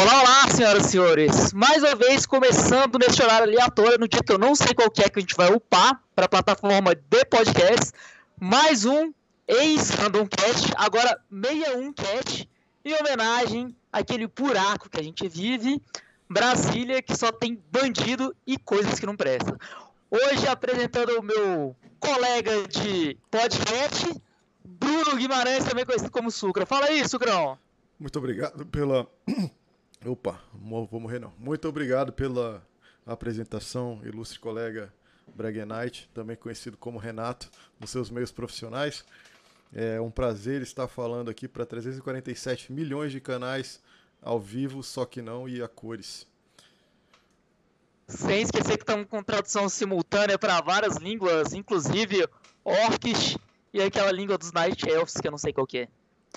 Olá, 0.00 0.20
olá, 0.20 0.48
senhoras 0.54 0.86
e 0.86 0.90
senhores. 0.90 1.52
Mais 1.52 1.82
uma 1.82 1.96
vez, 1.96 2.24
começando 2.24 2.96
neste 3.00 3.20
horário 3.20 3.48
aleatório, 3.48 3.98
no 3.98 4.06
dia 4.06 4.22
que 4.22 4.30
eu 4.30 4.38
não 4.38 4.54
sei 4.54 4.72
qual 4.72 4.88
que 4.88 5.02
é 5.02 5.08
que 5.08 5.18
a 5.18 5.20
gente 5.20 5.34
vai 5.34 5.52
upar 5.52 6.00
para 6.14 6.26
a 6.26 6.28
plataforma 6.28 6.94
de 6.94 7.24
podcast. 7.24 7.90
Mais 8.40 8.84
um 8.84 9.12
ex-Random 9.48 10.28
Cast, 10.28 10.72
agora 10.76 11.20
61 11.28 11.92
Cast, 11.94 12.48
em 12.84 12.94
homenagem 12.94 13.74
àquele 13.92 14.28
buraco 14.28 14.88
que 14.88 15.00
a 15.00 15.02
gente 15.02 15.28
vive, 15.28 15.82
Brasília, 16.30 17.02
que 17.02 17.16
só 17.16 17.32
tem 17.32 17.60
bandido 17.72 18.32
e 18.46 18.56
coisas 18.56 19.00
que 19.00 19.06
não 19.06 19.16
prestam. 19.16 19.58
Hoje, 20.08 20.46
apresentando 20.46 21.18
o 21.18 21.22
meu 21.24 21.74
colega 21.98 22.68
de 22.68 23.18
podcast, 23.28 24.14
Bruno 24.64 25.16
Guimarães, 25.16 25.64
também 25.64 25.84
conhecido 25.84 26.12
como 26.12 26.30
Sucra. 26.30 26.64
Fala 26.64 26.86
aí, 26.86 27.06
Sucrão. 27.08 27.58
Muito 27.98 28.16
obrigado 28.16 28.64
pela. 28.66 29.08
Opa, 30.04 30.40
vou 30.52 31.00
morrer 31.00 31.18
não. 31.18 31.32
Muito 31.38 31.68
obrigado 31.68 32.12
pela 32.12 32.66
apresentação, 33.04 34.00
ilustre 34.04 34.38
colega 34.38 34.92
Bragenite, 35.34 36.08
também 36.14 36.36
conhecido 36.36 36.76
como 36.76 36.98
Renato, 36.98 37.50
nos 37.80 37.90
seus 37.90 38.10
meios 38.10 38.30
profissionais. 38.30 39.04
É 39.72 40.00
um 40.00 40.10
prazer 40.10 40.62
estar 40.62 40.88
falando 40.88 41.30
aqui 41.30 41.46
para 41.46 41.66
347 41.66 42.72
milhões 42.72 43.12
de 43.12 43.20
canais 43.20 43.80
ao 44.22 44.40
vivo, 44.40 44.82
só 44.82 45.04
que 45.04 45.20
não 45.20 45.48
e 45.48 45.62
a 45.62 45.68
cores. 45.68 46.26
Sem 48.06 48.40
esquecer 48.40 48.76
que 48.76 48.82
estamos 48.82 49.06
com 49.06 49.22
tradução 49.22 49.68
simultânea 49.68 50.38
para 50.38 50.60
várias 50.62 50.96
línguas, 50.96 51.52
inclusive 51.52 52.26
orcs 52.64 53.36
e 53.72 53.82
aquela 53.82 54.10
língua 54.10 54.38
dos 54.38 54.52
Night 54.52 54.88
Elves, 54.88 55.14
que 55.14 55.26
eu 55.26 55.30
não 55.30 55.38
sei 55.38 55.52
qual 55.52 55.66
que 55.66 55.78
é. 55.78 55.88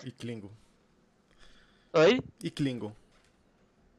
E 0.03 0.11
Klingon. 0.11 0.51
Oi? 1.93 2.21
E 2.43 2.51
Klingon. 2.51 2.93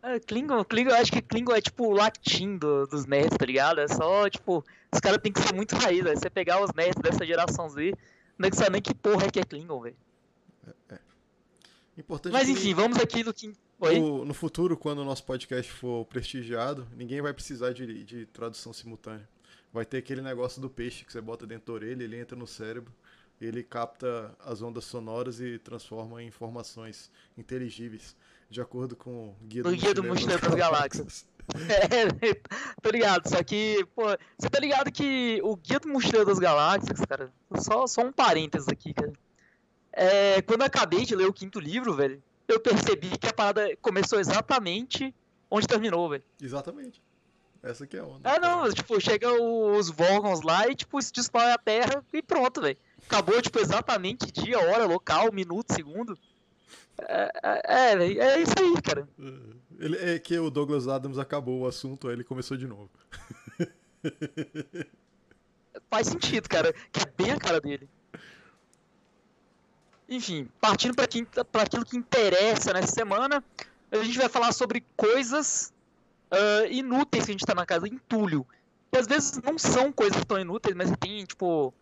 É, 0.02 0.18
Klingon, 0.18 0.64
Klingon, 0.64 0.90
eu 0.90 0.96
acho 0.96 1.12
que 1.12 1.22
Klingon 1.22 1.54
é 1.54 1.60
tipo 1.60 1.86
o 1.86 1.92
latim 1.92 2.56
do, 2.56 2.86
dos 2.88 3.06
nerds, 3.06 3.38
tá 3.38 3.46
ligado? 3.46 3.80
É 3.80 3.86
só, 3.86 4.28
tipo, 4.28 4.64
os 4.92 5.00
caras 5.00 5.20
tem 5.22 5.30
que 5.30 5.40
ser 5.40 5.54
muito 5.54 5.76
raiz, 5.76 6.02
Você 6.02 6.28
pegar 6.28 6.62
os 6.62 6.72
nerds 6.74 7.00
dessa 7.00 7.24
geração 7.24 7.68
Z, 7.68 7.94
não 8.36 8.48
é 8.48 8.50
que 8.50 8.56
sabe 8.56 8.70
nem 8.70 8.82
que 8.82 8.94
porra 8.94 9.26
é 9.26 9.30
que 9.30 9.38
é 9.38 9.44
Klingon, 9.44 9.80
velho. 9.80 9.96
É, 10.66 10.94
é. 10.94 10.98
Importante 11.96 12.32
Mas 12.32 12.48
enfim, 12.48 12.74
vamos 12.74 12.98
aqui 12.98 13.22
no 13.22 13.32
que. 13.32 13.54
No, 13.80 14.24
no, 14.24 14.34
futuro, 14.34 14.76
quando 14.76 15.00
o 15.00 15.04
nosso 15.04 15.24
podcast 15.24 15.70
for 15.70 16.04
prestigiado, 16.06 16.86
ninguém 16.96 17.20
vai 17.20 17.32
precisar 17.32 17.72
de, 17.72 18.04
de 18.04 18.26
tradução 18.26 18.72
simultânea. 18.72 19.28
Vai 19.72 19.84
ter 19.84 19.98
aquele 19.98 20.20
negócio 20.20 20.60
do 20.60 20.70
peixe 20.70 21.04
que 21.04 21.12
você 21.12 21.20
bota 21.20 21.46
dentro 21.46 21.66
da 21.66 21.72
orelha, 21.72 22.04
ele 22.04 22.16
entra 22.16 22.36
no 22.36 22.46
cérebro 22.46 22.92
ele 23.46 23.62
capta 23.62 24.34
as 24.40 24.62
ondas 24.62 24.84
sonoras 24.84 25.40
e 25.40 25.58
transforma 25.58 26.22
em 26.22 26.28
informações 26.28 27.10
inteligíveis, 27.36 28.16
de 28.52 28.60
acordo 28.60 28.94
com 28.94 29.28
o 29.28 29.36
Guia 29.42 29.62
do, 29.62 29.70
o 29.70 29.72
Guia 29.72 29.94
do 29.94 30.04
Mochileiro 30.04 30.42
das 30.42 30.54
Galáxias. 30.54 31.26
é, 31.90 32.34
tô 32.80 32.90
ligado, 32.90 33.28
só 33.28 33.42
que, 33.42 33.84
pô, 33.94 34.02
você 34.38 34.48
tá 34.48 34.60
ligado 34.60 34.92
que 34.92 35.40
o 35.42 35.56
Guia 35.56 35.80
do 35.80 35.88
Mochileiro 35.88 36.26
das 36.26 36.38
Galáxias, 36.38 37.00
cara, 37.08 37.32
só, 37.58 37.86
só 37.86 38.02
um 38.02 38.12
parênteses 38.12 38.68
aqui, 38.68 38.92
cara. 38.92 39.12
É, 39.90 40.42
quando 40.42 40.60
eu 40.60 40.66
acabei 40.66 41.04
de 41.04 41.16
ler 41.16 41.26
o 41.26 41.32
quinto 41.32 41.58
livro, 41.58 41.94
velho, 41.94 42.22
eu 42.46 42.60
percebi 42.60 43.16
que 43.18 43.26
a 43.26 43.32
parada 43.32 43.74
começou 43.80 44.20
exatamente 44.20 45.14
onde 45.50 45.66
terminou, 45.66 46.08
velho. 46.10 46.24
Exatamente. 46.40 47.02
Essa 47.62 47.86
que 47.86 47.96
é 47.96 48.00
a 48.00 48.04
onda. 48.04 48.28
É, 48.28 48.38
não, 48.38 48.70
tipo, 48.70 49.00
chega 49.00 49.32
os 49.32 49.88
Vorgons 49.88 50.42
lá 50.42 50.68
e, 50.68 50.74
tipo, 50.74 51.00
se 51.00 51.12
destrói 51.12 51.52
a 51.52 51.58
Terra 51.58 52.04
e 52.12 52.20
pronto, 52.20 52.60
velho. 52.60 52.76
Acabou, 53.06 53.40
tipo, 53.40 53.58
exatamente 53.58 54.30
dia, 54.30 54.58
hora, 54.58 54.84
local, 54.84 55.32
minuto, 55.32 55.72
segundo. 55.72 56.18
É, 56.98 57.32
é, 57.42 57.94
é, 57.94 58.18
é 58.18 58.40
isso 58.40 58.54
aí, 58.58 58.82
cara. 58.82 59.08
Ele, 59.78 59.96
é 59.96 60.18
que 60.18 60.38
o 60.38 60.50
Douglas 60.50 60.88
Adams 60.88 61.18
acabou 61.18 61.60
o 61.60 61.66
assunto, 61.66 62.08
aí 62.08 62.14
ele 62.14 62.24
começou 62.24 62.56
de 62.56 62.66
novo. 62.66 62.90
Faz 65.90 66.06
sentido, 66.08 66.48
cara. 66.48 66.72
Que 66.92 67.00
é 67.00 67.12
bem 67.16 67.32
a 67.32 67.38
cara 67.38 67.60
dele. 67.60 67.88
Enfim, 70.08 70.48
partindo 70.60 70.94
para 70.94 71.62
aquilo 71.62 71.84
que 71.84 71.96
interessa 71.96 72.72
nessa 72.72 72.92
semana, 72.92 73.42
a 73.90 73.96
gente 74.04 74.18
vai 74.18 74.28
falar 74.28 74.52
sobre 74.52 74.84
coisas 74.96 75.72
uh, 76.30 76.66
inúteis 76.70 77.24
que 77.24 77.30
a 77.30 77.34
gente 77.34 77.46
tá 77.46 77.54
na 77.54 77.64
casa, 77.64 77.88
entulho. 77.88 78.46
E 78.92 78.98
às 78.98 79.06
vezes 79.06 79.40
não 79.42 79.58
são 79.58 79.90
coisas 79.90 80.22
tão 80.24 80.38
inúteis, 80.38 80.76
mas 80.76 80.92
tem, 81.00 81.24
tipo, 81.24 81.72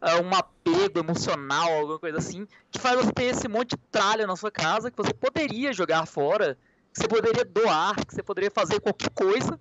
uh, 0.00 0.22
um 0.22 0.34
apego 0.34 0.98
emocional, 0.98 1.72
alguma 1.72 1.98
coisa 1.98 2.18
assim, 2.18 2.46
que 2.70 2.78
faz 2.78 2.96
você 2.96 3.12
ter 3.12 3.24
esse 3.24 3.48
monte 3.48 3.70
de 3.70 3.76
tralha 3.90 4.26
na 4.26 4.36
sua 4.36 4.50
casa 4.50 4.90
que 4.90 4.96
você 4.96 5.12
poderia 5.12 5.72
jogar 5.72 6.06
fora, 6.06 6.58
que 6.92 7.00
você 7.00 7.08
poderia 7.08 7.44
doar, 7.44 7.94
que 8.06 8.14
você 8.14 8.22
poderia 8.22 8.50
fazer 8.50 8.80
qualquer 8.80 9.10
coisa, 9.10 9.58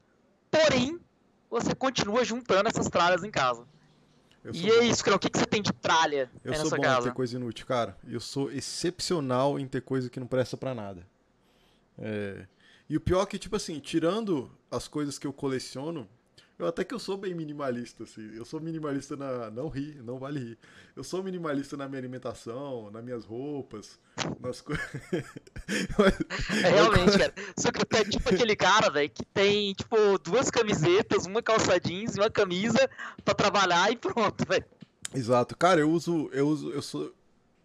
porém, 0.49 0.99
você 1.49 1.73
continua 1.73 2.23
juntando 2.23 2.69
essas 2.69 2.89
tralhas 2.89 3.23
em 3.23 3.31
casa. 3.31 3.65
E 4.53 4.69
é 4.69 4.85
isso, 4.85 5.03
cara. 5.03 5.17
O 5.17 5.19
que, 5.19 5.29
que 5.29 5.37
você 5.37 5.45
tem 5.45 5.61
de 5.61 5.73
tralha 5.73 6.31
eu 6.43 6.51
casa? 6.53 6.69
Sou 6.69 6.77
bom 6.77 6.85
em 6.85 7.01
ter 7.01 7.13
coisa 7.13 7.35
inútil, 7.35 7.65
cara. 7.65 7.97
Eu 8.07 8.19
sou 8.19 8.51
excepcional 8.51 9.59
em 9.59 9.67
ter 9.67 9.81
coisa 9.81 10.09
que 10.09 10.19
não 10.19 10.27
presta 10.27 10.55
para 10.55 10.73
nada. 10.73 11.05
É... 11.97 12.45
E 12.89 12.95
o 12.95 13.01
pior 13.01 13.23
é 13.23 13.25
que, 13.25 13.37
tipo 13.37 13.55
assim, 13.55 13.79
tirando 13.79 14.49
as 14.71 14.87
coisas 14.87 15.19
que 15.19 15.27
eu 15.27 15.33
coleciono, 15.33 16.07
eu 16.59 16.65
até 16.65 16.83
que 16.83 16.93
eu 16.93 16.97
sou 16.97 17.15
bem 17.15 17.35
minimalista, 17.35 18.03
assim. 18.03 18.31
Eu 18.35 18.43
sou 18.43 18.59
minimalista 18.59 19.15
na. 19.15 19.51
Não 19.51 19.67
ri, 19.67 19.93
não 20.03 20.17
vale 20.17 20.39
rir. 20.39 20.57
Eu 20.95 21.03
sou 21.03 21.23
minimalista 21.23 21.77
na 21.77 21.87
minha 21.87 21.99
alimentação, 21.99 22.89
nas 22.89 23.03
minhas 23.03 23.25
roupas, 23.25 23.99
nas 24.39 24.59
coisas. 24.59 24.83
é, 26.63 26.69
realmente, 26.69 27.15
cara. 27.15 27.33
Só 27.55 27.71
que 27.71 27.95
é 27.95 28.03
tipo 28.05 28.27
aquele 28.27 28.55
cara, 28.55 28.89
velho, 28.89 29.07
que 29.07 29.23
tem, 29.23 29.71
tipo, 29.73 30.17
duas 30.17 30.49
camisetas, 30.49 31.27
uma 31.27 31.43
calça 31.43 31.79
jeans 31.79 32.15
e 32.15 32.19
uma 32.19 32.29
camisa 32.29 32.89
pra 33.23 33.35
trabalhar 33.35 33.91
e 33.91 33.95
pronto, 33.95 34.43
velho. 34.47 34.65
Exato. 35.13 35.55
Cara, 35.55 35.79
eu 35.79 35.91
uso. 35.91 36.27
Eu 36.33 36.47
uso. 36.47 36.71
Eu 36.71 36.81
sou. 36.81 37.13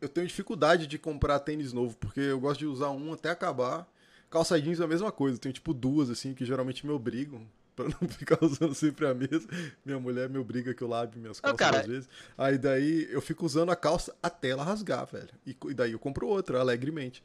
Eu 0.03 0.09
tenho 0.09 0.27
dificuldade 0.27 0.87
de 0.87 0.99
comprar 0.99 1.39
tênis 1.41 1.73
novo, 1.73 1.97
porque 1.97 2.21
eu 2.21 2.39
gosto 2.39 2.59
de 2.59 2.67
usar 2.67 2.91
um 2.91 3.15
até 3.15 3.31
acabar. 3.31 3.89
Calça 4.29 4.61
jeans 4.61 4.81
é 4.81 4.85
a 4.85 4.89
mesma 4.89 5.11
coisa. 5.11 5.39
Tenho, 5.39 5.53
tipo, 5.55 5.73
duas, 5.73 6.11
assim, 6.11 6.35
que 6.35 6.45
geralmente 6.45 6.85
me 6.87 6.93
obrigam 6.93 7.49
pra 7.77 7.87
não 7.87 8.09
ficar 8.09 8.39
usando 8.43 8.75
sempre 8.75 9.07
a 9.07 9.15
mesma. 9.15 9.49
Minha 9.85 9.99
mulher 9.99 10.29
me 10.29 10.39
obriga 10.39 10.75
que 10.75 10.83
eu 10.83 10.89
lave 10.89 11.19
minhas 11.19 11.41
calças 11.41 11.75
às 11.75 11.87
vezes. 11.87 12.09
Aí 12.37 12.59
daí 12.59 13.09
eu 13.11 13.21
fico 13.21 13.47
usando 13.47 13.71
a 13.71 13.77
calça 13.77 14.15
até 14.23 14.51
ela 14.51 14.63
rasgar, 14.63 15.07
velho. 15.07 15.31
E, 15.47 15.57
e 15.69 15.75
daí 15.75 15.93
eu 15.93 15.99
compro 15.99 16.27
outra, 16.27 16.61
alegremente. 16.61 17.23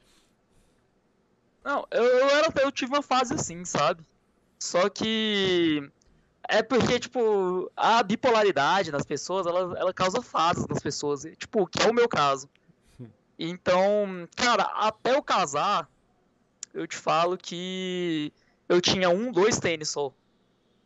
Não, 1.64 1.86
eu, 1.92 2.04
eu, 2.04 2.30
era, 2.30 2.54
eu 2.62 2.72
tive 2.72 2.94
uma 2.94 3.02
fase 3.02 3.34
assim, 3.34 3.66
sabe? 3.66 4.04
Só 4.60 4.90
que. 4.90 5.90
É 6.50 6.64
porque, 6.64 6.98
tipo, 6.98 7.70
a 7.76 8.02
bipolaridade 8.02 8.90
das 8.90 9.04
pessoas, 9.04 9.46
ela, 9.46 9.78
ela 9.78 9.94
causa 9.94 10.22
fases 10.22 10.66
nas 10.66 10.80
pessoas. 10.80 11.24
Tipo, 11.38 11.68
que 11.68 11.82
é 11.82 11.90
o 11.90 11.94
meu 11.94 12.08
caso. 12.08 12.50
Então, 13.38 14.28
cara, 14.36 14.64
até 14.64 15.14
eu 15.14 15.22
casar, 15.22 15.90
eu 16.74 16.88
te 16.88 16.96
falo 16.96 17.38
que 17.38 18.32
eu 18.70 18.80
tinha 18.80 19.10
um, 19.10 19.32
dois 19.32 19.60
tênis 19.60 19.90
só. 19.90 20.14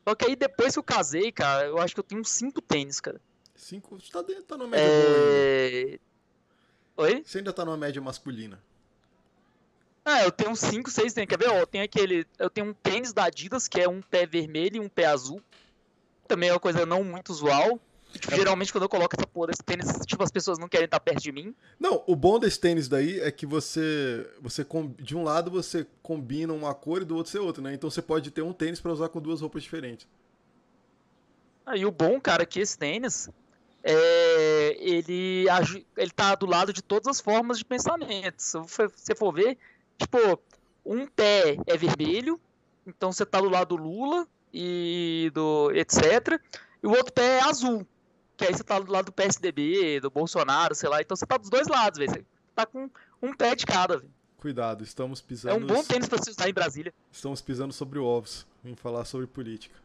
Só 0.07 0.15
que 0.15 0.25
aí 0.25 0.35
depois 0.35 0.73
que 0.73 0.79
eu 0.79 0.83
casei, 0.83 1.31
cara, 1.31 1.67
eu 1.67 1.77
acho 1.77 1.93
que 1.93 1.99
eu 1.99 2.03
tenho 2.03 2.23
cinco 2.25 2.61
tênis, 2.61 2.99
cara. 2.99 3.21
Cinco? 3.55 3.99
Você 3.99 4.11
tá, 4.11 4.21
dentro, 4.21 4.43
tá 4.43 4.57
numa 4.57 4.69
média 4.69 4.85
é... 4.85 5.99
boa. 6.95 7.09
Oi? 7.09 7.23
Você 7.25 7.37
ainda 7.37 7.53
tá 7.53 7.63
numa 7.63 7.77
média 7.77 8.01
masculina. 8.01 8.61
Ah, 10.03 10.23
eu 10.23 10.31
tenho 10.31 10.55
cinco, 10.55 10.89
seis 10.89 11.13
tênis. 11.13 11.29
Quer 11.29 11.37
ver? 11.37 11.49
Eu 11.49 11.67
tenho 11.67 11.83
aquele. 11.83 12.25
Eu 12.39 12.49
tenho 12.49 12.67
um 12.67 12.73
tênis 12.73 13.13
da 13.13 13.25
Adidas, 13.25 13.67
que 13.67 13.79
é 13.79 13.87
um 13.87 14.01
pé 14.01 14.25
vermelho 14.25 14.77
e 14.77 14.79
um 14.79 14.89
pé 14.89 15.05
azul. 15.05 15.41
Também 16.27 16.49
é 16.49 16.53
uma 16.53 16.59
coisa 16.59 16.85
não 16.85 17.03
muito 17.03 17.29
usual. 17.29 17.79
Tipo, 18.19 18.35
geralmente 18.35 18.71
quando 18.71 18.83
eu 18.83 18.89
coloco 18.89 19.15
essa 19.17 19.27
porra 19.27 19.47
desse 19.47 19.63
tênis, 19.63 19.87
tipo, 20.05 20.21
as 20.23 20.31
pessoas 20.31 20.57
não 20.57 20.67
querem 20.67 20.85
estar 20.85 20.99
perto 20.99 21.21
de 21.21 21.31
mim. 21.31 21.55
Não, 21.79 22.03
o 22.05 22.15
bom 22.15 22.39
desse 22.39 22.59
tênis 22.59 22.87
daí 22.87 23.19
é 23.19 23.31
que 23.31 23.45
você, 23.45 24.29
você 24.41 24.65
de 24.99 25.15
um 25.15 25.23
lado 25.23 25.49
você 25.49 25.87
combina 26.03 26.53
uma 26.53 26.73
cor 26.73 27.01
e 27.01 27.05
do 27.05 27.15
outro 27.15 27.31
você 27.31 27.39
outra, 27.39 27.63
né? 27.63 27.73
Então 27.73 27.89
você 27.89 28.01
pode 28.01 28.29
ter 28.31 28.41
um 28.41 28.53
tênis 28.53 28.81
para 28.81 28.91
usar 28.91 29.09
com 29.09 29.21
duas 29.21 29.41
roupas 29.41 29.63
diferentes. 29.63 30.07
Ah, 31.65 31.77
e 31.77 31.85
o 31.85 31.91
bom, 31.91 32.19
cara, 32.19 32.43
é 32.43 32.45
que 32.45 32.59
esse 32.59 32.77
tênis, 32.77 33.29
é, 33.83 34.75
ele, 34.79 35.45
ele 35.97 36.11
tá 36.11 36.35
do 36.35 36.45
lado 36.45 36.73
de 36.73 36.81
todas 36.81 37.07
as 37.07 37.21
formas 37.21 37.57
de 37.57 37.65
pensamento. 37.65 38.39
Se 38.39 38.57
você 38.57 39.15
for 39.15 39.33
ver, 39.33 39.57
tipo, 39.97 40.17
um 40.85 41.07
pé 41.07 41.57
é 41.65 41.77
vermelho, 41.77 42.39
então 42.85 43.11
você 43.11 43.25
tá 43.25 43.39
do 43.39 43.49
lado 43.49 43.75
do 43.75 43.83
Lula 43.83 44.27
e 44.53 45.31
do 45.33 45.71
etc. 45.71 46.39
E 46.83 46.87
o 46.87 46.91
outro 46.91 47.13
pé 47.13 47.37
é 47.37 47.41
azul 47.41 47.87
que 48.41 48.47
aí 48.47 48.53
você 48.53 48.63
tá 48.63 48.79
do 48.79 48.91
lado 48.91 49.05
do 49.05 49.11
PSDB, 49.11 49.99
do 49.99 50.09
Bolsonaro, 50.09 50.73
sei 50.73 50.89
lá. 50.89 50.99
Então 50.99 51.15
você 51.15 51.25
tá 51.27 51.37
dos 51.37 51.49
dois 51.49 51.67
lados, 51.67 51.99
velho. 51.99 52.11
Você 52.11 52.25
tá 52.55 52.65
com 52.65 52.89
um 53.21 53.33
pé 53.35 53.55
de 53.55 53.65
cada, 53.67 53.97
velho. 53.97 54.11
Cuidado, 54.37 54.83
estamos 54.83 55.21
pisando. 55.21 55.53
É 55.55 55.57
um 55.57 55.65
bom 55.67 55.83
tênis 55.83 56.09
pra 56.09 56.17
se 56.17 56.31
usar 56.31 56.49
em 56.49 56.53
Brasília. 56.53 56.91
Estamos 57.11 57.39
pisando 57.41 57.71
sobre 57.71 57.99
ovos 57.99 58.47
em 58.65 58.75
falar 58.75 59.05
sobre 59.05 59.27
política. 59.27 59.75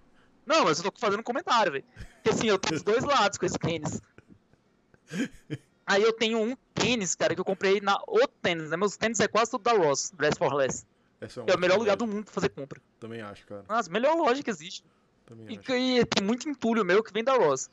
Não, 0.46 0.64
mas 0.64 0.82
eu 0.82 0.90
tô 0.90 0.98
fazendo 0.98 1.20
um 1.20 1.24
comentário, 1.24 1.72
velho. 1.72 1.84
Porque 2.14 2.30
assim, 2.30 2.46
eu 2.46 2.58
tô 2.58 2.70
dos 2.70 2.82
dois 2.82 3.04
lados 3.04 3.36
com 3.36 3.44
esse 3.44 3.58
tênis. 3.58 4.00
Aí 5.86 6.02
eu 6.02 6.12
tenho 6.12 6.40
um 6.40 6.56
tênis, 6.72 7.14
cara, 7.14 7.34
que 7.34 7.40
eu 7.40 7.44
comprei 7.44 7.80
na 7.80 8.00
outro 8.06 8.34
tênis, 8.40 8.70
né? 8.70 8.76
Meus 8.76 8.96
tênis 8.96 9.20
é 9.20 9.28
quase 9.28 9.50
tudo 9.50 9.62
da 9.62 9.72
Ross, 9.72 10.10
Dress 10.16 10.38
for 10.38 10.52
Less. 10.54 10.86
É, 11.20 11.26
é 11.52 11.54
o 11.54 11.58
melhor 11.58 11.78
lugar 11.78 11.96
do 11.96 12.06
mundo 12.06 12.24
pra 12.24 12.32
fazer 12.32 12.48
compra. 12.48 12.80
Também 12.98 13.20
acho, 13.20 13.46
cara. 13.46 13.64
Nossa, 13.68 13.90
melhor 13.90 14.16
loja 14.16 14.42
que 14.42 14.50
existe. 14.50 14.82
Também 15.26 15.54
E, 15.54 15.58
acho. 15.58 15.72
e 15.74 16.04
tem 16.06 16.24
muito 16.24 16.48
entulho 16.48 16.84
meu 16.84 17.02
que 17.02 17.12
vem 17.12 17.22
da 17.22 17.34
Ross. 17.34 17.68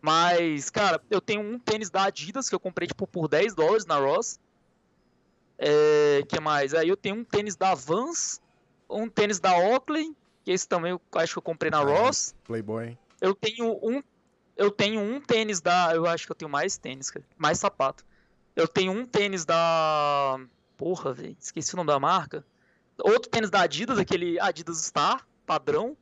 Mas, 0.00 0.70
cara, 0.70 1.00
eu 1.10 1.20
tenho 1.20 1.40
um 1.40 1.58
tênis 1.58 1.90
da 1.90 2.04
Adidas 2.04 2.48
que 2.48 2.54
eu 2.54 2.60
comprei, 2.60 2.86
tipo, 2.86 3.06
por 3.06 3.28
10 3.28 3.54
dólares 3.54 3.84
na 3.84 3.96
Ross. 3.96 4.38
É, 5.58 6.22
que 6.28 6.38
mais? 6.38 6.72
Aí 6.72 6.88
eu 6.88 6.96
tenho 6.96 7.16
um 7.16 7.24
tênis 7.24 7.56
da 7.56 7.74
Vans, 7.74 8.40
um 8.88 9.08
tênis 9.08 9.40
da 9.40 9.56
Oakley, 9.58 10.14
que 10.44 10.52
esse 10.52 10.68
também 10.68 10.92
eu 10.92 11.00
acho 11.14 11.34
que 11.34 11.38
eu 11.38 11.42
comprei 11.42 11.70
na 11.70 11.80
Ross. 11.80 12.34
Playboy, 12.44 12.88
hein? 12.88 12.98
Eu 13.20 13.34
tenho 13.34 13.78
um 13.82 14.02
eu 14.56 14.72
tenho 14.72 15.00
um 15.00 15.20
tênis 15.20 15.60
da, 15.60 15.94
eu 15.94 16.04
acho 16.04 16.26
que 16.26 16.32
eu 16.32 16.36
tenho 16.36 16.50
mais 16.50 16.76
tênis, 16.76 17.10
cara, 17.10 17.24
mais 17.36 17.58
sapato. 17.60 18.04
Eu 18.56 18.66
tenho 18.66 18.90
um 18.90 19.06
tênis 19.06 19.44
da 19.44 20.40
Porra, 20.78 21.12
velho, 21.12 21.36
esqueci 21.40 21.74
o 21.74 21.76
nome 21.76 21.88
da 21.88 21.98
marca. 21.98 22.46
Outro 22.98 23.28
tênis 23.28 23.50
da 23.50 23.62
Adidas, 23.62 23.98
aquele 23.98 24.38
Adidas 24.38 24.78
Star, 24.78 25.26
padrão. 25.44 25.96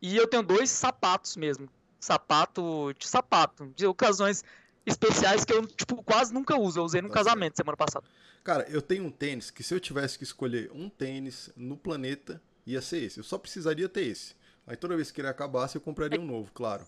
E 0.00 0.16
eu 0.16 0.26
tenho 0.26 0.42
dois 0.42 0.70
sapatos 0.70 1.36
mesmo. 1.36 1.68
Sapato 1.98 2.92
de 2.98 3.06
sapato, 3.08 3.72
de 3.74 3.86
ocasiões 3.86 4.44
especiais 4.84 5.44
que 5.44 5.52
eu, 5.52 5.66
tipo, 5.66 6.02
quase 6.02 6.32
nunca 6.32 6.56
uso. 6.58 6.78
Eu 6.78 6.84
usei 6.84 7.02
no 7.02 7.08
Tá 7.08 7.14
casamento 7.14 7.56
semana 7.56 7.76
passada. 7.76 8.06
Cara, 8.44 8.64
eu 8.68 8.80
tenho 8.80 9.04
um 9.04 9.10
tênis 9.10 9.50
que 9.50 9.62
se 9.62 9.74
eu 9.74 9.80
tivesse 9.80 10.16
que 10.16 10.24
escolher 10.24 10.70
um 10.72 10.88
tênis 10.88 11.50
no 11.56 11.76
planeta, 11.76 12.40
ia 12.64 12.80
ser 12.80 13.02
esse. 13.02 13.18
Eu 13.18 13.24
só 13.24 13.36
precisaria 13.38 13.88
ter 13.88 14.06
esse. 14.06 14.36
Aí 14.66 14.76
toda 14.76 14.94
vez 14.96 15.10
que 15.10 15.20
ele 15.20 15.28
acabasse, 15.28 15.76
eu 15.76 15.80
compraria 15.80 16.20
um 16.20 16.26
novo, 16.26 16.50
claro. 16.52 16.86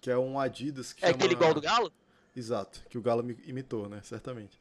Que 0.00 0.10
é 0.10 0.18
um 0.18 0.38
Adidas 0.38 0.92
que 0.92 1.04
É 1.04 1.08
chama... 1.08 1.16
aquele 1.16 1.34
igual 1.34 1.54
do 1.54 1.60
Galo? 1.60 1.92
Exato, 2.34 2.82
que 2.88 2.98
o 2.98 3.02
Galo 3.02 3.22
me 3.22 3.38
imitou, 3.44 3.88
né? 3.88 4.00
Certamente. 4.02 4.58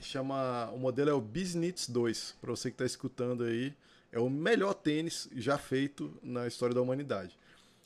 Chama. 0.00 0.70
O 0.72 0.78
modelo 0.78 1.10
é 1.10 1.12
o 1.12 1.20
Biznitz 1.20 1.88
2. 1.88 2.36
Pra 2.40 2.50
você 2.50 2.70
que 2.70 2.76
tá 2.76 2.84
escutando 2.84 3.44
aí, 3.44 3.74
é 4.12 4.18
o 4.18 4.30
melhor 4.30 4.72
tênis 4.74 5.28
já 5.34 5.58
feito 5.58 6.16
na 6.22 6.46
história 6.46 6.74
da 6.74 6.80
humanidade. 6.80 7.38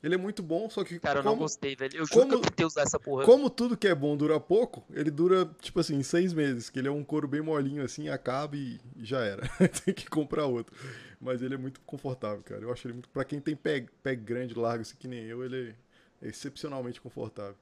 Ele 0.05 0.17
é 0.17 0.19
muito 0.19 0.43
bom, 0.43 0.69
só 0.69 0.85
que. 0.85 0.99
Cara, 1.01 1.21
eu 1.21 1.23
não 1.25 1.31
como, 1.33 1.43
gostei, 1.45 1.75
velho. 1.75 1.97
Eu 1.97 2.05
juro 2.05 2.21
como- 2.21 2.29
que 2.29 2.35
eu 2.35 2.41
tentei 2.43 2.67
usar 2.67 2.83
essa 2.83 3.01
porra. 3.01 3.25
como 3.25 3.49
tudo 3.49 3.75
que 3.75 3.89
é 3.89 3.95
bom 3.95 4.15
dura 4.15 4.39
pouco, 4.39 4.85
ele 4.93 5.11
dura, 5.11 5.51
tipo 5.62 5.81
assim, 5.81 6.03
seis 6.03 6.35
meses. 6.35 6.69
Que 6.69 6.79
ele 6.79 6.89
é 6.89 6.91
um 6.91 7.03
couro 7.03 7.27
bem 7.27 7.41
molinho 7.41 7.83
assim, 7.83 8.11
acaba 8.11 8.55
e 8.55 8.79
já 9.01 9.21
era. 9.25 9.41
tem 9.83 9.95
que 9.95 10.06
comprar 10.06 10.45
outro. 10.45 10.77
Mas 11.19 11.41
ele 11.41 11.55
é 11.55 11.56
muito 11.56 11.81
confortável, 11.87 12.43
cara. 12.43 12.61
Eu 12.61 12.71
acho 12.71 12.87
ele 12.87 12.93
muito. 12.93 13.09
Pra 13.09 13.25
quem 13.25 13.41
tem 13.41 13.56
pé, 13.56 13.87
pé 14.03 14.15
grande, 14.15 14.53
largo, 14.55 14.83
assim 14.83 14.95
que 14.99 15.09
nem 15.09 15.25
eu, 15.25 15.43
ele 15.43 15.75
é 16.21 16.29
excepcionalmente 16.29 17.01
confortável. 17.01 17.56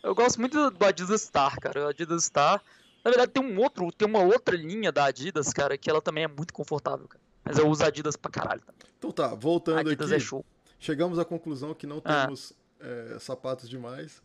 Eu 0.00 0.14
gosto 0.14 0.38
muito 0.38 0.70
do 0.70 0.84
Adidas 0.84 1.22
Star, 1.22 1.58
cara. 1.58 1.86
O 1.86 1.88
Adidas 1.88 2.24
Star. 2.24 2.62
Na 3.04 3.10
verdade, 3.10 3.32
tem 3.32 3.42
um 3.42 3.58
outro, 3.60 3.90
tem 3.90 4.06
uma 4.06 4.20
outra 4.22 4.56
linha 4.56 4.92
da 4.92 5.06
Adidas, 5.06 5.52
cara, 5.52 5.76
que 5.76 5.90
ela 5.90 6.00
também 6.00 6.24
é 6.24 6.28
muito 6.28 6.52
confortável, 6.54 7.08
cara. 7.08 7.22
Mas 7.44 7.58
eu 7.58 7.68
uso 7.68 7.84
Adidas 7.84 8.16
pra 8.16 8.30
caralho. 8.30 8.60
Também. 8.60 8.92
Então 8.96 9.10
tá, 9.10 9.34
voltando 9.34 9.80
Adidas 9.80 10.06
aqui. 10.12 10.16
é 10.16 10.18
show. 10.24 10.44
Chegamos 10.84 11.18
à 11.18 11.24
conclusão 11.24 11.72
que 11.72 11.86
não 11.86 12.02
Ah. 12.04 12.24
temos 12.26 12.52
é, 12.78 13.16
sapatos 13.18 13.70
demais. 13.70 14.20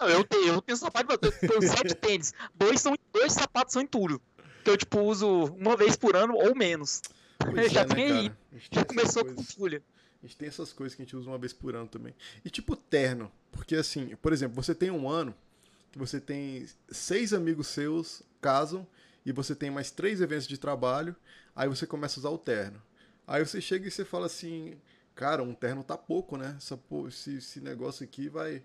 Não, 0.00 0.08
eu 0.08 0.24
tenho, 0.24 0.54
eu 0.54 0.60
tenho 0.62 0.76
sapato, 0.76 1.12
eu 1.12 1.18
tenho 1.18 1.62
sete 1.62 1.94
tênis. 1.94 2.34
Dois, 2.52 2.80
são, 2.80 2.96
dois 3.12 3.32
sapatos 3.32 3.72
são 3.74 3.80
entulho. 3.82 4.20
Que 4.64 4.70
eu, 4.70 4.76
tipo, 4.76 5.00
uso 5.02 5.44
uma 5.54 5.76
vez 5.76 5.94
por 5.94 6.16
ano 6.16 6.34
ou 6.34 6.52
menos. 6.56 7.00
Pois 7.38 7.70
Já 7.72 7.82
é, 7.82 7.86
né, 7.86 7.94
tem 7.94 8.04
aí. 8.12 8.28
cara? 8.28 8.38
A 8.50 8.54
gente 8.56 8.70
tem 8.70 8.78
Já 8.80 8.84
começou 8.84 9.24
com 9.24 9.40
entulho. 9.40 9.82
A 10.20 10.26
gente 10.26 10.36
tem 10.36 10.48
essas 10.48 10.72
coisas 10.72 10.96
que 10.96 11.02
a 11.02 11.04
gente 11.04 11.14
usa 11.16 11.30
uma 11.30 11.38
vez 11.38 11.52
por 11.52 11.76
ano 11.76 11.86
também. 11.86 12.12
E 12.44 12.50
tipo 12.50 12.74
terno. 12.74 13.30
Porque 13.52 13.76
assim, 13.76 14.16
por 14.16 14.32
exemplo, 14.32 14.60
você 14.60 14.74
tem 14.74 14.90
um 14.90 15.08
ano 15.08 15.32
que 15.92 15.98
você 15.98 16.20
tem 16.20 16.66
seis 16.90 17.32
amigos 17.32 17.68
seus 17.68 18.20
casam 18.40 18.84
e 19.24 19.30
você 19.30 19.54
tem 19.54 19.70
mais 19.70 19.92
três 19.92 20.20
eventos 20.20 20.48
de 20.48 20.58
trabalho, 20.58 21.14
aí 21.54 21.68
você 21.68 21.86
começa 21.86 22.18
a 22.18 22.20
usar 22.20 22.30
o 22.30 22.38
terno. 22.38 22.82
Aí 23.26 23.44
você 23.44 23.60
chega 23.60 23.86
e 23.88 23.90
você 23.90 24.04
fala 24.04 24.26
assim, 24.26 24.76
cara, 25.14 25.42
um 25.42 25.54
terno 25.54 25.82
tá 25.82 25.96
pouco, 25.98 26.36
né? 26.36 26.54
Essa, 26.56 26.76
po- 26.76 27.08
esse, 27.08 27.36
esse 27.38 27.60
negócio 27.60 28.04
aqui 28.04 28.28
vai. 28.28 28.62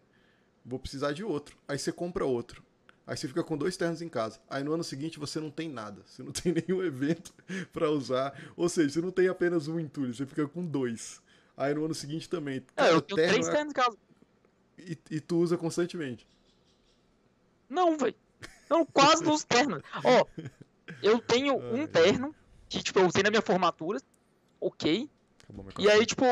Vou 0.63 0.77
precisar 0.79 1.11
de 1.13 1.23
outro. 1.23 1.57
Aí 1.67 1.77
você 1.79 1.91
compra 1.91 2.25
outro. 2.25 2.63
Aí 3.07 3.17
você 3.17 3.27
fica 3.27 3.43
com 3.43 3.57
dois 3.57 3.75
ternos 3.75 4.01
em 4.01 4.07
casa. 4.07 4.39
Aí 4.47 4.63
no 4.63 4.71
ano 4.73 4.83
seguinte 4.83 5.17
você 5.19 5.39
não 5.39 5.49
tem 5.49 5.67
nada. 5.67 6.03
Você 6.05 6.21
não 6.21 6.31
tem 6.31 6.53
nenhum 6.53 6.83
evento 6.83 7.33
pra 7.73 7.89
usar. 7.89 8.39
Ou 8.55 8.69
seja, 8.69 8.89
você 8.89 9.01
não 9.01 9.11
tem 9.11 9.27
apenas 9.27 9.67
um 9.67 9.79
entulho, 9.79 10.13
você 10.13 10.25
fica 10.25 10.47
com 10.47 10.63
dois. 10.65 11.21
Aí 11.57 11.73
no 11.73 11.83
ano 11.85 11.95
seguinte 11.95 12.29
também. 12.29 12.57
É, 12.57 12.63
Cara, 12.75 12.91
eu 12.91 13.01
tenho 13.01 13.15
terno 13.17 13.33
três 13.33 13.47
é- 13.47 13.51
ternos 13.51 13.71
em 13.71 13.73
casa. 13.73 13.97
e, 14.77 14.97
e 15.09 15.19
tu 15.19 15.37
usa 15.39 15.57
constantemente. 15.57 16.27
Não, 17.69 17.97
velho. 17.97 18.15
Não, 18.69 18.85
quase 18.85 19.23
nos 19.23 19.43
ternos. 19.43 19.81
Ó, 20.03 20.25
eu 21.01 21.19
tenho 21.19 21.55
um 21.73 21.87
terno 21.87 22.35
que, 22.69 22.81
tipo, 22.81 22.99
eu 22.99 23.07
usei 23.07 23.23
na 23.23 23.29
minha 23.29 23.41
formatura. 23.41 23.99
Ok. 24.61 25.09
E 25.79 25.89
aí, 25.89 26.05
tipo, 26.05 26.23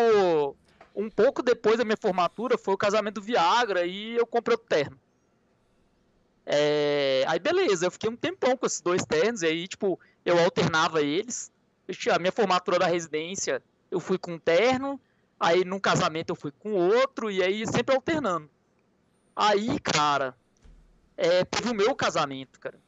um 0.96 1.10
pouco 1.10 1.42
depois 1.42 1.78
da 1.78 1.84
minha 1.84 1.98
formatura 1.98 2.58
foi 2.58 2.74
o 2.74 2.78
casamento 2.78 3.16
do 3.16 3.22
Viagra 3.22 3.86
e 3.86 4.16
eu 4.16 4.26
comprei 4.28 4.54
outro 4.54 4.70
terno. 4.70 5.00
É, 6.46 7.24
Aí 7.28 7.40
beleza, 7.40 7.86
eu 7.86 7.92
fiquei 7.92 8.10
um 8.10 8.16
tempão 8.16 8.56
com 8.58 8.66
esses 8.66 8.82
dois 8.82 9.04
ternos, 9.06 9.44
e 9.44 9.46
aí, 9.46 9.68
tipo, 9.68 10.00
eu 10.26 10.40
alternava 10.40 11.02
eles. 11.02 11.52
A 12.12 12.20
minha 12.20 12.32
formatura 12.32 12.80
da 12.80 12.88
residência, 12.88 13.64
eu 13.90 14.00
fui 14.00 14.18
com 14.18 14.34
um 14.34 14.40
terno, 14.40 15.00
aí 15.40 15.66
num 15.66 15.80
casamento 15.80 16.30
eu 16.30 16.36
fui 16.36 16.52
com 16.52 16.74
outro, 16.74 17.32
e 17.32 17.44
aí 17.44 17.66
sempre 17.68 17.96
alternando. 17.96 18.50
Aí, 19.36 19.80
cara, 19.80 20.36
é, 21.18 21.44
teve 21.46 21.70
o 21.70 21.76
meu 21.76 21.96
casamento, 21.96 22.60
cara. 22.60 22.80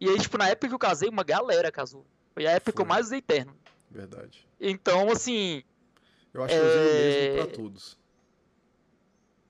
E 0.00 0.08
aí, 0.08 0.18
tipo, 0.18 0.36
na 0.36 0.48
época 0.48 0.68
que 0.68 0.74
eu 0.74 0.78
casei, 0.78 1.08
uma 1.08 1.24
galera 1.24 1.70
casou. 1.72 2.04
Foi 2.34 2.46
a 2.46 2.52
época 2.52 2.72
que 2.72 2.80
eu 2.80 2.86
Foi. 2.86 2.94
mais 2.94 3.06
usei 3.06 3.22
terno. 3.22 3.56
Verdade. 3.94 4.46
Então, 4.60 5.08
assim, 5.10 5.62
Eu 6.32 6.42
acho 6.42 6.54
que 6.54 6.60
eu 6.60 6.66
usei 6.66 6.80
o 6.80 6.94
mesmo 6.94 7.22
É, 7.22 7.36
pra 7.36 7.46
todos. 7.46 7.98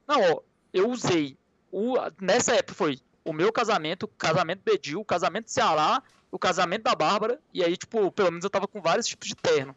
Não, 0.07 0.21
ó, 0.33 0.41
eu 0.73 0.91
usei. 0.91 1.39
O, 1.73 1.95
nessa 2.21 2.55
época 2.55 2.75
foi 2.75 3.01
o 3.25 3.33
meu 3.33 3.51
casamento, 3.51 4.03
o 4.03 4.09
casamento 4.09 4.63
do 4.63 4.73
Edil, 4.73 5.01
o 5.01 5.05
casamento 5.05 5.47
do 5.47 5.51
Ceará, 5.51 6.03
o 6.31 6.39
casamento 6.39 6.83
da 6.83 6.95
Bárbara, 6.95 7.41
e 7.55 7.65
aí, 7.65 7.75
tipo, 7.75 8.13
pelo 8.13 8.31
menos 8.31 8.45
eu 8.45 8.51
tava 8.51 8.69
com 8.69 8.83
vários 8.83 9.07
tipos 9.07 9.29
de 9.29 9.35
terno. 9.35 9.75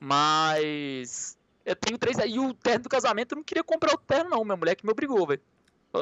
Mas. 0.00 1.36
Eu 1.64 1.76
tenho 1.76 1.98
três. 1.98 2.16
E 2.18 2.38
o 2.38 2.54
terno 2.54 2.84
do 2.84 2.88
casamento 2.88 3.32
eu 3.32 3.36
não 3.36 3.44
queria 3.44 3.62
comprar 3.62 3.94
o 3.94 3.98
terno, 3.98 4.30
não. 4.30 4.44
Minha 4.44 4.56
mulher 4.56 4.74
que 4.74 4.84
me 4.84 4.90
obrigou, 4.90 5.26
velho. 5.26 5.42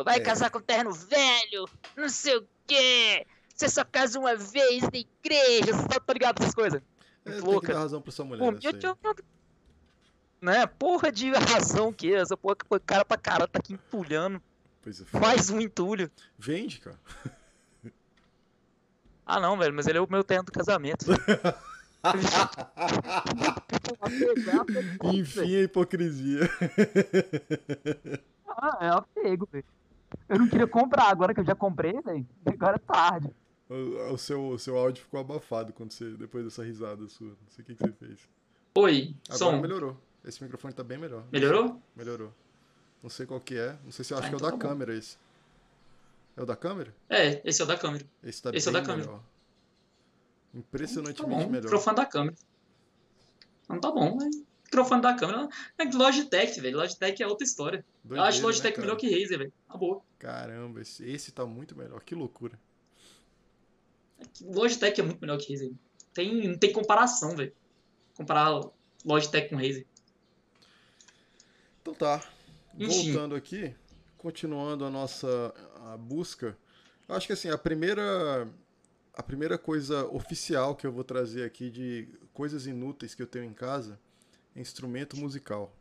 Vai 0.04 0.18
É. 0.18 0.20
casar 0.20 0.48
com 0.50 0.60
terno 0.60 0.92
velho, 0.92 1.68
não 1.96 2.08
sei 2.08 2.36
o 2.36 2.46
quê. 2.66 3.26
Você 3.54 3.68
só 3.68 3.84
casa 3.84 4.18
uma 4.18 4.36
vez 4.36 4.82
na 4.84 4.98
igreja, 4.98 5.74
você 5.74 6.00
tá, 6.00 6.12
ligado 6.14 6.40
essas 6.40 6.54
coisas? 6.54 6.80
É, 7.30 7.34
Muito 7.34 7.42
tem 7.42 7.48
que 7.50 7.52
louca. 7.54 7.72
dar 7.72 7.78
razão 7.80 8.02
pra 8.02 8.12
sua 8.12 8.24
mulher. 8.24 8.38
Pô, 8.40 8.58
eu. 8.62 8.98
Né? 10.40 10.66
Porra 10.66 11.12
de 11.12 11.30
razão 11.32 11.92
que 11.92 12.12
essa 12.14 12.36
porra, 12.36 12.56
que 12.56 12.80
cara 12.80 13.04
pra 13.04 13.16
caralho 13.16 13.48
tá 13.48 13.58
aqui 13.58 13.74
entulhando. 13.74 14.42
Pois 14.82 15.00
é. 15.00 15.04
Mais 15.18 15.50
um 15.50 15.60
entulho. 15.60 16.10
Vende, 16.38 16.80
cara. 16.80 16.98
Ah 19.26 19.38
não, 19.38 19.56
velho, 19.56 19.72
mas 19.72 19.86
ele 19.86 19.98
é 19.98 20.00
o 20.00 20.10
meu 20.10 20.24
terno 20.24 20.44
do 20.44 20.52
casamento. 20.52 21.06
Enfim, 25.04 25.56
a 25.56 25.60
hipocrisia. 25.62 26.40
Ah, 28.48 28.78
é 28.80 28.88
apego, 28.88 29.46
velho. 29.52 29.64
Eu 30.28 30.38
não 30.38 30.48
queria 30.48 30.66
comprar, 30.66 31.08
agora 31.10 31.32
que 31.34 31.40
eu 31.40 31.44
já 31.44 31.54
comprei, 31.54 31.92
velho. 32.00 32.26
Agora 32.46 32.76
é 32.76 32.78
tarde. 32.78 33.30
O, 33.70 34.12
o 34.14 34.18
seu, 34.18 34.48
o 34.48 34.58
seu 34.58 34.76
áudio 34.76 35.02
ficou 35.04 35.20
abafado 35.20 35.72
quando 35.72 35.92
você, 35.92 36.10
depois 36.16 36.44
dessa 36.44 36.64
risada 36.64 37.06
sua. 37.08 37.28
Não 37.28 37.36
sei 37.50 37.62
o 37.62 37.66
que, 37.66 37.74
que 37.76 37.82
você 37.86 37.92
fez. 37.92 38.18
Oi, 38.74 39.14
Agora 39.28 39.38
som. 39.38 39.60
melhorou. 39.60 39.96
Esse 40.24 40.42
microfone 40.42 40.74
tá 40.74 40.82
bem 40.82 40.98
melhor. 40.98 41.24
Melhorou? 41.32 41.80
Melhorou. 41.96 42.34
Não 43.02 43.08
sei 43.08 43.24
qual 43.26 43.40
que 43.40 43.56
é. 43.56 43.78
Não 43.84 43.92
sei 43.92 44.04
se 44.04 44.12
eu 44.12 44.18
acho 44.18 44.26
Ah, 44.26 44.28
que 44.30 44.34
é 44.34 44.36
o 44.36 44.38
então 44.38 44.50
da 44.50 44.56
tá 44.56 44.62
bom. 44.62 44.68
câmera 44.70 44.94
esse. 44.94 45.16
É 46.36 46.42
o 46.42 46.46
da 46.46 46.56
câmera? 46.56 46.94
É, 47.08 47.40
esse 47.48 47.60
é 47.60 47.64
o 47.64 47.68
da 47.68 47.78
câmera. 47.78 48.04
Esse 48.24 48.42
tá 48.42 48.50
Esse 48.52 48.68
é 48.68 48.70
o 48.70 48.74
bem 48.74 48.82
da 48.82 48.86
câmera. 48.86 49.06
melhor. 49.08 49.20
Tá 49.22 50.58
Impressionantemente 50.58 51.44
bom, 51.44 51.48
melhor. 51.50 51.62
microfone 51.64 51.96
da 51.96 52.06
câmera. 52.06 52.36
Não 53.68 53.80
tá 53.80 53.90
bom, 53.92 54.16
mas 54.16 54.36
microfone 54.64 55.00
da 55.02 55.14
câmera. 55.14 55.48
É 55.78 55.86
que 55.86 55.96
Logitech, 55.96 56.60
velho. 56.60 56.76
Logitech 56.78 57.22
é 57.22 57.26
outra 57.26 57.44
história. 57.46 57.84
eu 58.08 58.22
acho 58.22 58.42
Logitech 58.42 58.76
né, 58.78 58.82
melhor 58.82 58.96
que 58.96 59.06
Razer, 59.08 59.38
velho. 59.38 59.52
Na 59.68 59.76
boa. 59.76 60.02
Caramba, 60.18 60.80
esse, 60.80 61.04
esse 61.08 61.30
tá 61.32 61.46
muito 61.46 61.76
melhor. 61.76 62.02
Que 62.02 62.14
loucura. 62.14 62.58
Logitech 64.40 65.00
é 65.00 65.04
muito 65.04 65.20
melhor 65.20 65.38
que 65.38 65.52
Razer. 65.52 65.72
Tem, 66.12 66.48
não 66.48 66.58
tem 66.58 66.72
comparação, 66.72 67.36
velho. 67.36 67.52
Comparar 68.14 68.60
Logitech 69.04 69.48
com 69.48 69.56
Razer. 69.56 69.86
Então 71.82 71.94
tá. 71.94 72.22
Enfim. 72.78 73.12
Voltando 73.12 73.34
aqui, 73.34 73.74
continuando 74.16 74.84
a 74.84 74.90
nossa 74.90 75.54
a 75.86 75.96
busca. 75.96 76.56
eu 77.08 77.14
Acho 77.14 77.26
que 77.26 77.32
assim, 77.32 77.50
a 77.50 77.58
primeira 77.58 78.48
a 79.12 79.22
primeira 79.22 79.58
coisa 79.58 80.06
oficial 80.06 80.74
que 80.74 80.86
eu 80.86 80.92
vou 80.92 81.04
trazer 81.04 81.44
aqui 81.44 81.68
de 81.70 82.08
coisas 82.32 82.66
inúteis 82.66 83.14
que 83.14 83.22
eu 83.22 83.26
tenho 83.26 83.44
em 83.44 83.52
casa 83.52 83.98
é 84.54 84.60
instrumento 84.60 85.16
musical. 85.16 85.74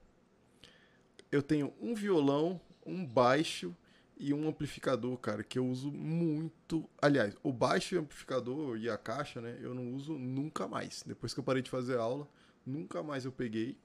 Eu 1.31 1.43
tenho 1.43 1.73
um 1.79 1.93
violão, 1.93 2.59
um 2.85 3.05
baixo 3.05 3.75
e 4.19 4.33
um 4.33 4.49
amplificador, 4.49 5.17
cara, 5.17 5.43
que 5.43 5.57
eu 5.57 5.65
uso 5.65 5.91
muito. 5.91 6.88
Aliás, 7.01 7.33
o 7.41 7.53
baixo 7.53 7.97
amplificador 7.97 8.77
e 8.77 8.89
a 8.89 8.97
caixa, 8.97 9.39
né? 9.39 9.57
Eu 9.61 9.73
não 9.73 9.93
uso 9.93 10.13
nunca 10.13 10.67
mais. 10.67 11.03
Depois 11.05 11.33
que 11.33 11.39
eu 11.39 11.43
parei 11.43 11.61
de 11.61 11.69
fazer 11.69 11.97
aula, 11.97 12.27
nunca 12.65 13.01
mais 13.01 13.23
eu 13.23 13.31
peguei. 13.31 13.77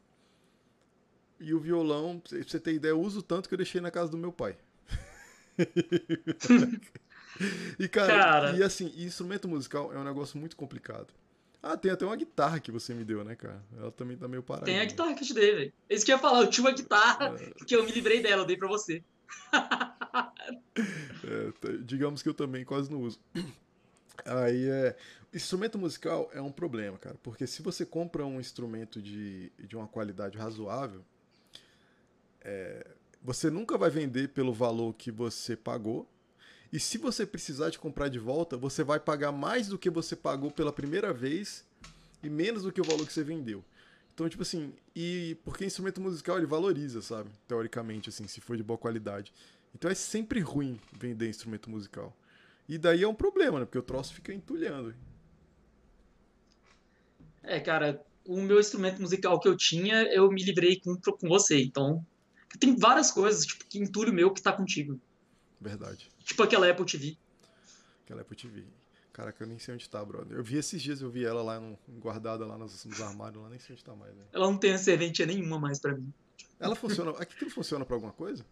E 1.38 1.54
o 1.54 1.60
violão, 1.60 2.18
pra 2.18 2.42
você 2.42 2.58
ter 2.58 2.74
ideia, 2.74 2.90
eu 2.90 3.00
uso 3.00 3.22
tanto 3.22 3.48
que 3.48 3.54
eu 3.54 3.58
deixei 3.58 3.80
na 3.80 3.92
casa 3.92 4.10
do 4.10 4.18
meu 4.18 4.32
pai. 4.32 4.56
e, 7.78 7.88
cara, 7.88 8.12
Cara. 8.12 8.56
e 8.56 8.62
assim, 8.62 8.92
instrumento 8.96 9.46
musical 9.46 9.92
é 9.92 9.98
um 9.98 10.04
negócio 10.04 10.36
muito 10.36 10.56
complicado. 10.56 11.14
Ah, 11.62 11.76
tem 11.76 11.92
até 11.92 12.04
uma 12.04 12.16
guitarra 12.16 12.58
que 12.58 12.72
você 12.72 12.92
me 12.92 13.04
deu, 13.04 13.24
né, 13.24 13.36
cara? 13.36 13.64
Ela 13.78 13.92
também 13.92 14.16
tá 14.16 14.26
meio 14.26 14.42
parada. 14.42 14.66
Tem 14.66 14.80
a 14.80 14.84
guitarra 14.84 15.14
que 15.14 15.22
eu 15.22 15.28
te 15.28 15.34
dei, 15.34 15.54
velho. 15.54 15.72
Isso 15.88 16.04
que 16.04 16.12
eu 16.12 16.16
ia 16.16 16.20
falar, 16.20 16.40
eu 16.40 16.50
tinha 16.50 16.66
uma 16.66 16.74
guitarra 16.74 17.34
que 17.66 17.74
eu 17.74 17.84
me 17.84 17.92
livrei 17.92 18.20
dela, 18.20 18.42
eu 18.42 18.46
dei 18.46 18.56
pra 18.56 18.68
você. 18.68 19.02
É, 20.76 21.52
t- 21.60 21.78
digamos 21.84 22.22
que 22.22 22.28
eu 22.28 22.34
também 22.34 22.64
quase 22.64 22.90
não 22.90 23.00
uso. 23.00 23.18
Aí 24.24 24.68
é. 24.68 24.96
Instrumento 25.32 25.76
musical 25.78 26.30
é 26.32 26.40
um 26.40 26.52
problema, 26.52 26.96
cara. 26.96 27.16
Porque 27.22 27.46
se 27.46 27.60
você 27.60 27.84
compra 27.84 28.24
um 28.24 28.40
instrumento 28.40 29.02
de, 29.02 29.50
de 29.58 29.76
uma 29.76 29.88
qualidade 29.88 30.38
razoável, 30.38 31.04
é, 32.40 32.86
você 33.22 33.50
nunca 33.50 33.76
vai 33.76 33.90
vender 33.90 34.28
pelo 34.28 34.52
valor 34.52 34.94
que 34.94 35.10
você 35.10 35.56
pagou. 35.56 36.08
E 36.72 36.78
se 36.78 36.98
você 36.98 37.24
precisar 37.24 37.70
de 37.70 37.78
comprar 37.78 38.08
de 38.08 38.18
volta, 38.18 38.56
você 38.56 38.84
vai 38.84 39.00
pagar 39.00 39.32
mais 39.32 39.68
do 39.68 39.78
que 39.78 39.90
você 39.90 40.14
pagou 40.14 40.50
pela 40.50 40.72
primeira 40.72 41.12
vez 41.12 41.64
e 42.22 42.28
menos 42.28 42.62
do 42.62 42.72
que 42.72 42.80
o 42.80 42.84
valor 42.84 43.06
que 43.06 43.12
você 43.12 43.24
vendeu. 43.24 43.64
Então, 44.12 44.28
tipo 44.28 44.42
assim, 44.42 44.72
e 44.94 45.36
porque 45.44 45.64
instrumento 45.64 46.00
musical 46.00 46.36
ele 46.36 46.46
valoriza, 46.46 47.02
sabe? 47.02 47.30
Teoricamente, 47.48 48.08
assim, 48.08 48.28
se 48.28 48.40
for 48.40 48.56
de 48.56 48.62
boa 48.62 48.78
qualidade. 48.78 49.32
Então 49.74 49.90
é 49.90 49.94
sempre 49.94 50.40
ruim 50.40 50.78
vender 50.92 51.28
instrumento 51.28 51.68
musical. 51.68 52.16
E 52.68 52.78
daí 52.78 53.02
é 53.02 53.08
um 53.08 53.14
problema, 53.14 53.58
né? 53.60 53.64
Porque 53.66 53.78
o 53.78 53.82
troço 53.82 54.14
fica 54.14 54.32
entulhando. 54.32 54.94
É, 57.42 57.60
cara, 57.60 58.02
o 58.24 58.40
meu 58.40 58.58
instrumento 58.58 59.00
musical 59.02 59.38
que 59.38 59.48
eu 59.48 59.56
tinha, 59.56 60.02
eu 60.04 60.30
me 60.30 60.42
livrei 60.42 60.80
com, 60.80 60.96
com 60.96 61.28
você. 61.28 61.62
Então, 61.62 62.04
tem 62.58 62.74
várias 62.76 63.10
coisas, 63.10 63.44
tipo, 63.44 63.64
que 63.66 63.78
entulho 63.78 64.12
meu 64.12 64.32
que 64.32 64.40
tá 64.42 64.52
contigo. 64.52 64.98
Verdade. 65.60 66.10
Tipo 66.24 66.42
aquela 66.42 66.70
Apple 66.70 66.86
TV. 66.86 67.16
Aquela 68.04 68.22
Apple 68.22 68.36
TV. 68.36 68.64
Caraca, 69.12 69.44
eu 69.44 69.46
nem 69.46 69.58
sei 69.58 69.74
onde 69.74 69.88
tá, 69.88 70.04
brother. 70.04 70.36
Eu 70.38 70.42
vi 70.42 70.56
esses 70.56 70.82
dias, 70.82 71.00
eu 71.00 71.08
vi 71.10 71.24
ela 71.24 71.42
lá 71.42 71.60
no- 71.60 71.78
guardada 72.00 72.44
lá 72.44 72.58
nos, 72.58 72.84
nos 72.84 73.00
armários, 73.00 73.40
lá 73.42 73.48
nem 73.48 73.58
sei 73.60 73.74
onde 73.74 73.84
tá 73.84 73.94
mais, 73.94 74.12
né? 74.14 74.24
Ela 74.32 74.46
não 74.46 74.56
tem 74.56 74.76
serventia 74.76 75.24
nenhuma 75.26 75.58
mais 75.58 75.78
pra 75.78 75.94
mim. 75.94 76.12
Ela 76.58 76.74
funciona. 76.74 77.10
Aqui 77.12 77.36
que 77.36 77.48
funciona 77.50 77.84
pra 77.84 77.94
alguma 77.94 78.12
coisa? 78.12 78.44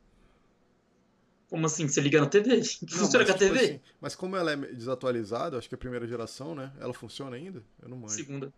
Como 1.52 1.66
assim? 1.66 1.86
Você 1.86 2.00
liga 2.00 2.18
na 2.18 2.26
TV? 2.28 2.56
Não, 2.80 2.88
Funciona 2.88 2.96
mas, 2.96 3.10
com 3.12 3.18
a 3.18 3.22
tipo 3.38 3.38
TV? 3.38 3.58
assim, 3.60 3.80
mas 4.00 4.14
como 4.14 4.36
ela 4.36 4.52
é 4.52 4.56
desatualizada, 4.56 5.58
acho 5.58 5.68
que 5.68 5.74
é 5.74 5.76
a 5.76 5.78
primeira 5.78 6.06
geração, 6.06 6.54
né? 6.54 6.72
Ela 6.80 6.94
funciona 6.94 7.36
ainda? 7.36 7.62
Eu 7.82 7.90
não 7.90 7.98
manjo. 7.98 8.14
Segunda. 8.14 8.50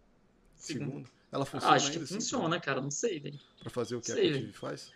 Segunda. 0.55 0.87
Segunda? 0.93 1.09
Ela 1.33 1.45
funciona 1.45 1.75
Acho 1.75 1.87
que 1.87 1.93
ainda? 1.95 2.05
assim, 2.05 2.15
funciona, 2.15 2.61
cara. 2.61 2.81
Não 2.81 2.93
sei, 2.93 3.19
velho. 3.19 3.41
pra- 3.59 3.69
fazer 3.71 3.97
o 3.97 4.01
que 4.01 4.13
a 4.13 4.15
Sei, 4.15 4.27
Apple 4.29 4.33
velho. 4.39 4.47
TV 4.53 4.59
faz? 4.59 4.93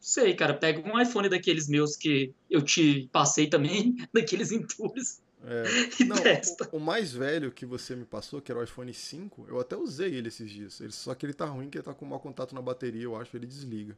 Sei, 0.00 0.34
cara. 0.34 0.52
Pega 0.54 0.80
um 0.92 1.00
iPhone 1.00 1.28
daqueles 1.28 1.68
meus 1.68 1.96
que 1.96 2.34
eu 2.50 2.60
te 2.60 3.08
passei 3.12 3.48
também, 3.48 3.94
daqueles 4.12 4.50
entulhos, 4.50 5.20
É, 5.44 5.62
Não, 6.06 6.16
testa. 6.16 6.68
o, 6.72 6.78
o 6.78 6.80
mais 6.80 7.12
velho 7.12 7.52
que 7.52 7.64
você 7.64 7.94
me 7.94 8.04
passou, 8.04 8.42
que 8.42 8.50
era 8.50 8.60
o 8.60 8.64
iPhone 8.64 8.92
5, 8.92 9.46
eu 9.48 9.60
até 9.60 9.76
usei 9.76 10.12
ele 10.12 10.26
esses 10.26 10.50
dias. 10.50 10.80
Ele, 10.80 10.90
só 10.90 11.14
que 11.14 11.24
ele 11.24 11.34
tá 11.34 11.44
ruim, 11.46 11.70
que 11.70 11.78
ele 11.78 11.84
tá 11.84 11.94
com 11.94 12.04
mau 12.04 12.18
contato 12.18 12.52
na 12.52 12.60
bateria, 12.60 13.04
eu 13.04 13.14
acho, 13.14 13.36
ele 13.36 13.46
desliga. 13.46 13.96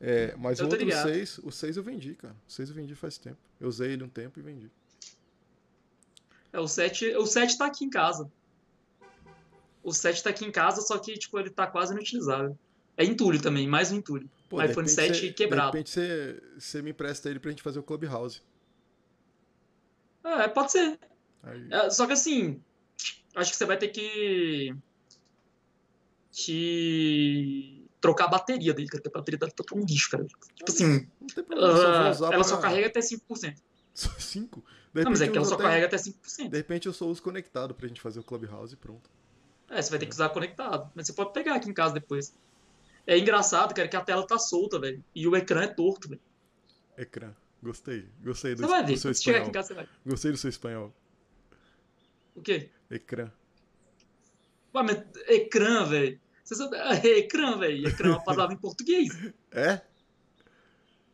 É, 0.00 0.34
mas 0.36 0.58
Eu 0.58 0.66
o 0.66 0.68
outro 0.68 0.84
ligado. 0.84 1.08
6, 1.08 1.38
o 1.38 1.50
6 1.50 1.76
eu 1.76 1.82
vendi, 1.82 2.14
cara. 2.14 2.34
O 2.46 2.50
6 2.52 2.68
eu 2.68 2.74
vendi 2.74 2.94
faz 2.94 3.16
tempo. 3.18 3.38
Eu 3.60 3.68
usei 3.68 3.92
ele 3.92 4.04
um 4.04 4.08
tempo 4.08 4.38
e 4.38 4.42
vendi. 4.42 4.70
É, 6.52 6.60
o 6.60 6.68
7, 6.68 7.16
o 7.16 7.26
7 7.26 7.56
tá 7.58 7.66
aqui 7.66 7.84
em 7.84 7.90
casa. 7.90 8.30
O 9.82 9.92
7 9.92 10.22
tá 10.22 10.30
aqui 10.30 10.44
em 10.44 10.50
casa, 10.52 10.80
só 10.82 10.98
que, 10.98 11.14
tipo, 11.14 11.38
ele 11.38 11.50
tá 11.50 11.66
quase 11.66 11.92
inutilizável. 11.92 12.56
É 12.96 13.04
entulho 13.04 13.40
também, 13.40 13.66
mais 13.66 13.90
um 13.92 13.96
entulho. 13.96 14.30
Pô, 14.48 14.56
iPhone 14.62 14.86
repente 14.88 14.90
7 14.90 15.20
você- 15.20 15.32
quebrado. 15.32 15.72
De 15.72 15.78
repente 15.78 15.90
você, 15.90 16.42
você 16.58 16.82
me 16.82 16.90
empresta 16.90 17.28
ele 17.28 17.40
pra 17.40 17.50
gente 17.50 17.62
fazer 17.62 17.78
o 17.78 17.82
Clubhouse. 17.82 18.40
É, 20.22 20.48
pode 20.48 20.72
ser. 20.72 20.98
É, 21.70 21.90
só 21.90 22.06
que 22.06 22.12
assim, 22.12 22.62
acho 23.34 23.50
que 23.50 23.56
você 23.56 23.64
vai 23.66 23.76
ter 23.76 23.88
que. 23.88 24.74
que. 26.32 27.83
Trocar 28.04 28.24
a 28.26 28.28
bateria 28.28 28.74
dele, 28.74 28.88
cara. 28.88 29.02
porque 29.02 29.16
A 29.16 29.20
bateria 29.20 29.38
tá, 29.38 29.46
tá 29.48 29.74
um 29.74 29.80
lixo, 29.84 30.10
cara. 30.10 30.24
Tipo 30.24 30.70
assim, 30.70 31.08
não 31.20 31.26
tem 31.28 31.42
problema, 31.44 31.72
só 31.72 31.82
vou 31.82 31.84
ela, 31.94 32.10
usar 32.10 32.32
ela 32.34 32.44
só 32.44 32.56
carrega 32.58 32.86
até 32.88 33.00
5%. 33.00 33.56
Só 33.94 34.10
5? 34.18 34.64
De 34.92 35.02
Não, 35.04 35.10
mas 35.10 35.20
é 35.22 35.28
que 35.28 35.36
ela 35.36 35.46
só 35.46 35.54
até- 35.54 35.62
carrega 35.64 35.86
até 35.86 35.96
5%. 35.96 36.50
De 36.50 36.56
repente 36.56 36.86
eu 36.86 36.92
só 36.92 37.06
uso 37.06 37.22
conectado 37.22 37.74
pra 37.74 37.88
gente 37.88 38.00
fazer 38.00 38.20
o 38.20 38.22
Clubhouse 38.24 38.74
e 38.74 38.76
pronto. 38.76 39.08
É, 39.70 39.80
você 39.80 39.88
vai 39.90 39.98
ter 39.98 40.06
que 40.06 40.12
usar 40.12 40.28
conectado. 40.28 40.90
Mas 40.94 41.06
você 41.06 41.12
pode 41.14 41.32
pegar 41.32 41.54
aqui 41.54 41.70
em 41.70 41.72
casa 41.74 41.94
depois. 41.94 42.34
É 43.06 43.18
engraçado, 43.18 43.74
cara, 43.74 43.88
que 43.88 43.96
a 43.96 44.00
tela 44.02 44.26
tá 44.26 44.38
solta, 44.38 44.78
velho. 44.78 45.02
E 45.14 45.26
o 45.26 45.34
ecrã 45.36 45.62
é 45.62 45.66
torto, 45.68 46.08
velho. 46.08 46.20
Ecrã. 46.98 47.32
Gostei. 47.62 48.08
Gostei 48.22 48.54
do, 48.54 48.62
Você 48.62 48.66
vai 48.68 48.82
do 48.82 48.88
ver. 48.88 48.96
seu 48.98 49.10
Quando 49.10 49.22
chegar 49.22 49.38
aqui 49.38 49.48
espanhol. 49.48 49.48
em 49.48 49.52
casa, 49.52 49.68
você 49.68 49.74
vai. 49.74 49.88
Gostei 50.06 50.30
do 50.32 50.36
seu 50.36 50.50
espanhol. 50.50 50.94
O 52.34 52.42
quê? 52.42 52.68
Ecrã. 52.90 53.30
Ué, 54.74 54.82
mas 54.82 55.02
ecrã, 55.28 55.84
velho. 55.86 56.20
Você 56.44 56.54
sabe... 56.54 56.76
É, 56.76 57.18
ecrã, 57.18 57.58
velho. 57.58 57.88
Ecrã 57.88 58.10
é 58.10 58.12
uma 58.12 58.22
palavra 58.22 58.54
em 58.54 58.58
português. 58.58 59.08
É? 59.50 59.80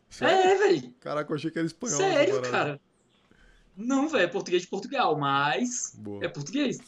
Sério? 0.08 0.50
É, 0.50 0.56
velho. 0.56 0.94
Caraca, 0.98 1.30
eu 1.30 1.36
achei 1.36 1.50
que 1.50 1.58
era 1.58 1.66
espanhol. 1.66 1.98
Sério, 1.98 2.42
cara. 2.42 2.80
Não, 3.76 4.08
velho, 4.08 4.24
é 4.24 4.26
português 4.26 4.62
de 4.62 4.68
Portugal, 4.68 5.16
mas 5.16 5.94
Boa. 5.96 6.24
é 6.24 6.28
português. 6.28 6.78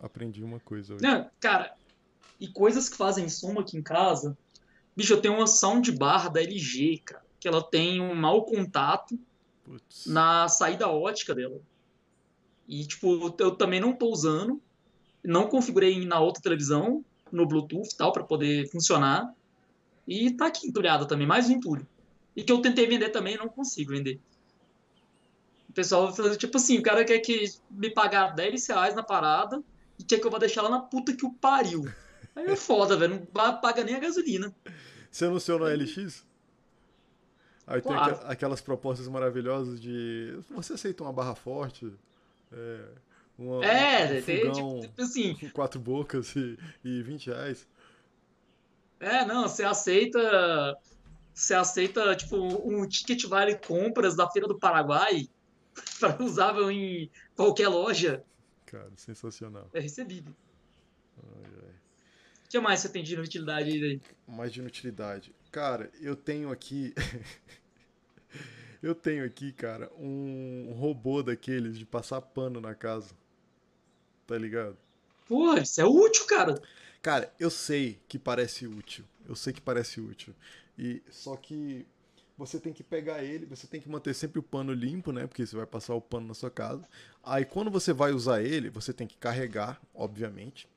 Aprendi 0.00 0.42
uma 0.42 0.60
coisa 0.60 0.94
hoje. 0.94 1.02
Não, 1.02 1.28
cara, 1.40 1.74
e 2.40 2.48
coisas 2.48 2.88
que 2.88 2.96
fazem 2.96 3.28
som 3.28 3.58
aqui 3.58 3.76
em 3.76 3.82
casa. 3.82 4.36
Bicho, 4.96 5.12
eu 5.12 5.20
tenho 5.20 5.34
uma 5.34 5.46
soundbar 5.46 6.30
da 6.30 6.40
LG, 6.40 7.02
cara, 7.04 7.24
que 7.38 7.46
ela 7.46 7.62
tem 7.62 8.00
um 8.00 8.14
mau 8.14 8.44
contato 8.44 9.18
na 10.06 10.48
saída 10.48 10.88
ótica 10.88 11.34
dela. 11.34 11.60
E, 12.66 12.86
tipo, 12.86 13.34
eu 13.38 13.52
também 13.52 13.80
não 13.80 13.92
tô 13.92 14.06
usando, 14.10 14.60
não 15.24 15.48
configurei 15.48 16.04
na 16.04 16.20
outra 16.20 16.42
televisão, 16.42 17.04
no 17.32 17.46
Bluetooth 17.46 17.96
tal, 17.96 18.12
pra 18.12 18.24
poder 18.24 18.68
funcionar. 18.70 19.32
E 20.06 20.30
tá 20.32 20.46
aqui 20.46 20.66
entulhada 20.68 21.06
também, 21.06 21.26
mais 21.26 21.48
um 21.48 21.52
entulho. 21.52 21.86
E 22.34 22.42
que 22.42 22.52
eu 22.52 22.60
tentei 22.62 22.86
vender 22.86 23.10
também 23.10 23.36
não 23.36 23.48
consigo 23.48 23.90
vender. 23.92 24.20
O 25.68 25.72
pessoal 25.72 26.12
tipo 26.36 26.56
assim, 26.56 26.78
o 26.78 26.82
cara 26.82 27.04
quer 27.04 27.18
que 27.18 27.44
me 27.70 27.90
pagar 27.90 28.34
10 28.34 28.66
reais 28.68 28.94
na 28.94 29.02
parada 29.02 29.62
e 29.98 30.04
quer 30.04 30.18
que 30.18 30.26
eu 30.26 30.30
vá 30.30 30.38
deixar 30.38 30.62
lá 30.62 30.70
na 30.70 30.80
puta 30.80 31.14
que 31.14 31.26
o 31.26 31.32
pariu. 31.32 31.86
Aí 32.34 32.46
é 32.46 32.56
foda, 32.56 32.96
velho, 32.96 33.14
não 33.34 33.60
paga 33.60 33.84
nem 33.84 33.94
a 33.94 33.98
gasolina. 34.00 34.54
Você 35.10 35.24
anunciou 35.26 35.58
no 35.58 35.66
LX? 35.66 36.24
Aí 37.66 37.82
tem 37.82 37.92
Claro. 37.92 38.14
aqua- 38.14 38.28
aquelas 38.30 38.60
propostas 38.60 39.06
maravilhosas 39.08 39.78
de. 39.80 40.38
Você 40.50 40.72
aceita 40.72 41.02
uma 41.02 41.12
barra 41.12 41.34
forte? 41.34 41.92
É. 42.52 42.84
Uma, 43.38 43.64
É, 43.64 44.18
um 44.18 44.22
tem, 44.22 44.40
fogão 44.40 44.52
tipo, 44.52 44.80
tipo 44.80 45.02
assim, 45.02 45.34
com 45.34 45.50
quatro 45.50 45.80
bocas 45.80 46.34
e, 46.34 46.58
e 46.84 47.02
20 47.02 47.26
reais. 47.28 47.68
É, 48.98 49.24
não, 49.24 49.48
você 49.48 49.62
aceita. 49.64 50.76
Você 51.32 51.54
aceita, 51.54 52.16
tipo, 52.16 52.36
um 52.36 52.86
ticket 52.88 53.24
vale 53.26 53.56
compras 53.56 54.16
da 54.16 54.28
Feira 54.28 54.48
do 54.48 54.58
Paraguai 54.58 55.28
para 56.00 56.20
usável 56.20 56.68
em 56.68 57.08
qualquer 57.36 57.68
loja. 57.68 58.24
Cara, 58.66 58.90
sensacional. 58.96 59.70
É 59.72 59.78
recebido. 59.78 60.34
Ai, 61.16 61.52
ai. 61.62 61.74
O 62.44 62.48
que 62.48 62.58
mais 62.58 62.80
você 62.80 62.88
tem 62.88 63.04
de 63.04 63.14
inutilidade 63.14 63.70
aí? 63.70 64.00
Mais 64.26 64.52
de 64.52 64.58
inutilidade. 64.58 65.32
Cara, 65.52 65.90
eu 66.00 66.16
tenho 66.16 66.50
aqui. 66.50 66.92
eu 68.82 68.94
tenho 68.94 69.24
aqui, 69.24 69.52
cara, 69.52 69.90
um 69.96 70.74
robô 70.76 71.22
daqueles 71.22 71.78
de 71.78 71.86
passar 71.86 72.20
pano 72.20 72.60
na 72.60 72.74
casa. 72.74 73.14
Tá 74.28 74.36
ligado? 74.36 74.76
Porra, 75.26 75.60
isso 75.60 75.80
é 75.80 75.86
útil, 75.86 76.26
cara. 76.26 76.60
Cara, 77.00 77.32
eu 77.40 77.48
sei 77.48 77.98
que 78.06 78.18
parece 78.18 78.66
útil. 78.66 79.06
Eu 79.26 79.34
sei 79.34 79.54
que 79.54 79.60
parece 79.60 80.02
útil. 80.02 80.34
E 80.78 81.02
só 81.10 81.34
que 81.34 81.86
você 82.36 82.60
tem 82.60 82.74
que 82.74 82.82
pegar 82.82 83.24
ele, 83.24 83.46
você 83.46 83.66
tem 83.66 83.80
que 83.80 83.88
manter 83.88 84.12
sempre 84.14 84.38
o 84.38 84.42
pano 84.42 84.74
limpo, 84.74 85.12
né? 85.12 85.26
Porque 85.26 85.46
você 85.46 85.56
vai 85.56 85.64
passar 85.64 85.94
o 85.94 86.00
pano 86.00 86.28
na 86.28 86.34
sua 86.34 86.50
casa. 86.50 86.86
Aí 87.24 87.46
quando 87.46 87.70
você 87.70 87.90
vai 87.94 88.12
usar 88.12 88.42
ele, 88.42 88.68
você 88.68 88.92
tem 88.92 89.06
que 89.06 89.16
carregar, 89.16 89.80
obviamente. 89.94 90.68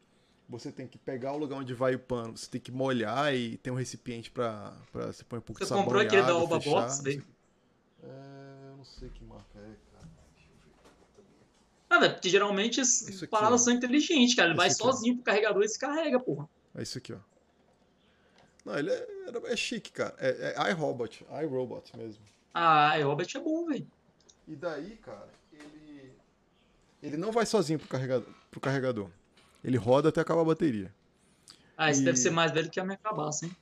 Você 0.47 0.71
tem 0.71 0.87
que 0.87 0.97
pegar 0.97 1.33
o 1.33 1.37
lugar 1.37 1.57
onde 1.57 1.73
vai 1.73 1.93
o 1.95 1.99
pano, 1.99 2.37
você 2.37 2.49
tem 2.49 2.59
que 2.61 2.71
molhar 2.71 3.33
e 3.35 3.57
tem 3.57 3.71
um 3.71 3.75
recipiente 3.75 4.31
pra, 4.31 4.73
pra 4.93 5.07
você 5.07 5.25
põe 5.25 5.39
um 5.39 5.41
pouco 5.41 5.59
Você 5.59 5.65
de 5.65 5.69
sabão 5.69 5.83
comprou 5.83 6.01
e 6.01 6.07
aquele 6.07 6.23
da 6.23 6.31
Alba 6.33 6.59
fechar, 6.59 6.71
Box, 6.71 7.01
velho? 7.01 7.23
É, 8.03 8.69
eu 8.71 8.77
não 8.77 8.85
sei 8.85 9.09
que 9.09 9.23
marca 9.25 9.59
é, 9.59 9.75
cara. 9.93 10.09
Deixa 10.35 10.49
eu 10.49 10.55
ver. 10.65 10.71
Ah, 11.93 11.99
velho, 11.99 12.13
porque 12.13 12.29
geralmente 12.29 12.79
as 12.79 13.03
paradas 13.29 13.61
são 13.63 13.73
inteligentes, 13.73 14.33
cara. 14.33 14.47
Ele 14.47 14.55
vai 14.55 14.67
aqui, 14.69 14.77
ó. 14.81 14.85
sozinho 14.85 15.15
pro 15.15 15.25
carregador 15.25 15.61
e 15.61 15.67
se 15.67 15.77
carrega, 15.77 16.17
porra. 16.21 16.47
É 16.73 16.81
isso 16.81 16.97
aqui, 16.97 17.11
ó. 17.11 17.17
Não, 18.63 18.77
ele 18.79 18.89
é, 18.91 19.07
é 19.47 19.55
chique, 19.57 19.91
cara. 19.91 20.15
É, 20.17 20.55
é 20.57 20.71
iRobot, 20.71 21.25
iRobot 21.43 21.91
mesmo. 21.97 22.23
Ah, 22.53 22.97
iRobot 22.97 23.35
é 23.35 23.39
bom, 23.41 23.65
velho. 23.67 23.85
E 24.47 24.55
daí, 24.55 24.91
cara, 25.03 25.27
ele. 25.51 26.13
Ele 27.03 27.17
não 27.17 27.29
vai 27.33 27.45
sozinho 27.45 27.77
pro 27.77 27.89
carregador, 27.89 28.29
pro 28.49 28.61
carregador. 28.61 29.09
Ele 29.61 29.75
roda 29.77 30.07
até 30.07 30.21
acabar 30.21 30.41
a 30.41 30.45
bateria. 30.45 30.93
Ah, 31.75 31.91
esse 31.91 32.01
E- 32.01 32.05
deve 32.05 32.17
ser 32.17 32.29
mais 32.29 32.51
velho 32.53 32.69
que 32.69 32.79
a 32.79 32.85
minha 32.85 32.97
cabaça, 32.97 33.45
hein? 33.45 33.55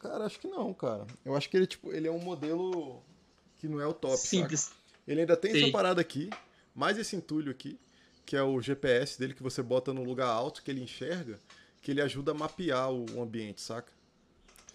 Cara, 0.00 0.24
acho 0.24 0.40
que 0.40 0.48
não, 0.48 0.74
cara. 0.74 1.06
Eu 1.24 1.36
acho 1.36 1.48
que 1.48 1.56
ele, 1.56 1.68
tipo, 1.68 1.92
ele 1.92 2.08
é 2.08 2.10
um 2.10 2.18
modelo 2.18 3.00
que 3.58 3.68
não 3.68 3.80
é 3.80 3.86
o 3.86 3.92
top. 3.94 4.16
saca? 4.16 4.26
Simples. 4.26 4.72
Ele 5.06 5.20
ainda 5.20 5.36
tem 5.36 5.52
essa 5.52 5.60
Sim. 5.66 5.70
parada 5.72 6.00
aqui, 6.00 6.30
mais 6.74 6.98
esse 6.98 7.14
entulho 7.16 7.50
aqui, 7.50 7.78
que 8.26 8.36
é 8.36 8.42
o 8.42 8.60
GPS 8.60 9.18
dele 9.18 9.34
que 9.34 9.42
você 9.42 9.62
bota 9.62 9.92
num 9.92 10.04
lugar 10.04 10.28
alto 10.28 10.62
que 10.62 10.70
ele 10.70 10.82
enxerga, 10.82 11.38
que 11.82 11.90
ele 11.90 12.00
ajuda 12.00 12.32
a 12.32 12.34
mapear 12.34 12.90
o 12.90 13.22
ambiente, 13.22 13.60
saca? 13.60 13.92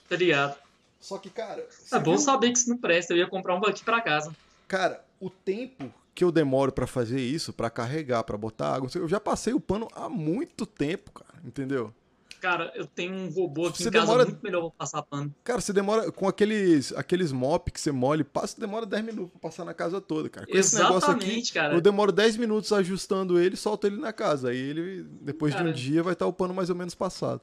Tá 0.07 0.15
ligado? 0.15 0.57
Só 0.99 1.17
que, 1.17 1.29
cara. 1.29 1.67
É 1.91 1.99
bom 1.99 2.11
viu- 2.15 2.19
saber 2.19 2.51
que 2.51 2.57
isso 2.59 2.69
não 2.69 2.77
presta. 2.77 3.13
Eu 3.13 3.17
ia 3.17 3.27
comprar 3.27 3.55
um 3.55 3.65
aqui 3.65 3.83
pra 3.83 4.01
casa. 4.01 4.35
Cara, 4.67 5.03
o 5.19 5.29
tempo 5.29 5.91
que 6.13 6.23
eu 6.23 6.31
demoro 6.31 6.71
pra 6.71 6.85
fazer 6.85 7.21
isso, 7.21 7.53
pra 7.53 7.69
carregar, 7.69 8.23
pra 8.23 8.37
botar 8.37 8.75
água, 8.75 8.89
eu 8.95 9.07
já 9.07 9.19
passei 9.19 9.53
o 9.53 9.59
pano 9.59 9.87
há 9.93 10.09
muito 10.09 10.65
tempo, 10.65 11.11
cara, 11.11 11.39
entendeu? 11.45 11.93
Cara, 12.39 12.71
eu 12.75 12.85
tenho 12.85 13.13
um 13.13 13.29
robô 13.29 13.67
aqui 13.67 13.83
Você 13.83 13.89
em 13.89 13.91
casa 13.91 14.05
demora- 14.05 14.25
muito 14.25 14.41
melhor 14.41 14.61
pra 14.61 14.71
passar 14.77 15.01
pano. 15.03 15.33
Cara, 15.43 15.59
você 15.59 15.73
demora 15.73 16.09
com 16.11 16.27
aqueles 16.27 16.93
aqueles 16.93 17.31
mop 17.31 17.69
que 17.71 17.79
você 17.81 17.91
molha, 17.91 18.21
e 18.21 18.23
passa, 18.23 18.59
demora 18.59 18.85
10 18.85 19.03
minutos 19.03 19.31
pra 19.31 19.41
passar 19.49 19.65
na 19.65 19.73
casa 19.73 19.99
toda, 19.99 20.29
cara. 20.29 20.47
Com 20.47 20.57
esse 20.57 20.75
negócio 20.75 21.11
aqui, 21.11 21.23
Exatamente, 21.23 21.53
cara. 21.53 21.73
eu 21.73 21.81
demoro 21.81 22.11
10 22.11 22.37
minutos 22.37 22.71
ajustando 22.71 23.37
ele, 23.39 23.55
solto 23.57 23.87
ele 23.87 23.97
na 23.97 24.13
casa. 24.13 24.49
Aí 24.51 24.57
ele, 24.57 25.03
depois 25.21 25.51
de 25.53 25.57
Cara. 25.57 25.69
um 25.69 25.73
dia, 25.73 26.01
vai 26.01 26.13
estar 26.13 26.25
o 26.27 26.33
pano 26.33 26.53
mais 26.53 26.69
ou 26.69 26.75
menos 26.75 26.95
passado. 26.95 27.41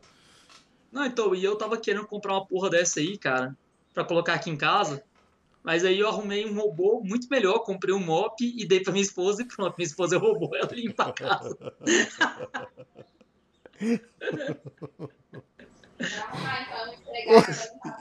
Não, 0.90 1.04
então, 1.04 1.34
e 1.34 1.44
eu 1.44 1.56
tava 1.56 1.76
querendo 1.76 2.06
comprar 2.06 2.32
uma 2.32 2.46
porra 2.46 2.70
dessa 2.70 3.00
aí, 3.00 3.18
cara, 3.18 3.54
pra 3.92 4.02
colocar 4.04 4.32
aqui 4.34 4.48
em 4.48 4.56
casa. 4.56 5.02
Mas 5.62 5.84
aí 5.84 5.98
eu 5.98 6.08
arrumei 6.08 6.46
um 6.46 6.54
robô 6.54 7.02
muito 7.04 7.26
melhor, 7.28 7.58
comprei 7.58 7.92
um 7.92 7.98
mop 7.98 8.36
e 8.40 8.64
dei 8.66 8.80
pra 8.80 8.92
minha 8.92 9.02
esposa 9.02 9.42
e 9.42 9.44
pronto, 9.44 9.74
minha 9.76 9.86
esposa 9.86 10.14
é 10.16 10.18
robô, 10.18 10.54
ela 10.56 10.70
limpa 10.72 11.04
a 11.08 11.12
casa. 11.12 11.56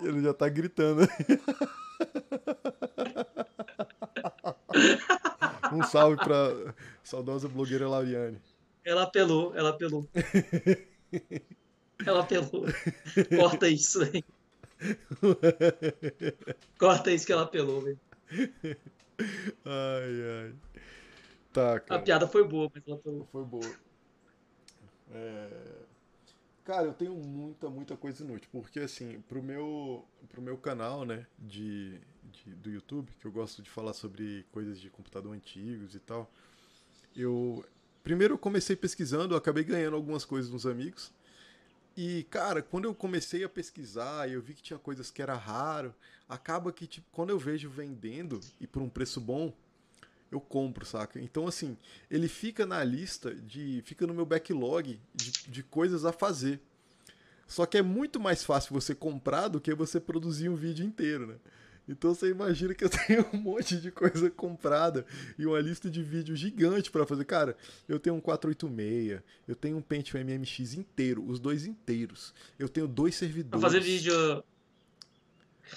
Ele 0.04 0.22
já 0.22 0.34
tá 0.34 0.50
gritando. 0.50 1.08
um 5.72 5.84
salve 5.84 6.18
pra 6.18 6.74
saudosa 7.04 7.48
blogueira 7.48 7.88
Laviane. 7.88 8.42
Ela 8.84 9.04
apelou, 9.04 9.56
ela 9.56 9.70
apelou. 9.70 10.08
Ela 12.06 12.20
apelou. 12.22 12.66
Corta 13.38 13.68
isso, 13.68 14.06
velho. 14.06 14.24
Corta 16.78 17.12
isso 17.12 17.26
que 17.26 17.32
ela 17.32 17.44
apelou, 17.44 17.82
velho. 17.82 18.00
Ai, 19.66 20.46
ai. 20.46 20.54
Tá, 21.54 21.76
A 21.76 21.80
cara. 21.80 22.02
piada 22.02 22.28
foi 22.28 22.46
boa, 22.46 22.70
mas 22.74 22.84
ela 22.86 22.98
apelou. 22.98 23.28
Foi 23.32 23.44
boa. 23.46 23.85
É, 25.16 25.86
Cara, 26.64 26.88
eu 26.88 26.94
tenho 26.94 27.14
muita, 27.14 27.70
muita 27.70 27.96
coisa 27.96 28.24
inútil. 28.24 28.50
Porque, 28.52 28.80
assim, 28.80 29.22
pro 29.30 29.42
meu, 29.42 30.04
pro 30.28 30.42
meu 30.42 30.58
canal, 30.58 31.06
né, 31.06 31.28
de, 31.38 32.00
de- 32.24 32.56
do 32.56 32.72
YouTube, 32.72 33.12
que 33.20 33.26
eu 33.28 33.32
gosto 33.32 33.62
de 33.62 33.70
falar 33.70 33.94
sobre 33.94 34.44
coisas 34.52 34.82
de 34.82 34.90
computador 34.90 35.34
antigos 35.34 35.94
e 35.94 36.00
tal, 36.00 36.30
eu. 37.16 37.64
Primeiro 38.04 38.36
eu 38.36 38.38
comecei 38.38 38.76
pesquisando, 38.76 39.34
eu 39.34 39.38
acabei 39.38 39.64
ganhando 39.64 39.96
algumas 39.96 40.26
coisas 40.26 40.50
dos 40.52 40.66
amigos. 40.68 41.12
E, 41.98 42.24
cara, 42.30 42.62
quando 42.62 42.86
eu 42.86 42.94
comecei 42.96 43.44
a 43.44 43.50
pesquisar 43.50 44.30
eu 44.30 44.42
vi 44.42 44.54
que 44.54 44.62
tinha 44.62 44.78
coisas 44.80 45.10
que 45.10 45.22
era 45.22 45.36
raro, 45.36 45.94
acaba 46.28 46.72
que, 46.72 46.88
tipo, 46.88 47.08
quando 47.12 47.30
eu 47.32 47.40
vejo 47.40 47.70
vendendo 47.70 48.40
e 48.60 48.68
por 48.68 48.82
um 48.82 48.90
preço 48.90 49.22
bom, 49.22 49.54
eu 50.32 50.40
compro, 50.42 50.86
saca? 50.86 51.20
Então, 51.20 51.48
assim, 51.48 51.78
ele 52.10 52.28
fica 52.28 52.66
na 52.66 52.84
lista 52.84 53.34
de. 53.34 53.82
fica 53.86 54.06
no 54.08 54.14
meu 54.14 54.26
backlog 54.26 55.00
de, 55.14 55.32
de 55.48 55.64
coisas 55.64 56.06
a 56.06 56.12
fazer. 56.12 56.60
Só 57.48 57.66
que 57.66 57.78
é 57.78 57.82
muito 57.82 58.20
mais 58.20 58.44
fácil 58.44 58.74
você 58.74 58.96
comprar 58.96 59.48
do 59.48 59.62
que 59.62 59.74
você 59.76 60.00
produzir 60.00 60.50
um 60.50 60.56
vídeo 60.56 60.84
inteiro, 60.86 61.28
né? 61.28 61.36
Então 61.88 62.16
você 62.16 62.32
imagina 62.32 62.74
que 62.74 62.84
eu 62.84 62.90
tenho 63.08 63.24
um 63.32 63.38
monte 63.38 63.80
de 63.80 63.92
coisa 63.92 64.32
comprada 64.32 65.06
e 65.38 65.46
uma 65.46 65.60
lista 65.60 65.88
de 65.88 66.02
vídeos 66.02 66.40
gigante 66.40 66.90
pra 66.90 67.06
fazer. 67.06 67.24
Cara, 67.26 67.56
eu 67.88 68.00
tenho 68.00 68.16
um 68.16 68.20
486, 68.20 69.22
eu 69.48 69.56
tenho 69.56 69.78
um 69.78 69.82
Pentium 69.84 70.20
MMX 70.26 70.74
inteiro, 70.74 71.24
os 71.28 71.40
dois 71.40 71.68
inteiros. 71.68 72.34
Eu 72.58 72.68
tenho 72.68 72.88
dois 72.88 73.16
Pra 73.16 73.28
servidores. 73.28 73.62
fazer 73.62 73.80
vídeo. 73.80 74.44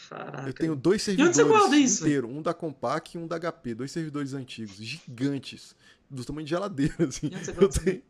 Caraca. 0.09 0.49
Eu 0.49 0.53
tenho 0.53 0.77
dois 0.77 1.03
servidores 1.03 2.01
inteiros, 2.01 2.31
um 2.31 2.43
da 2.43 2.53
Compaq 2.53 3.17
e 3.17 3.19
um 3.19 3.27
da 3.27 3.39
HP, 3.39 3.75
dois 3.75 3.91
servidores 3.91 4.35
antigos, 4.35 4.77
gigantes, 4.77 5.75
do 6.11 6.25
tamanho 6.25 6.45
de 6.45 6.51
geladeira, 6.51 6.95
assim. 7.07 7.31
Eu 7.61 7.69
tenho, 7.69 8.03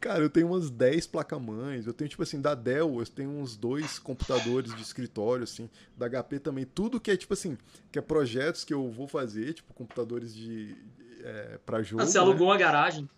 cara, 0.00 0.22
eu 0.22 0.30
tenho 0.30 0.46
umas 0.48 0.70
10 0.70 1.06
placas-mães, 1.06 1.86
eu 1.86 1.92
tenho, 1.92 2.08
tipo 2.08 2.22
assim, 2.22 2.40
da 2.40 2.54
Dell, 2.54 2.98
eu 2.98 3.06
tenho 3.06 3.30
uns 3.30 3.56
dois 3.56 3.98
computadores 3.98 4.74
de 4.74 4.82
escritório, 4.82 5.44
assim, 5.44 5.68
da 5.96 6.08
HP 6.08 6.38
também, 6.38 6.64
tudo 6.64 7.00
que 7.00 7.10
é, 7.10 7.16
tipo 7.16 7.32
assim, 7.34 7.56
que 7.90 7.98
é 7.98 8.02
projetos 8.02 8.64
que 8.64 8.72
eu 8.72 8.90
vou 8.90 9.06
fazer, 9.08 9.54
tipo, 9.54 9.72
computadores 9.74 10.34
de, 10.34 10.76
é, 11.22 11.58
pra 11.64 11.82
jogo, 11.82 12.02
Ah, 12.02 12.06
você 12.06 12.18
né? 12.18 12.24
alugou 12.24 12.48
uma 12.48 12.56
garagem. 12.58 13.08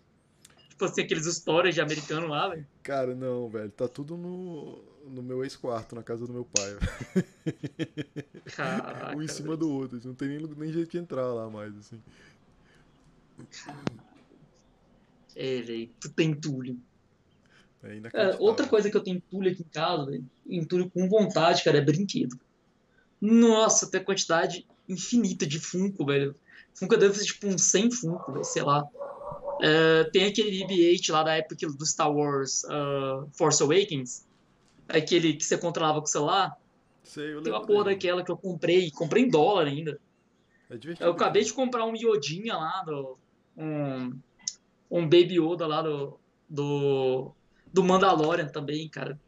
Tipo 0.69 0.85
assim, 0.85 1.01
aqueles 1.01 1.25
stories 1.33 1.73
de 1.73 1.79
americano 1.79 2.27
lá, 2.27 2.49
velho. 2.49 2.67
Cara, 2.83 3.15
não, 3.15 3.47
velho, 3.47 3.71
tá 3.71 3.87
tudo 3.87 4.17
no, 4.17 4.77
no 5.09 5.21
meu 5.21 5.43
ex-quarto, 5.43 5.95
na 5.95 6.03
casa 6.03 6.25
do 6.25 6.33
meu 6.33 6.45
pai, 6.45 7.23
Caraca. 8.55 9.15
um 9.17 9.21
em 9.21 9.27
cima 9.27 9.55
do 9.55 9.71
outro, 9.71 9.97
assim, 9.97 10.07
não 10.07 10.15
tem 10.15 10.27
nem, 10.27 10.39
nem 10.39 10.71
jeito 10.71 10.91
de 10.91 10.97
entrar 10.97 11.27
lá 11.33 11.49
mais, 11.49 11.75
assim. 11.77 12.01
É, 15.35 15.61
velho. 15.61 15.89
Tu 15.99 16.09
tem 16.09 16.31
entulho. 16.31 16.79
É 17.83 17.99
Cara, 18.09 18.37
outra 18.39 18.67
coisa 18.67 18.89
que 18.89 18.97
eu 18.97 19.03
tenho 19.03 19.17
entulho 19.17 19.51
aqui 19.51 19.61
em 19.61 19.71
casa, 19.71 20.05
velho. 20.05 20.25
Entulho 20.47 20.89
com 20.89 21.07
vontade, 21.07 21.63
cara, 21.63 21.77
é 21.77 21.81
brinquedo. 21.81 22.39
Nossa, 23.21 23.89
tem 23.89 24.03
quantidade 24.03 24.65
infinita 24.87 25.45
de 25.45 25.59
Funko, 25.59 26.05
velho. 26.05 26.35
Funko 26.73 26.97
deve 26.97 27.15
ser 27.15 27.25
tipo 27.25 27.47
uns 27.47 27.61
100 27.63 27.91
Funko, 27.91 28.31
velho, 28.31 28.45
sei 28.45 28.63
lá. 28.63 28.87
É, 29.61 30.03
tem 30.05 30.25
aquele 30.25 30.65
BB-8 30.65 31.11
lá 31.11 31.23
da 31.23 31.35
época 31.35 31.67
do 31.67 31.85
Star 31.85 32.11
Wars 32.11 32.65
ah, 32.65 33.25
Force 33.33 33.61
Awakens. 33.61 34.25
Aquele 34.87 35.33
que 35.33 35.43
você 35.43 35.57
controlava 35.57 35.99
com 35.99 36.05
o 36.05 36.09
celular. 36.09 36.57
Sei, 37.03 37.33
eu 37.33 37.41
Tem 37.41 37.51
uma 37.53 37.65
porra 37.65 37.85
daquela 37.85 38.23
que 38.23 38.31
eu 38.31 38.37
comprei. 38.37 38.89
Comprei 38.91 39.23
em 39.23 39.29
dólar 39.29 39.67
ainda. 39.67 39.99
É 40.69 40.77
divertido. 40.77 41.07
Eu 41.07 41.13
acabei 41.13 41.43
de 41.43 41.53
comprar 41.53 41.85
um 41.85 41.95
Yodinha 41.95 42.55
lá, 42.55 42.83
do, 42.83 43.17
um, 43.55 44.17
um 44.89 45.03
Baby 45.03 45.39
Yoda 45.39 45.67
lá 45.67 45.81
do, 45.81 46.19
do, 46.49 47.31
do 47.71 47.83
Mandalorian 47.83 48.47
também, 48.47 48.89
cara. 48.89 49.19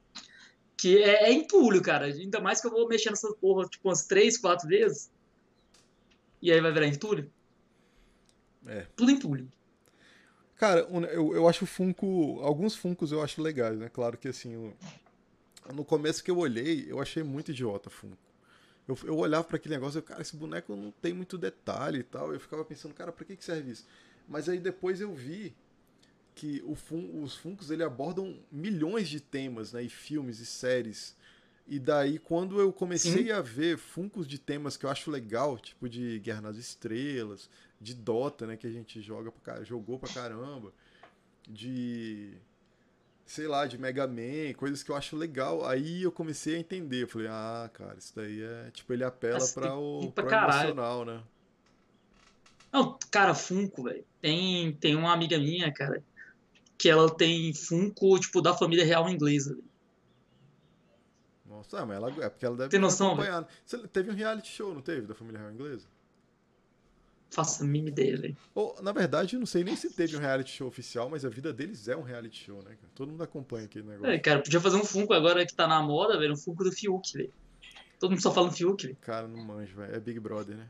Que 0.75 1.01
é, 1.01 1.25
é 1.29 1.31
entulho, 1.33 1.81
cara. 1.81 2.05
Ainda 2.05 2.39
mais 2.39 2.61
que 2.61 2.67
eu 2.67 2.71
vou 2.71 2.87
mexer 2.87 3.09
nessa 3.09 3.31
porra 3.35 3.67
tipo 3.67 3.87
umas 3.87 4.05
3, 4.05 4.37
4 4.37 4.67
vezes. 4.67 5.11
E 6.41 6.51
aí 6.51 6.61
vai 6.61 6.71
virar 6.71 6.87
entulho. 6.87 7.31
É. 8.65 8.85
Tudo 8.95 9.11
entulho. 9.11 9.47
Cara, 10.55 10.81
eu, 10.81 11.35
eu 11.35 11.47
acho 11.47 11.63
o 11.63 11.67
Funko. 11.67 12.39
Alguns 12.41 12.75
Funkos 12.75 13.11
eu 13.11 13.21
acho 13.21 13.41
legais, 13.41 13.77
né? 13.77 13.89
Claro 13.89 14.17
que 14.17 14.27
assim. 14.27 14.55
o- 14.55 14.73
no 15.73 15.85
começo 15.85 16.23
que 16.23 16.31
eu 16.31 16.37
olhei, 16.37 16.85
eu 16.87 17.01
achei 17.01 17.23
muito 17.23 17.51
idiota 17.51 17.89
Funko. 17.89 18.17
Eu, 18.87 18.97
eu 19.03 19.17
olhava 19.17 19.43
pra 19.43 19.57
aquele 19.57 19.75
negócio 19.75 19.97
e 19.97 19.99
eu, 19.99 20.03
cara, 20.03 20.21
esse 20.21 20.35
boneco 20.35 20.75
não 20.75 20.91
tem 20.91 21.13
muito 21.13 21.37
detalhe 21.37 21.99
e 21.99 22.03
tal. 22.03 22.33
Eu 22.33 22.39
ficava 22.39 22.63
pensando, 22.63 22.93
cara, 22.93 23.11
pra 23.11 23.25
que, 23.25 23.35
que 23.35 23.43
serve 23.43 23.71
isso? 23.71 23.85
Mas 24.27 24.47
aí 24.47 24.59
depois 24.59 25.01
eu 25.01 25.13
vi 25.13 25.55
que 26.33 26.63
fun, 26.75 27.21
os 27.23 27.35
Funkos 27.35 27.71
ele 27.71 27.83
abordam 27.83 28.39
milhões 28.51 29.09
de 29.09 29.19
temas, 29.19 29.73
né? 29.73 29.83
E 29.83 29.89
filmes 29.89 30.39
e 30.39 30.45
séries. 30.45 31.15
E 31.67 31.79
daí, 31.79 32.17
quando 32.17 32.61
eu 32.61 32.71
comecei 32.71 33.25
Sim. 33.25 33.31
a 33.31 33.41
ver 33.41 33.77
Funkos 33.77 34.25
de 34.25 34.37
temas 34.37 34.77
que 34.77 34.85
eu 34.85 34.89
acho 34.89 35.11
legal, 35.11 35.57
tipo 35.57 35.89
de 35.89 36.19
Guerra 36.19 36.41
nas 36.41 36.57
Estrelas, 36.57 37.49
de 37.79 37.93
Dota, 37.93 38.47
né, 38.47 38.55
que 38.55 38.65
a 38.65 38.71
gente 38.71 39.01
joga 39.01 39.31
pra, 39.31 39.63
jogou 39.63 39.99
pra 39.99 40.09
caramba, 40.09 40.73
de 41.47 42.33
sei 43.27 43.47
lá, 43.47 43.67
de 43.67 43.77
Mega 43.77 44.07
Man, 44.07 44.53
coisas 44.55 44.81
que 44.81 44.89
eu 44.89 44.95
acho 44.95 45.15
legal. 45.15 45.65
Aí 45.67 46.01
eu 46.01 46.11
comecei 46.11 46.55
a 46.55 46.59
entender, 46.59 47.03
eu 47.03 47.07
falei: 47.07 47.27
"Ah, 47.27 47.69
cara, 47.71 47.95
isso 47.99 48.15
daí 48.15 48.41
é, 48.41 48.71
tipo, 48.71 48.91
ele 48.93 49.03
apela 49.03 49.35
Nossa, 49.35 49.61
tem- 49.61 49.69
o 49.69 50.11
pra 50.15 50.25
caralho. 50.25 50.69
emocional, 50.69 51.05
né?" 51.05 51.21
Não, 52.71 52.97
cara, 53.11 53.33
Funko, 53.35 53.83
velho. 53.83 54.03
Tem, 54.21 54.71
tem 54.73 54.95
uma 54.95 55.13
amiga 55.13 55.37
minha, 55.37 55.71
cara, 55.71 56.03
que 56.77 56.89
ela 56.89 57.09
tem 57.13 57.53
Funko, 57.53 58.19
tipo, 58.19 58.41
da 58.41 58.53
família 58.53 58.85
real 58.85 59.09
inglesa. 59.09 59.51
velho. 59.51 59.67
Nossa, 61.45 61.79
ah, 61.79 61.85
mas 61.85 61.97
ela 61.97 62.09
é 62.23 62.29
porque 62.29 62.45
ela 62.45 62.57
deve 62.57 62.69
Tem 62.69 62.79
noção. 62.79 63.17
Você- 63.65 63.87
Teve 63.87 64.11
um 64.11 64.13
reality 64.13 64.49
show, 64.49 64.73
não 64.73 64.81
teve, 64.81 65.07
da 65.07 65.15
família 65.15 65.39
real 65.39 65.51
inglesa? 65.51 65.87
Faço 67.29 67.63
a 67.63 67.67
mínima 67.67 67.89
ideia, 67.89 68.17
velho. 68.17 68.37
Ou, 68.55 68.81
na 68.81 68.91
verdade, 68.93 69.35
eu 69.35 69.39
não 69.39 69.45
sei 69.45 69.63
nem 69.63 69.75
se 69.75 69.89
teve 69.93 70.15
um 70.15 70.19
reality 70.19 70.51
show 70.51 70.67
oficial, 70.67 71.09
mas 71.09 71.25
a 71.25 71.29
vida 71.29 71.51
deles 71.51 71.87
é 71.87 71.95
um 71.95 72.01
reality 72.01 72.45
show, 72.45 72.57
né? 72.57 72.69
cara? 72.69 72.91
Todo 72.95 73.09
mundo 73.11 73.21
acompanha 73.23 73.65
aquele 73.65 73.85
negócio. 73.85 74.11
É, 74.13 74.17
cara, 74.17 74.41
podia 74.41 74.61
fazer 74.61 74.77
um 74.77 74.83
Funko 74.85 75.13
agora 75.13 75.45
que 75.45 75.53
tá 75.53 75.67
na 75.67 75.81
moda, 75.81 76.17
velho. 76.17 76.33
Um 76.33 76.37
Funko 76.37 76.63
do 76.63 76.71
Fiuk, 76.71 77.13
velho. 77.13 77.33
Todo 77.99 78.11
mundo 78.11 78.21
só 78.21 78.31
fala 78.33 78.47
no 78.47 78.53
Fiuk, 78.53 78.85
velho. 78.85 78.97
Cara, 79.01 79.27
não 79.27 79.43
manjo, 79.43 79.75
velho. 79.75 79.93
É 79.95 79.99
Big 79.99 80.19
Brother, 80.19 80.55
né? 80.55 80.67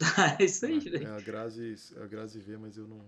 é 0.38 0.44
isso 0.44 0.66
aí, 0.66 0.76
É 0.78 0.90
velho. 0.90 1.14
a 1.14 1.20
Grazi, 1.20 1.74
é 1.96 2.02
a 2.02 2.06
Grazi 2.06 2.40
vê, 2.40 2.56
mas 2.56 2.76
eu 2.76 2.86
não. 2.86 3.00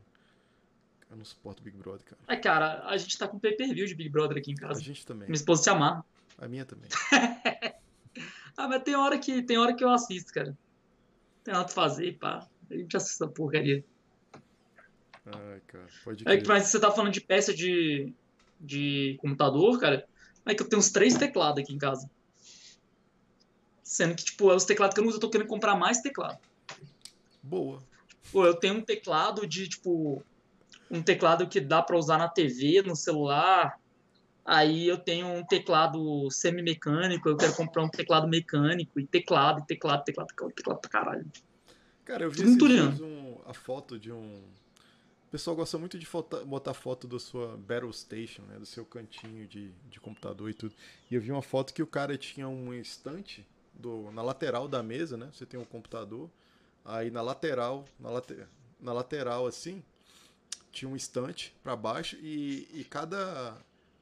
Eu 1.10 1.16
não 1.16 1.24
suporto 1.24 1.62
Big 1.62 1.76
Brother, 1.76 2.04
cara. 2.04 2.20
Ai, 2.28 2.38
cara, 2.40 2.84
a 2.86 2.96
gente 2.96 3.16
tá 3.18 3.26
com 3.26 3.38
pay-per-view 3.38 3.86
de 3.86 3.94
Big 3.94 4.08
Brother 4.10 4.36
aqui 4.38 4.52
em 4.52 4.54
A 4.54 4.68
casa. 4.68 4.80
gente 4.80 5.04
também. 5.06 5.26
Minha 5.26 5.36
esposa 5.36 5.62
se 5.62 5.70
amarra. 5.70 6.04
A 6.38 6.46
minha 6.46 6.64
também. 6.64 6.88
Ah, 8.56 8.66
mas 8.66 8.82
tem 8.82 8.96
hora 8.96 9.16
que, 9.16 9.40
tem 9.42 9.56
hora 9.56 9.72
que 9.72 9.84
eu 9.84 9.88
assisto, 9.88 10.32
cara. 10.32 10.56
Tem 11.44 11.52
nada 11.54 11.64
pra 11.66 11.74
fazer, 11.74 12.18
pá. 12.18 12.46
A 12.70 12.74
gente 12.74 12.96
assiste 12.96 13.14
essa 13.14 13.26
porcaria. 13.28 13.84
Ai, 15.26 15.60
cara. 15.66 15.86
Pode 16.04 16.22
É 16.28 16.36
crer. 16.36 16.46
mas 16.46 16.64
você 16.64 16.80
tá 16.80 16.90
falando 16.90 17.12
de 17.12 17.20
peça 17.20 17.54
de, 17.54 18.12
de 18.60 19.16
computador, 19.20 19.78
cara. 19.78 20.06
É 20.46 20.54
que 20.54 20.62
eu 20.62 20.68
tenho 20.68 20.80
uns 20.80 20.90
três 20.90 21.14
teclados 21.16 21.62
aqui 21.62 21.72
em 21.74 21.78
casa. 21.78 22.10
Sendo 23.82 24.14
que, 24.14 24.24
tipo, 24.24 24.50
é 24.50 24.54
os 24.54 24.64
teclados 24.64 24.94
que 24.94 25.00
eu 25.00 25.02
não 25.02 25.08
uso, 25.08 25.16
eu 25.18 25.20
tô 25.20 25.30
querendo 25.30 25.48
comprar 25.48 25.74
mais 25.76 26.00
teclado. 26.00 26.38
Boa. 27.42 27.82
Pô, 28.30 28.44
eu 28.44 28.54
tenho 28.54 28.74
um 28.74 28.82
teclado 28.82 29.46
de, 29.46 29.68
tipo, 29.68 30.22
um 30.90 31.02
teclado 31.02 31.46
que 31.48 31.60
dá 31.60 31.82
pra 31.82 31.96
usar 31.96 32.18
na 32.18 32.28
TV, 32.28 32.82
no 32.82 32.94
celular. 32.96 33.78
Aí 34.50 34.88
eu 34.88 34.96
tenho 34.96 35.26
um 35.26 35.44
teclado 35.44 36.30
semi-mecânico, 36.30 37.28
eu 37.28 37.36
quero 37.36 37.54
comprar 37.54 37.84
um 37.84 37.88
teclado 37.90 38.26
mecânico, 38.26 38.98
e 38.98 39.06
teclado, 39.06 39.62
teclado, 39.66 40.02
teclado, 40.04 40.28
teclado, 40.28 40.54
teclado 40.54 40.80
pra 40.80 40.88
caralho. 40.90 41.30
Cara, 42.02 42.24
eu 42.24 42.30
vi 42.30 42.40
um- 43.02 43.38
a 43.44 43.52
foto 43.52 43.98
de 43.98 44.10
um. 44.10 44.42
O 45.26 45.30
pessoal 45.30 45.54
gosta 45.54 45.76
muito 45.76 45.98
de 45.98 46.06
fota- 46.06 46.42
botar 46.46 46.72
foto 46.72 47.06
da 47.06 47.18
sua 47.18 47.58
Battle 47.58 47.92
Station, 47.92 48.40
né? 48.48 48.58
Do 48.58 48.64
seu 48.64 48.86
cantinho 48.86 49.46
de, 49.46 49.70
de 49.90 50.00
computador 50.00 50.48
e 50.48 50.54
tudo. 50.54 50.74
E 51.10 51.14
eu 51.14 51.20
vi 51.20 51.30
uma 51.30 51.42
foto 51.42 51.74
que 51.74 51.82
o 51.82 51.86
cara 51.86 52.16
tinha 52.16 52.48
um 52.48 52.72
estante 52.72 53.46
do, 53.74 54.10
na 54.12 54.22
lateral 54.22 54.66
da 54.66 54.82
mesa, 54.82 55.18
né? 55.18 55.28
Você 55.30 55.44
tem 55.44 55.60
um 55.60 55.64
computador. 55.66 56.30
Aí 56.86 57.10
na 57.10 57.20
lateral, 57.20 57.84
na, 58.00 58.08
late, 58.08 58.34
na 58.80 58.94
lateral 58.94 59.46
assim, 59.46 59.82
tinha 60.72 60.88
um 60.88 60.96
estante 60.96 61.54
pra 61.62 61.76
baixo 61.76 62.16
e, 62.22 62.66
e 62.72 62.82
cada 62.84 63.58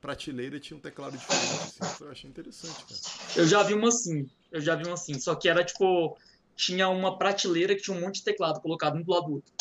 prateleira 0.06 0.60
tinha 0.60 0.76
um 0.76 0.80
teclado 0.80 1.18
diferente. 1.18 1.74
Assim. 1.80 2.04
Eu 2.04 2.10
achei 2.12 2.30
interessante, 2.30 2.76
cara. 2.84 3.00
Eu 3.34 3.46
já 3.46 3.62
vi 3.64 3.74
uma 3.74 3.88
assim, 3.88 4.30
eu 4.52 4.60
já 4.60 4.76
vi 4.76 4.84
uma 4.84 4.94
assim, 4.94 5.18
só 5.18 5.34
que 5.34 5.48
era, 5.48 5.64
tipo, 5.64 6.16
tinha 6.54 6.88
uma 6.88 7.18
prateleira 7.18 7.74
que 7.74 7.82
tinha 7.82 7.96
um 7.96 8.00
monte 8.00 8.16
de 8.16 8.24
teclado 8.24 8.60
colocado 8.60 8.96
um 8.96 9.02
do 9.02 9.10
lado 9.10 9.26
do 9.26 9.32
outro. 9.34 9.52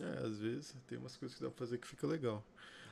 É, 0.00 0.26
às 0.26 0.38
vezes 0.38 0.74
tem 0.88 0.96
umas 0.96 1.14
coisas 1.16 1.36
que 1.36 1.44
dá 1.44 1.50
pra 1.50 1.58
fazer 1.58 1.76
que 1.76 1.86
fica 1.86 2.06
legal. 2.06 2.42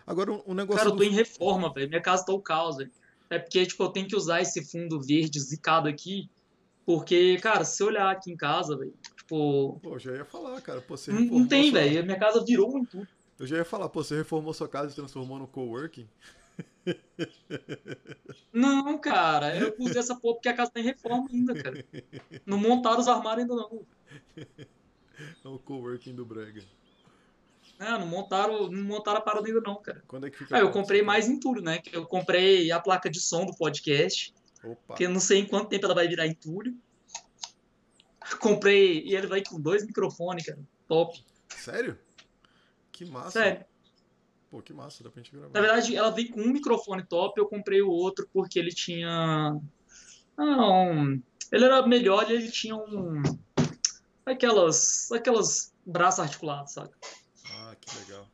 Agora, 0.07 0.33
um, 0.47 0.53
negócio 0.53 0.79
Cara, 0.79 0.91
eu 0.91 0.93
do 0.93 0.99
tô 0.99 1.05
em 1.05 1.15
reforma, 1.15 1.73
velho. 1.73 1.89
Minha 1.89 2.03
casa 2.03 2.27
tá 2.27 2.33
o 2.35 2.41
caos, 2.41 2.77
velho. 2.77 2.91
É 3.31 3.39
porque, 3.39 3.65
tipo, 3.65 3.83
eu 3.83 3.89
tenho 3.89 4.07
que 4.07 4.15
usar 4.15 4.43
esse 4.43 4.63
fundo 4.71 5.01
verde 5.01 5.41
zicado 5.41 5.89
aqui. 5.89 6.29
Porque, 6.85 7.39
cara, 7.39 7.65
se 7.65 7.83
olhar 7.83 8.11
aqui 8.11 8.31
em 8.31 8.37
casa, 8.37 8.77
velho, 8.77 8.93
tipo. 9.17 9.81
Pô, 9.83 9.95
eu 9.95 9.99
já 9.99 10.13
ia 10.13 10.25
falar, 10.27 10.61
cara. 10.61 10.83
Pô, 10.83 10.99
você 10.99 11.11
Não, 11.11 11.49
tem, 11.49 11.71
sua- 11.71 11.81
velho. 11.81 12.05
Minha 12.05 12.19
casa 12.19 12.45
virou 12.45 12.77
um 12.77 12.85
tudo. 12.85 13.09
Eu 13.39 13.47
já 13.47 13.57
ia 13.57 13.65
falar, 13.65 13.89
pô, 13.89 14.05
você 14.05 14.15
reformou 14.17 14.53
sua 14.53 14.69
casa 14.69 14.93
e 14.93 14.95
transformou 14.95 15.39
no 15.39 15.47
coworking? 15.47 16.07
Não, 18.53 18.99
cara, 18.99 19.57
eu 19.57 19.75
usei 19.79 19.99
essa 19.99 20.15
porra 20.15 20.35
porque 20.35 20.49
a 20.49 20.55
casa 20.55 20.71
tá 20.71 20.81
em 20.81 20.85
reforma 20.85 21.29
ainda, 21.33 21.55
cara. 21.55 21.85
Não 22.45 22.59
montaram 22.59 23.01
os 23.01 23.09
armários 23.09 23.43
ainda, 23.43 23.55
não. 23.55 23.87
É 25.45 25.49
o 25.49 25.59
coworking 25.59 26.15
do 26.15 26.25
Brega. 26.25 26.63
É, 27.79 27.91
não 27.99 28.07
montaram, 28.07 28.71
não 28.71 28.85
montaram 28.85 29.19
a 29.19 29.23
parada 29.23 29.47
ainda, 29.47 29.61
não, 29.61 29.77
cara. 29.77 30.03
Quando 30.07 30.27
é 30.27 30.31
que 30.31 30.39
fica 30.39 30.57
Ah, 30.57 30.61
eu 30.61 30.71
comprei 30.71 31.03
mais 31.03 31.29
em 31.29 31.39
tudo, 31.39 31.61
né? 31.61 31.81
Eu 31.93 32.07
comprei 32.07 32.71
a 32.71 32.81
placa 32.81 33.11
de 33.11 33.21
som 33.21 33.45
do 33.45 33.55
podcast. 33.57 34.33
Opa. 34.63 34.95
que 34.95 35.05
eu 35.05 35.11
não 35.11 35.21
sei 35.21 35.41
em 35.41 35.47
quanto 35.47 35.69
tempo 35.69 35.85
ela 35.85 35.95
vai 35.95 36.09
virar 36.09 36.27
entulho. 36.27 36.75
Comprei, 38.41 39.03
e 39.05 39.15
ele 39.15 39.27
vai 39.27 39.43
com 39.43 39.61
dois 39.61 39.85
microfones, 39.85 40.47
cara. 40.47 40.59
Top. 40.89 41.23
Sério? 41.49 41.99
Que 42.91 43.05
massa. 43.05 43.31
Sério. 43.33 43.67
Pô, 44.55 44.63
que 44.63 44.73
massa, 44.73 45.03
dá 45.03 45.11
pra 45.11 45.21
gente 45.21 45.33
gravar. 45.33 45.53
Na 45.53 45.61
verdade, 45.61 45.97
ela 45.97 46.11
vem 46.11 46.29
com 46.29 46.41
um 46.41 46.53
microfone 46.53 47.03
top, 47.03 47.41
eu 47.41 47.49
comprei 47.49 47.83
o 47.83 47.91
outro 47.91 48.29
porque 48.33 48.57
ele 48.57 48.71
tinha. 48.71 49.61
Não. 50.39 51.21
Ele 51.51 51.65
era 51.65 51.85
melhor 51.85 52.31
e 52.31 52.35
ele 52.35 52.53
tinha 52.53 52.77
um. 52.77 53.21
Aquelas. 54.25 55.11
Aquelas 55.11 55.75
braços 55.85 56.21
articulados, 56.21 56.73
saca? 56.73 56.97
Ah, 57.51 57.75
que 57.81 57.99
legal. 57.99 58.29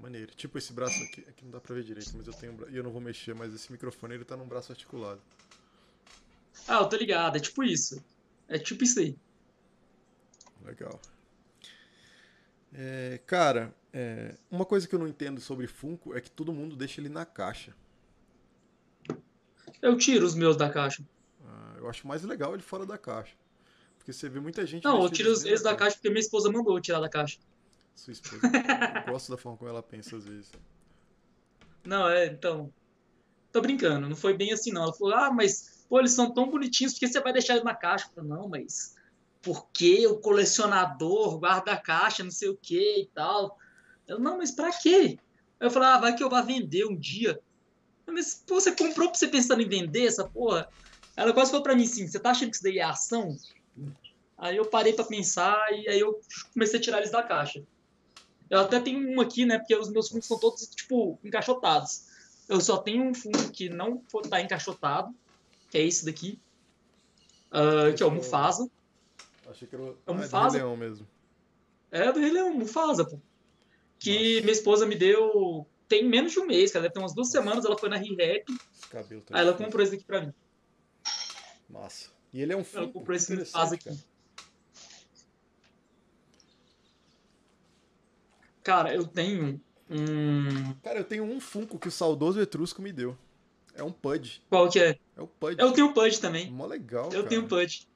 Maneiro. 0.00 0.34
Tipo 0.34 0.58
esse 0.58 0.72
braço 0.72 1.00
aqui, 1.04 1.20
aqui 1.28 1.44
não 1.44 1.52
dá 1.52 1.60
pra 1.60 1.76
ver 1.76 1.84
direito, 1.84 2.10
mas 2.16 2.26
eu 2.26 2.32
tenho 2.32 2.54
um 2.54 2.68
e 2.68 2.76
eu 2.76 2.82
não 2.82 2.90
vou 2.90 3.00
mexer, 3.00 3.36
mas 3.36 3.54
esse 3.54 3.70
microfone 3.70 4.14
ele 4.14 4.24
tá 4.24 4.36
num 4.36 4.48
braço 4.48 4.72
articulado. 4.72 5.20
Ah, 6.66 6.80
eu 6.80 6.88
tô 6.88 6.96
ligado, 6.96 7.36
é 7.36 7.40
tipo 7.40 7.62
isso. 7.62 8.04
É 8.48 8.58
tipo 8.58 8.82
isso 8.82 8.98
aí. 8.98 9.16
Legal. 10.64 11.00
É, 12.72 13.20
cara, 13.26 13.74
é, 13.92 14.34
uma 14.50 14.64
coisa 14.64 14.86
que 14.86 14.94
eu 14.94 14.98
não 14.98 15.08
entendo 15.08 15.40
sobre 15.40 15.66
Funko 15.66 16.14
é 16.14 16.20
que 16.20 16.30
todo 16.30 16.52
mundo 16.52 16.76
deixa 16.76 17.00
ele 17.00 17.08
na 17.08 17.24
caixa. 17.24 17.74
Eu 19.80 19.96
tiro 19.96 20.26
os 20.26 20.34
meus 20.34 20.56
da 20.56 20.68
caixa. 20.68 21.02
Ah, 21.44 21.74
eu 21.78 21.88
acho 21.88 22.06
mais 22.06 22.22
legal 22.22 22.54
ele 22.54 22.62
fora 22.62 22.84
da 22.84 22.98
caixa. 22.98 23.34
Porque 23.96 24.12
você 24.12 24.28
vê 24.28 24.40
muita 24.40 24.66
gente. 24.66 24.84
Não, 24.84 25.02
eu 25.02 25.10
tiro 25.10 25.30
eles 25.46 25.62
da 25.62 25.74
caixa 25.74 25.96
porque 25.96 26.08
minha 26.08 26.20
esposa 26.20 26.50
mandou 26.50 26.76
eu 26.76 26.80
tirar 26.80 27.00
da 27.00 27.08
caixa. 27.08 27.38
Sua 27.94 28.12
esposa. 28.12 28.40
Eu 29.06 29.12
gosto 29.12 29.30
da 29.30 29.36
forma 29.36 29.58
como 29.58 29.70
ela 29.70 29.82
pensa 29.82 30.16
às 30.16 30.24
vezes. 30.24 30.50
Não, 31.84 32.08
é, 32.08 32.26
então. 32.26 32.72
Tô 33.50 33.62
brincando, 33.62 34.08
não 34.08 34.16
foi 34.16 34.34
bem 34.34 34.52
assim, 34.52 34.70
não. 34.70 34.82
Ela 34.82 34.92
falou, 34.92 35.14
ah, 35.14 35.30
mas, 35.32 35.84
pô, 35.88 35.98
eles 35.98 36.12
são 36.12 36.32
tão 36.32 36.50
bonitinhos, 36.50 36.92
por 36.92 37.00
que 37.00 37.08
você 37.08 37.20
vai 37.20 37.32
deixar 37.32 37.54
eles 37.54 37.64
na 37.64 37.74
caixa? 37.74 38.06
Eu 38.06 38.14
falei, 38.14 38.30
não, 38.30 38.48
mas. 38.48 38.94
Porque 39.42 40.06
o 40.06 40.18
colecionador 40.18 41.38
guarda 41.38 41.72
a 41.72 41.76
caixa, 41.76 42.24
não 42.24 42.30
sei 42.30 42.48
o 42.48 42.56
que 42.56 43.02
e 43.02 43.06
tal. 43.14 43.56
Eu, 44.06 44.18
não, 44.18 44.38
mas 44.38 44.50
pra 44.50 44.72
quê? 44.72 45.18
Eu 45.60 45.70
falei, 45.70 45.88
ah, 45.88 45.98
vai 45.98 46.14
que 46.14 46.22
eu 46.22 46.30
vá 46.30 46.42
vender 46.42 46.86
um 46.86 46.96
dia. 46.96 47.40
Mas, 48.06 48.42
pô, 48.46 48.60
você 48.60 48.72
comprou 48.72 49.08
pra 49.08 49.18
você 49.18 49.28
pensando 49.28 49.62
em 49.62 49.68
vender 49.68 50.06
essa 50.06 50.24
porra? 50.24 50.68
Ela 51.16 51.32
quase 51.32 51.50
falou 51.50 51.62
pra 51.62 51.74
mim 51.74 51.84
assim, 51.84 52.06
você 52.06 52.18
tá 52.18 52.30
achando 52.30 52.50
que 52.50 52.56
isso 52.56 52.64
daí 52.64 52.78
é 52.78 52.84
ação? 52.84 53.36
Aí 54.36 54.56
eu 54.56 54.64
parei 54.66 54.92
pra 54.92 55.04
pensar 55.04 55.58
e 55.72 55.88
aí 55.88 55.98
eu 55.98 56.20
comecei 56.54 56.78
a 56.78 56.82
tirar 56.82 56.98
eles 56.98 57.10
da 57.10 57.22
caixa. 57.22 57.62
Eu 58.48 58.60
até 58.60 58.80
tenho 58.80 59.10
um 59.10 59.20
aqui, 59.20 59.44
né? 59.44 59.58
Porque 59.58 59.76
os 59.76 59.90
meus 59.90 60.08
fundos 60.08 60.26
são 60.26 60.38
todos, 60.38 60.66
tipo, 60.68 61.18
encaixotados. 61.24 62.04
Eu 62.48 62.60
só 62.60 62.78
tenho 62.78 63.04
um 63.04 63.14
fundo 63.14 63.50
que 63.50 63.68
não 63.68 64.02
tá 64.30 64.40
encaixotado, 64.40 65.14
que 65.70 65.76
é 65.76 65.82
esse 65.82 66.04
daqui, 66.04 66.38
ah, 67.50 67.92
que 67.94 68.02
é 68.02 68.06
o 68.06 68.10
Mufasa. 68.10 68.70
Achei 69.48 69.66
que 69.66 69.74
era 69.74 69.82
o. 69.84 69.88
É 69.88 69.90
o 69.90 69.92
ah, 69.92 69.96
é 69.96 70.14
do 70.14 70.14
Mufasa? 70.14 70.58
Rei 70.58 70.66
Leão 70.66 70.76
mesmo. 70.76 71.08
É 71.90 72.12
do 72.12 72.20
Rei 72.20 72.30
Leão, 72.30 72.54
Mufasa, 72.54 73.04
pô. 73.04 73.18
Que 73.98 74.40
minha 74.42 74.52
esposa 74.52 74.86
me 74.86 74.94
deu 74.94 75.66
tem 75.88 76.06
menos 76.06 76.32
de 76.32 76.38
um 76.38 76.46
mês, 76.46 76.70
cara. 76.70 76.82
Deve 76.82 76.94
ter 76.94 77.00
umas 77.00 77.14
duas 77.14 77.30
semanas, 77.30 77.64
ela 77.64 77.76
foi 77.76 77.88
na 77.88 77.98
cabelo 77.98 79.22
tá 79.22 79.36
aí 79.36 79.40
ela 79.40 79.54
comprou 79.54 79.82
esse 79.82 79.92
daqui 79.92 80.04
pra 80.04 80.20
mim. 80.20 80.34
Massa. 81.68 82.10
E 82.32 82.42
ele 82.42 82.52
é 82.52 82.56
um 82.56 82.60
Ela 82.60 82.68
Funko 82.68 82.92
comprou 82.92 83.16
esse 83.16 83.34
Mufasa 83.34 83.74
aqui. 83.74 83.84
cara. 83.84 83.98
Cara, 88.62 88.94
eu 88.94 89.06
tenho 89.06 89.60
um... 89.88 90.74
Cara, 90.82 90.98
eu 90.98 91.04
tenho 91.04 91.24
um 91.24 91.40
Funko 91.40 91.78
que 91.78 91.88
o 91.88 91.90
saudoso 91.90 92.38
Etrusco 92.38 92.82
me 92.82 92.92
deu. 92.92 93.16
É 93.74 93.82
um 93.82 93.90
Pud. 93.90 94.42
Qual 94.50 94.68
que 94.68 94.78
é? 94.78 94.98
É 95.16 95.22
o 95.22 95.26
Pud. 95.26 95.56
Eu 95.58 95.72
tenho 95.72 95.94
Pudge 95.94 96.20
também. 96.20 96.50
Mó 96.50 96.66
legal, 96.66 97.06
Eu 97.06 97.10
cara. 97.10 97.28
tenho 97.28 97.48
Pudge. 97.48 97.86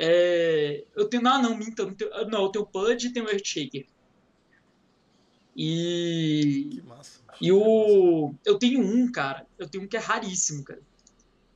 É, 0.00 0.84
eu 0.94 1.08
tenho. 1.08 1.26
Ah, 1.26 1.42
não, 1.42 1.56
minta. 1.56 1.84
Não, 1.84 1.92
tenho, 1.92 2.10
não, 2.28 2.44
eu 2.44 2.48
tenho 2.50 2.66
Pudge 2.66 3.08
e 3.08 3.12
tenho 3.12 3.28
Earthshaker. 3.28 3.84
E. 5.56 6.68
Que 6.70 6.82
massa. 6.82 7.20
E 7.40 7.50
o. 7.50 8.32
Eu 8.44 8.58
tenho 8.58 8.80
um, 8.80 9.10
cara. 9.10 9.44
Eu 9.58 9.68
tenho 9.68 9.84
um 9.84 9.88
que 9.88 9.96
é 9.96 10.00
raríssimo, 10.00 10.62
cara. 10.62 10.80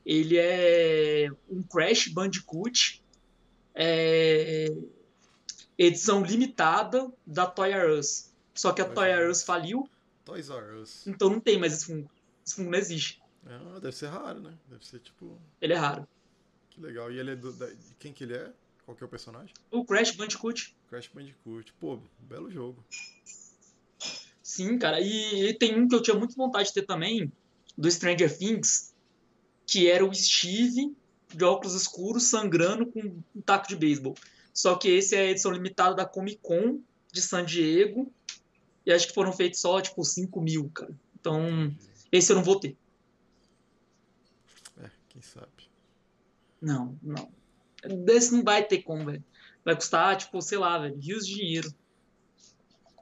Ele 0.05 0.37
é 0.37 1.29
um 1.49 1.63
Crash 1.63 2.09
Bandicoot. 2.09 3.01
é, 3.75 4.67
edição 5.79 6.25
limitada 6.25 7.11
da 7.25 7.47
Toy 7.47 7.71
R 7.71 7.93
Us. 7.99 8.33
Só 8.55 8.73
que 8.73 8.83
a 8.83 8.85
Toy 8.85 9.09
é. 9.09 9.13
R 9.13 9.31
Us 9.31 9.43
faliu, 9.45 9.89
Toys 10.25 10.51
R 10.51 10.81
Us. 10.81 11.07
então 11.07 11.31
não 11.31 11.41
tem 11.41 11.59
mais 11.59 11.73
esse 11.73 11.87
fungo. 11.87 12.11
Esse 12.45 12.57
fungo 12.57 12.71
não 12.71 12.79
existe. 12.79 13.23
Ah, 13.47 13.79
deve 13.81 13.97
ser 13.97 14.09
raro, 14.09 14.41
né? 14.41 14.53
Deve 14.69 14.85
ser 14.85 14.99
tipo. 14.99 15.39
Ele 15.61 15.73
é 15.73 15.77
raro. 15.77 16.07
Que 16.73 16.81
legal. 16.81 17.13
E 17.13 17.19
ele 17.19 17.33
é 17.33 17.37
do. 17.37 17.53
Da... 17.53 17.67
de 17.67 17.95
Quem 17.99 18.13
que 18.13 18.25
ele 18.25 18.35
é? 18.35 18.53
Qual 18.85 18.97
que 18.97 19.03
é 19.03 19.07
o 19.07 19.09
personagem? 19.09 19.55
O 19.71 19.85
Crash 19.85 20.13
Bandicoot. 20.13 20.75
Crash 20.89 21.09
Bandicoot. 21.09 21.73
Pô, 21.75 22.01
belo 22.19 22.51
jogo. 22.51 22.83
Sim, 24.43 24.79
cara. 24.79 25.01
E, 25.01 25.51
e 25.51 25.55
tem 25.55 25.79
um 25.79 25.87
que 25.87 25.95
eu 25.95 26.03
tinha 26.03 26.17
muito 26.17 26.35
vontade 26.35 26.69
de 26.69 26.75
ter 26.75 26.83
também, 26.83 27.31
do 27.77 27.91
Stranger 27.91 28.37
Things, 28.37 28.95
que 29.67 29.89
era 29.89 30.05
o 30.05 30.13
Steve 30.15 30.95
de 31.35 31.45
óculos 31.45 31.75
escuros 31.75 32.25
sangrando 32.25 32.87
com 32.87 33.01
um 33.35 33.41
taco 33.41 33.69
de 33.69 33.77
beisebol. 33.77 34.15
Só 34.53 34.75
que 34.77 34.89
esse 34.89 35.15
é 35.15 35.21
a 35.21 35.31
edição 35.31 35.51
limitada 35.51 35.95
da 35.95 36.05
Comic 36.05 36.41
Con 36.43 36.81
de 37.13 37.23
San 37.23 37.45
Diego. 37.45 38.13
E 38.85 38.93
acho 38.93 39.09
que 39.09 39.15
foram 39.15 39.33
feitos 39.33 39.61
só, 39.61 39.81
tipo, 39.81 40.05
5 40.05 40.41
mil, 40.41 40.69
cara. 40.71 40.95
Então, 41.19 41.73
esse 42.11 42.33
eu 42.33 42.37
não 42.37 42.43
vou 42.43 42.59
ter. 42.59 42.77
É, 44.83 44.91
quem 45.09 45.23
sabe. 45.23 45.72
Não, 46.63 46.97
não. 47.03 47.31
Desse 48.05 48.33
não 48.33 48.45
vai 48.45 48.65
ter 48.65 48.83
como, 48.83 49.05
velho. 49.05 49.25
Vai 49.65 49.75
custar, 49.75 50.17
tipo, 50.17 50.41
sei 50.41 50.59
lá, 50.59 50.79
velho, 50.79 50.97
rios 50.97 51.27
de 51.27 51.35
dinheiro. 51.35 51.75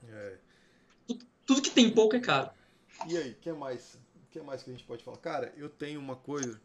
É. 0.09 0.38
Tudo 1.46 1.62
que 1.62 1.70
tem 1.70 1.92
pouco 1.92 2.16
é 2.16 2.20
caro. 2.20 2.51
E 3.07 3.16
aí, 3.16 3.33
o 3.33 3.35
que 3.35 3.53
mais? 3.53 3.99
O 4.16 4.31
que 4.31 4.40
mais 4.40 4.62
que 4.62 4.70
a 4.70 4.73
gente 4.73 4.87
pode 4.87 5.05
falar? 5.05 5.18
Cara, 5.18 5.53
eu 5.57 5.68
tenho 5.68 6.01
uma 6.01 6.16
coisa 6.16 6.61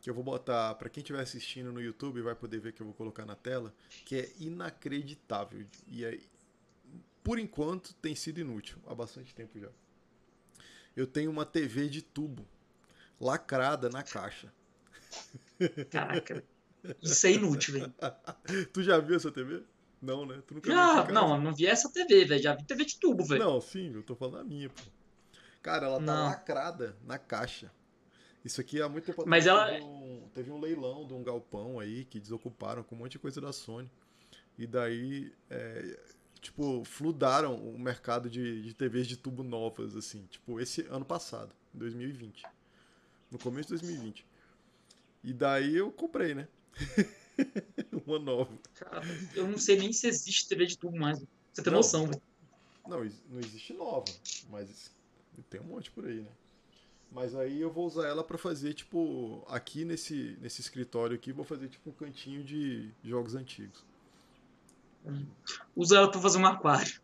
que 0.00 0.08
eu 0.08 0.14
vou 0.14 0.24
botar 0.24 0.74
pra 0.76 0.88
quem 0.88 1.02
estiver 1.02 1.20
assistindo 1.20 1.72
no 1.72 1.80
YouTube 1.80 2.22
vai 2.22 2.34
poder 2.34 2.58
ver 2.58 2.72
que 2.72 2.80
eu 2.80 2.86
vou 2.86 2.94
colocar 2.94 3.26
na 3.26 3.34
tela, 3.34 3.74
que 4.06 4.16
é 4.16 4.32
inacreditável. 4.38 5.66
E 5.86 6.06
aí, 6.06 6.22
por 7.22 7.38
enquanto, 7.38 7.92
tem 7.94 8.14
sido 8.14 8.40
inútil 8.40 8.78
há 8.86 8.94
bastante 8.94 9.34
tempo 9.34 9.58
já. 9.58 9.68
Eu 10.96 11.06
tenho 11.06 11.30
uma 11.30 11.44
TV 11.44 11.88
de 11.88 12.00
tubo 12.00 12.46
lacrada 13.20 13.90
na 13.90 14.02
caixa. 14.02 14.52
Caraca. 15.90 16.42
Isso 17.02 17.26
é 17.26 17.32
inútil, 17.32 17.74
velho. 17.74 17.94
tu 18.72 18.82
já 18.82 18.98
viu 18.98 19.16
essa 19.16 19.30
TV? 19.30 19.62
Não, 20.00 20.24
né? 20.24 20.42
Tu 20.46 20.54
nunca 20.54 20.68
viu 20.70 20.78
Já, 20.78 20.94
casa? 21.02 21.12
não, 21.12 21.34
eu 21.36 21.40
não 21.42 21.54
vi 21.54 21.66
essa 21.66 21.92
TV, 21.92 22.24
velho. 22.24 22.42
Já 22.42 22.54
vi 22.54 22.64
TV 22.64 22.84
de 22.84 22.98
tubo, 22.98 23.24
velho. 23.24 23.44
Não, 23.44 23.60
sim, 23.60 23.92
eu 23.94 24.02
tô 24.02 24.14
falando 24.14 24.38
a 24.38 24.44
minha, 24.44 24.70
pô. 24.70 24.82
Cara, 25.62 25.86
ela 25.86 25.98
tá 25.98 26.04
Não. 26.04 26.24
lacrada 26.26 26.96
na 27.04 27.18
caixa. 27.18 27.70
Isso 28.42 28.58
aqui 28.62 28.80
há 28.80 28.88
muito 28.88 29.04
tempo 29.04 29.22
Mas 29.26 29.46
ela- 29.46 29.66
teve, 29.66 29.84
um, 29.84 30.28
teve 30.34 30.50
um 30.50 30.58
leilão 30.58 31.06
de 31.06 31.12
um 31.12 31.22
galpão 31.22 31.78
aí 31.78 32.06
que 32.06 32.18
desocuparam 32.18 32.82
com 32.82 32.94
um 32.94 32.98
monte 33.00 33.12
de 33.12 33.18
coisa 33.18 33.38
da 33.42 33.52
Sony. 33.52 33.90
E 34.56 34.66
daí, 34.66 35.30
é, 35.50 35.98
tipo, 36.40 36.82
fludaram 36.84 37.54
o 37.56 37.78
mercado 37.78 38.30
de, 38.30 38.62
de 38.62 38.72
TVs 38.72 39.06
de 39.06 39.18
tubo 39.18 39.42
novas, 39.42 39.94
assim. 39.94 40.24
Tipo, 40.30 40.58
esse 40.58 40.86
ano 40.88 41.04
passado, 41.04 41.52
2020. 41.74 42.42
No 43.30 43.38
começo 43.38 43.68
de 43.68 43.74
2020. 43.82 44.26
E 45.22 45.32
daí 45.32 45.76
eu 45.76 45.90
comprei, 45.92 46.34
né? 46.34 46.48
Uma 48.06 48.18
nova. 48.18 48.58
Cara, 48.74 49.04
eu 49.34 49.46
não 49.46 49.58
sei 49.58 49.78
nem 49.78 49.92
se 49.92 50.06
existe 50.06 50.48
TV 50.48 50.66
de 50.66 50.78
tubo 50.78 50.98
mais. 50.98 51.18
Você 51.52 51.62
tem 51.62 51.72
Não. 51.72 51.78
noção, 51.78 52.06
velho. 52.06 52.22
Não, 52.86 53.04
não 53.28 53.40
existe 53.40 53.72
nova, 53.72 54.04
mas 54.50 54.90
tem 55.48 55.60
um 55.60 55.64
monte 55.64 55.90
por 55.90 56.06
aí, 56.06 56.20
né? 56.20 56.30
Mas 57.12 57.34
aí 57.34 57.60
eu 57.60 57.72
vou 57.72 57.86
usar 57.86 58.06
ela 58.06 58.22
pra 58.22 58.38
fazer, 58.38 58.72
tipo, 58.72 59.44
aqui 59.48 59.84
nesse, 59.84 60.36
nesse 60.40 60.60
escritório 60.60 61.16
aqui, 61.16 61.32
vou 61.32 61.44
fazer 61.44 61.68
tipo 61.68 61.90
um 61.90 61.92
cantinho 61.92 62.44
de 62.44 62.90
jogos 63.04 63.34
antigos. 63.34 63.84
Usa 65.74 65.96
ela 65.96 66.10
pra 66.10 66.20
fazer 66.20 66.38
um 66.38 66.46
aquário. 66.46 67.00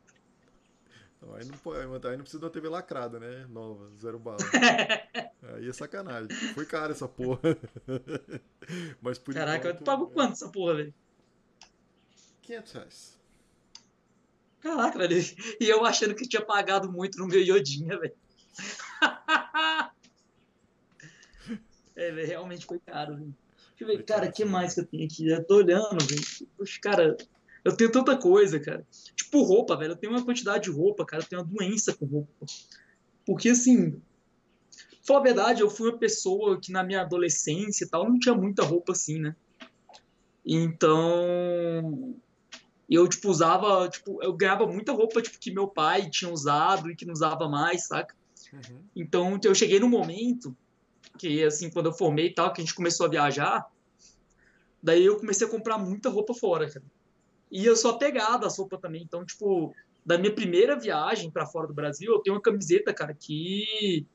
Então, 1.16 1.34
aí, 1.34 1.44
não 1.46 1.56
pode, 1.58 1.78
aí 1.80 2.16
não 2.16 2.22
precisa 2.22 2.38
de 2.38 2.44
uma 2.44 2.50
TV 2.50 2.68
lacrada, 2.68 3.18
né? 3.18 3.46
Nova, 3.48 3.90
zero 3.96 4.18
bala. 4.18 4.36
aí 5.54 5.68
é 5.68 5.72
sacanagem. 5.72 6.28
Foi 6.54 6.66
caro 6.66 6.92
essa 6.92 7.08
porra. 7.08 7.40
mas 9.00 9.18
por 9.18 9.32
Caraca, 9.32 9.68
enquanto, 9.68 9.78
tu 9.78 9.84
pagou 9.84 10.10
quanto 10.10 10.32
essa 10.32 10.50
porra, 10.50 10.74
velho? 10.76 10.94
500 12.42 12.72
reais. 12.72 13.18
Caraca, 14.60 14.98
velho. 14.98 15.16
E 15.60 15.64
eu 15.68 15.84
achando 15.84 16.14
que 16.14 16.28
tinha 16.28 16.44
pagado 16.44 16.90
muito 16.92 17.18
no 17.18 17.26
meu 17.26 17.42
iodinha, 17.42 17.98
velho. 17.98 18.14
É, 21.98 22.10
velho, 22.10 22.28
realmente 22.28 22.66
foi 22.66 22.78
caro, 22.78 23.16
velho. 23.16 23.34
Deixa 23.78 23.84
eu 23.84 23.86
ver, 23.86 24.04
cara, 24.04 24.26
o 24.26 24.32
que 24.32 24.44
mais 24.44 24.74
que 24.74 24.80
eu 24.80 24.86
tenho 24.86 25.06
aqui? 25.06 25.28
Eu 25.28 25.42
tô 25.46 25.56
olhando, 25.56 25.96
velho. 26.04 26.48
Poxa, 26.54 26.78
cara, 26.82 27.16
eu 27.66 27.76
tenho 27.76 27.90
tanta 27.90 28.16
coisa, 28.16 28.60
cara. 28.60 28.86
Tipo 29.16 29.42
roupa, 29.42 29.76
velho. 29.76 29.92
Eu 29.92 29.96
tenho 29.96 30.12
uma 30.12 30.24
quantidade 30.24 30.64
de 30.64 30.70
roupa, 30.70 31.04
cara. 31.04 31.20
Eu 31.20 31.26
tenho 31.26 31.42
uma 31.42 31.48
doença 31.48 31.92
com 31.92 32.06
roupa. 32.06 32.46
Porque, 33.26 33.48
assim, 33.48 34.00
falar 35.02 35.18
a 35.18 35.22
verdade, 35.24 35.62
eu 35.62 35.68
fui 35.68 35.90
uma 35.90 35.98
pessoa 35.98 36.60
que 36.60 36.70
na 36.70 36.84
minha 36.84 37.00
adolescência 37.00 37.84
e 37.84 37.88
tal, 37.88 38.08
não 38.08 38.20
tinha 38.20 38.36
muita 38.36 38.62
roupa 38.62 38.92
assim, 38.92 39.18
né? 39.18 39.34
Então, 40.44 42.14
eu, 42.88 43.08
tipo, 43.08 43.28
usava, 43.28 43.88
tipo, 43.88 44.22
eu 44.22 44.32
ganhava 44.32 44.64
muita 44.64 44.92
roupa, 44.92 45.20
tipo, 45.20 45.36
que 45.36 45.50
meu 45.50 45.66
pai 45.66 46.08
tinha 46.08 46.30
usado 46.30 46.88
e 46.88 46.94
que 46.94 47.04
não 47.04 47.14
usava 47.14 47.48
mais, 47.48 47.88
saca? 47.88 48.14
Uhum. 48.52 48.80
Então, 48.94 49.40
eu 49.42 49.54
cheguei 49.56 49.80
num 49.80 49.88
momento 49.88 50.56
que, 51.18 51.42
assim, 51.42 51.68
quando 51.68 51.86
eu 51.86 51.92
formei 51.92 52.26
e 52.26 52.32
tal, 52.32 52.52
que 52.52 52.60
a 52.60 52.64
gente 52.64 52.76
começou 52.76 53.06
a 53.06 53.10
viajar, 53.10 53.68
daí 54.80 55.04
eu 55.04 55.18
comecei 55.18 55.44
a 55.44 55.50
comprar 55.50 55.78
muita 55.78 56.08
roupa 56.08 56.32
fora, 56.32 56.70
cara. 56.70 56.86
E 57.50 57.64
eu 57.64 57.76
sou 57.76 57.92
apegado 57.92 58.46
às 58.46 58.58
roupas 58.58 58.80
também. 58.80 59.02
Então, 59.02 59.24
tipo, 59.24 59.74
da 60.04 60.18
minha 60.18 60.34
primeira 60.34 60.78
viagem 60.78 61.30
pra 61.30 61.46
fora 61.46 61.66
do 61.66 61.74
Brasil, 61.74 62.12
eu 62.12 62.20
tenho 62.20 62.36
uma 62.36 62.42
camiseta, 62.42 62.92
cara, 62.92 63.14
que 63.14 64.06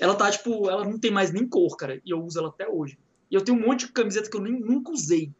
ela 0.00 0.14
tá, 0.14 0.30
tipo, 0.30 0.68
ela 0.68 0.84
não 0.84 0.98
tem 0.98 1.10
mais 1.10 1.32
nem 1.32 1.48
cor, 1.48 1.76
cara, 1.76 2.00
e 2.04 2.10
eu 2.10 2.22
uso 2.22 2.38
ela 2.38 2.48
até 2.48 2.68
hoje. 2.68 2.98
E 3.30 3.34
eu 3.34 3.42
tenho 3.42 3.58
um 3.58 3.66
monte 3.66 3.86
de 3.86 3.92
camiseta 3.92 4.30
que 4.30 4.36
eu 4.36 4.40
nem, 4.40 4.58
nunca 4.58 4.90
usei. 4.90 5.32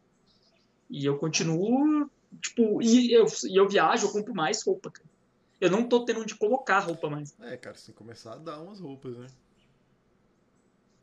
E 0.89 1.05
eu 1.05 1.17
continuo, 1.17 2.09
tipo, 2.41 2.81
e 2.81 3.11
eu, 3.13 3.25
e 3.45 3.55
eu 3.55 3.67
viajo, 3.67 4.07
eu 4.07 4.11
compro 4.11 4.33
mais 4.33 4.63
roupa, 4.63 4.91
cara. 4.91 5.09
Eu 5.59 5.71
não 5.71 5.87
tô 5.87 6.03
tendo 6.03 6.21
onde 6.21 6.35
colocar 6.35 6.79
roupa 6.79 7.09
mais. 7.09 7.35
É, 7.41 7.57
cara, 7.57 7.75
você 7.75 7.87
tem 7.87 7.93
que 7.93 7.97
começar 7.97 8.33
a 8.33 8.37
dar 8.37 8.61
umas 8.61 8.79
roupas, 8.79 9.17
né? 9.17 9.27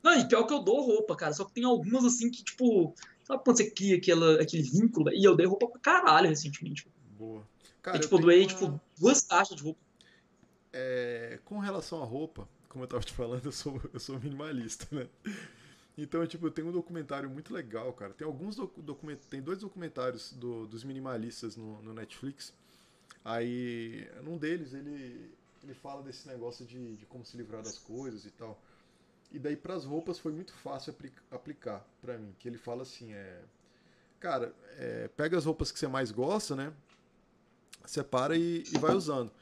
Não, 0.02 0.18
e 0.18 0.26
pior 0.26 0.44
que 0.44 0.52
eu 0.52 0.58
dou 0.58 0.82
roupa, 0.82 1.16
cara. 1.16 1.32
Só 1.32 1.44
que 1.44 1.52
tem 1.52 1.64
algumas 1.64 2.04
assim 2.04 2.30
que, 2.30 2.42
tipo, 2.42 2.94
sabe 3.24 3.42
quando 3.44 3.56
você 3.56 3.70
cria 3.70 3.96
aquela, 3.96 4.40
aquele 4.40 4.62
vínculo? 4.62 5.10
E 5.12 5.24
eu 5.24 5.36
dei 5.36 5.46
roupa 5.46 5.68
pra 5.68 5.80
caralho 5.80 6.28
recentemente. 6.28 6.86
Boa. 7.18 7.46
E, 7.64 7.82
Cara, 7.82 7.96
eu 7.96 8.00
tipo, 8.02 8.16
eu 8.16 8.20
doei, 8.20 8.40
uma- 8.42 8.48
tipo, 8.48 8.80
duas 8.98 9.22
caixas 9.22 9.56
de 9.56 9.62
roupa. 9.62 9.80
É, 10.72 11.38
com 11.44 11.58
relação 11.58 12.02
à 12.02 12.06
roupa, 12.06 12.48
como 12.68 12.84
eu 12.84 12.88
tava 12.88 13.02
te 13.02 13.12
falando, 13.12 13.44
eu 13.44 13.52
sou, 13.52 13.80
eu 13.92 14.00
sou 14.00 14.18
minimalista, 14.18 14.86
né? 14.90 15.06
Então, 15.96 16.26
tipo, 16.26 16.46
eu 16.46 16.50
tenho 16.50 16.68
um 16.68 16.72
documentário 16.72 17.28
muito 17.28 17.52
legal, 17.52 17.92
cara. 17.92 18.14
Tem 18.14 18.26
alguns 18.26 18.56
docu 18.56 18.80
document... 18.80 19.18
tem 19.28 19.42
dois 19.42 19.58
documentários 19.58 20.32
do- 20.32 20.66
dos 20.66 20.84
minimalistas 20.84 21.54
no, 21.56 21.82
no 21.82 21.92
Netflix. 21.92 22.54
Aí, 23.24 24.08
num 24.22 24.38
deles, 24.38 24.72
ele, 24.72 25.30
ele 25.62 25.74
fala 25.74 26.02
desse 26.02 26.26
negócio 26.26 26.64
de, 26.64 26.96
de 26.96 27.04
como 27.06 27.24
se 27.24 27.36
livrar 27.36 27.62
das 27.62 27.78
coisas 27.78 28.24
e 28.24 28.30
tal. 28.30 28.58
E 29.32 29.38
daí, 29.38 29.56
pras 29.56 29.84
roupas, 29.84 30.18
foi 30.18 30.32
muito 30.32 30.52
fácil 30.52 30.92
apli- 30.92 31.12
aplicar 31.30 31.86
pra 32.00 32.18
mim. 32.18 32.34
Que 32.38 32.48
ele 32.48 32.58
fala 32.58 32.82
assim, 32.82 33.12
é... 33.12 33.40
Cara, 34.20 34.54
é, 34.78 35.08
pega 35.16 35.36
as 35.36 35.44
roupas 35.44 35.72
que 35.72 35.78
você 35.78 35.88
mais 35.88 36.12
gosta, 36.12 36.54
né? 36.54 36.72
Separa 37.84 38.36
e, 38.36 38.62
e 38.72 38.78
vai 38.78 38.94
usando. 38.94 39.32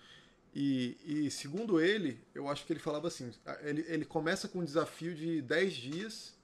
E, 0.55 0.97
e, 1.05 1.31
segundo 1.31 1.81
ele, 1.81 2.19
eu 2.35 2.49
acho 2.49 2.65
que 2.65 2.73
ele 2.73 2.81
falava 2.81 3.07
assim: 3.07 3.31
ele, 3.63 3.85
ele 3.87 4.05
começa 4.05 4.49
com 4.49 4.61
um 4.61 4.65
desafio 4.65 5.15
de 5.15 5.43
10 5.43 5.75
dias 5.75 6.35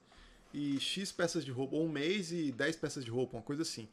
e 0.53 0.79
X 0.79 1.11
peças 1.11 1.43
de 1.43 1.51
roupa, 1.51 1.75
ou 1.75 1.85
um 1.85 1.89
mês 1.89 2.31
e 2.31 2.51
10 2.51 2.75
peças 2.77 3.03
de 3.03 3.11
roupa, 3.11 3.35
uma 3.37 3.43
coisa 3.43 3.63
assim. 3.63 3.89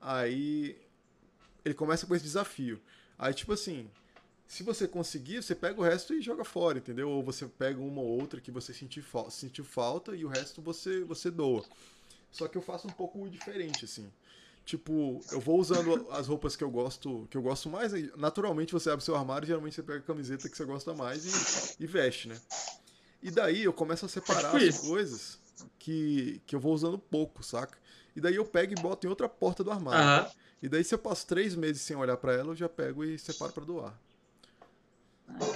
Aí 0.00 0.80
ele 1.64 1.74
começa 1.74 2.06
com 2.06 2.14
esse 2.14 2.24
desafio. 2.24 2.80
Aí, 3.18 3.34
tipo 3.34 3.52
assim, 3.52 3.90
se 4.48 4.62
você 4.62 4.88
conseguir, 4.88 5.42
você 5.42 5.54
pega 5.54 5.78
o 5.78 5.84
resto 5.84 6.14
e 6.14 6.22
joga 6.22 6.42
fora, 6.42 6.78
entendeu? 6.78 7.10
Ou 7.10 7.22
você 7.22 7.46
pega 7.46 7.78
uma 7.78 8.00
ou 8.00 8.18
outra 8.18 8.40
que 8.40 8.50
você 8.50 8.72
sentiu, 8.72 9.02
fal 9.02 9.30
sentiu 9.30 9.62
falta 9.62 10.16
e 10.16 10.24
o 10.24 10.28
resto 10.28 10.62
você, 10.62 11.04
você 11.04 11.30
doa. 11.30 11.62
Só 12.32 12.48
que 12.48 12.56
eu 12.56 12.62
faço 12.62 12.88
um 12.88 12.92
pouco 12.92 13.28
diferente, 13.28 13.84
assim. 13.84 14.10
Tipo, 14.64 15.20
eu 15.30 15.38
vou 15.38 15.60
usando 15.60 16.08
as 16.10 16.26
roupas 16.28 16.56
que 16.56 16.64
eu 16.64 16.70
gosto, 16.70 17.28
que 17.30 17.36
eu 17.36 17.42
gosto 17.42 17.68
mais. 17.68 17.92
Naturalmente 18.16 18.72
você 18.72 18.88
abre 18.88 19.04
seu 19.04 19.14
armário, 19.14 19.46
geralmente 19.46 19.74
você 19.74 19.82
pega 19.82 19.98
a 19.98 20.02
camiseta 20.02 20.48
que 20.48 20.56
você 20.56 20.64
gosta 20.64 20.94
mais 20.94 21.26
e, 21.26 21.84
e 21.84 21.86
veste, 21.86 22.28
né? 22.28 22.40
E 23.22 23.30
daí 23.30 23.64
eu 23.64 23.72
começo 23.72 24.06
a 24.06 24.08
separar 24.08 24.58
tipo 24.58 24.70
as 24.70 24.78
coisas 24.78 25.38
que, 25.78 26.40
que 26.46 26.56
eu 26.56 26.60
vou 26.60 26.72
usando 26.72 26.98
pouco, 26.98 27.42
saca? 27.42 27.76
E 28.16 28.20
daí 28.20 28.36
eu 28.36 28.46
pego 28.46 28.72
e 28.72 28.80
boto 28.80 29.06
em 29.06 29.10
outra 29.10 29.28
porta 29.28 29.62
do 29.62 29.70
armário. 29.70 30.02
Aham. 30.02 30.30
E 30.62 30.68
daí 30.68 30.82
se 30.82 30.94
eu 30.94 30.98
passo 30.98 31.26
três 31.26 31.54
meses 31.54 31.82
sem 31.82 31.96
olhar 31.96 32.16
pra 32.16 32.32
ela, 32.32 32.52
eu 32.52 32.56
já 32.56 32.68
pego 32.68 33.04
e 33.04 33.18
separo 33.18 33.52
pra 33.52 33.64
doar. 33.64 34.07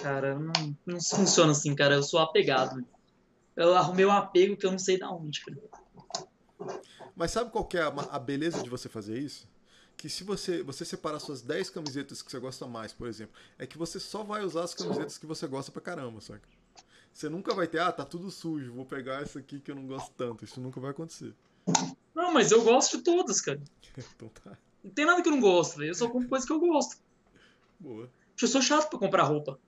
Cara, 0.03 0.39
não, 0.39 0.77
não 0.85 1.01
funciona 1.01 1.53
assim, 1.53 1.75
cara. 1.75 1.95
Eu 1.95 2.03
sou 2.03 2.21
apegado. 2.21 2.85
Eu 3.57 3.75
arrumei 3.75 4.05
um 4.05 4.13
apego 4.13 4.57
que 4.57 4.67
eu 4.67 4.71
não 4.71 4.79
sei 4.79 4.99
da 4.99 5.11
onde, 5.11 5.45
cara. 5.45 5.59
Mas 7.15 7.31
sabe 7.31 7.51
qual 7.51 7.65
que 7.65 7.77
é 7.77 7.83
a, 7.83 8.19
beleza 8.19 8.63
de 8.63 8.71
você 8.71 8.89
fazer 8.89 9.19
isso? 9.19 9.49
Que 9.97 10.09
se 10.09 10.25
você, 10.25 10.63
você 10.63 10.85
separar 10.85 11.21
suas 11.21 11.43
10 11.43 11.71
camisetas 11.71 12.23
que 12.23 12.31
você 12.31 12.39
gosta 12.39 12.67
mais, 12.67 12.93
por 12.93 13.07
exemplo, 13.07 13.35
é 13.59 13.67
que 13.67 13.77
você 13.77 14.01
só 14.01 14.23
vai 14.23 14.43
usar 14.43 14.65
as 14.65 14.75
camisetas 14.75 15.19
que 15.19 15.27
você 15.27 15.47
gosta 15.47 15.71
pra 15.71 15.83
caramba, 15.83 16.21
saca? 16.21 16.49
Você 17.13 17.29
nunca 17.29 17.55
vai 17.55 17.67
ter, 17.67 17.79
ah, 17.79 17.93
tá 17.93 18.05
tudo 18.05 18.31
sujo, 18.31 18.73
vou 18.73 18.87
pegar 18.87 19.23
essa 19.23 19.39
aqui 19.39 19.61
que 19.61 19.71
eu 19.71 19.75
não 19.75 19.87
gosto 19.87 20.11
tanto. 20.17 20.45
Isso 20.45 20.61
nunca 20.61 20.81
vai 20.81 20.93
acontecer. 20.93 21.35
Não, 22.15 22.33
mas 22.33 22.51
eu 22.51 22.63
gosto 22.63 22.97
de 22.99 23.05
todas, 23.05 23.41
cara. 23.41 23.61
Então 24.17 24.29
tá, 24.29 24.57
Não 24.83 24.91
tem 24.91 25.05
nada 25.05 25.21
que 25.21 25.29
eu 25.29 25.33
não 25.33 25.41
gosto, 25.41 25.77
velho. 25.77 25.91
Eu 25.91 25.95
só 25.95 26.09
compro 26.09 26.29
coisa 26.29 26.47
que 26.47 26.53
eu 26.53 26.59
gosto. 26.59 26.97
boa. 27.79 28.09
Eu 28.45 28.49
sou 28.49 28.63
chato 28.63 28.91
pra 28.91 28.99
comprar 28.99 29.23
roupa. 29.25 29.59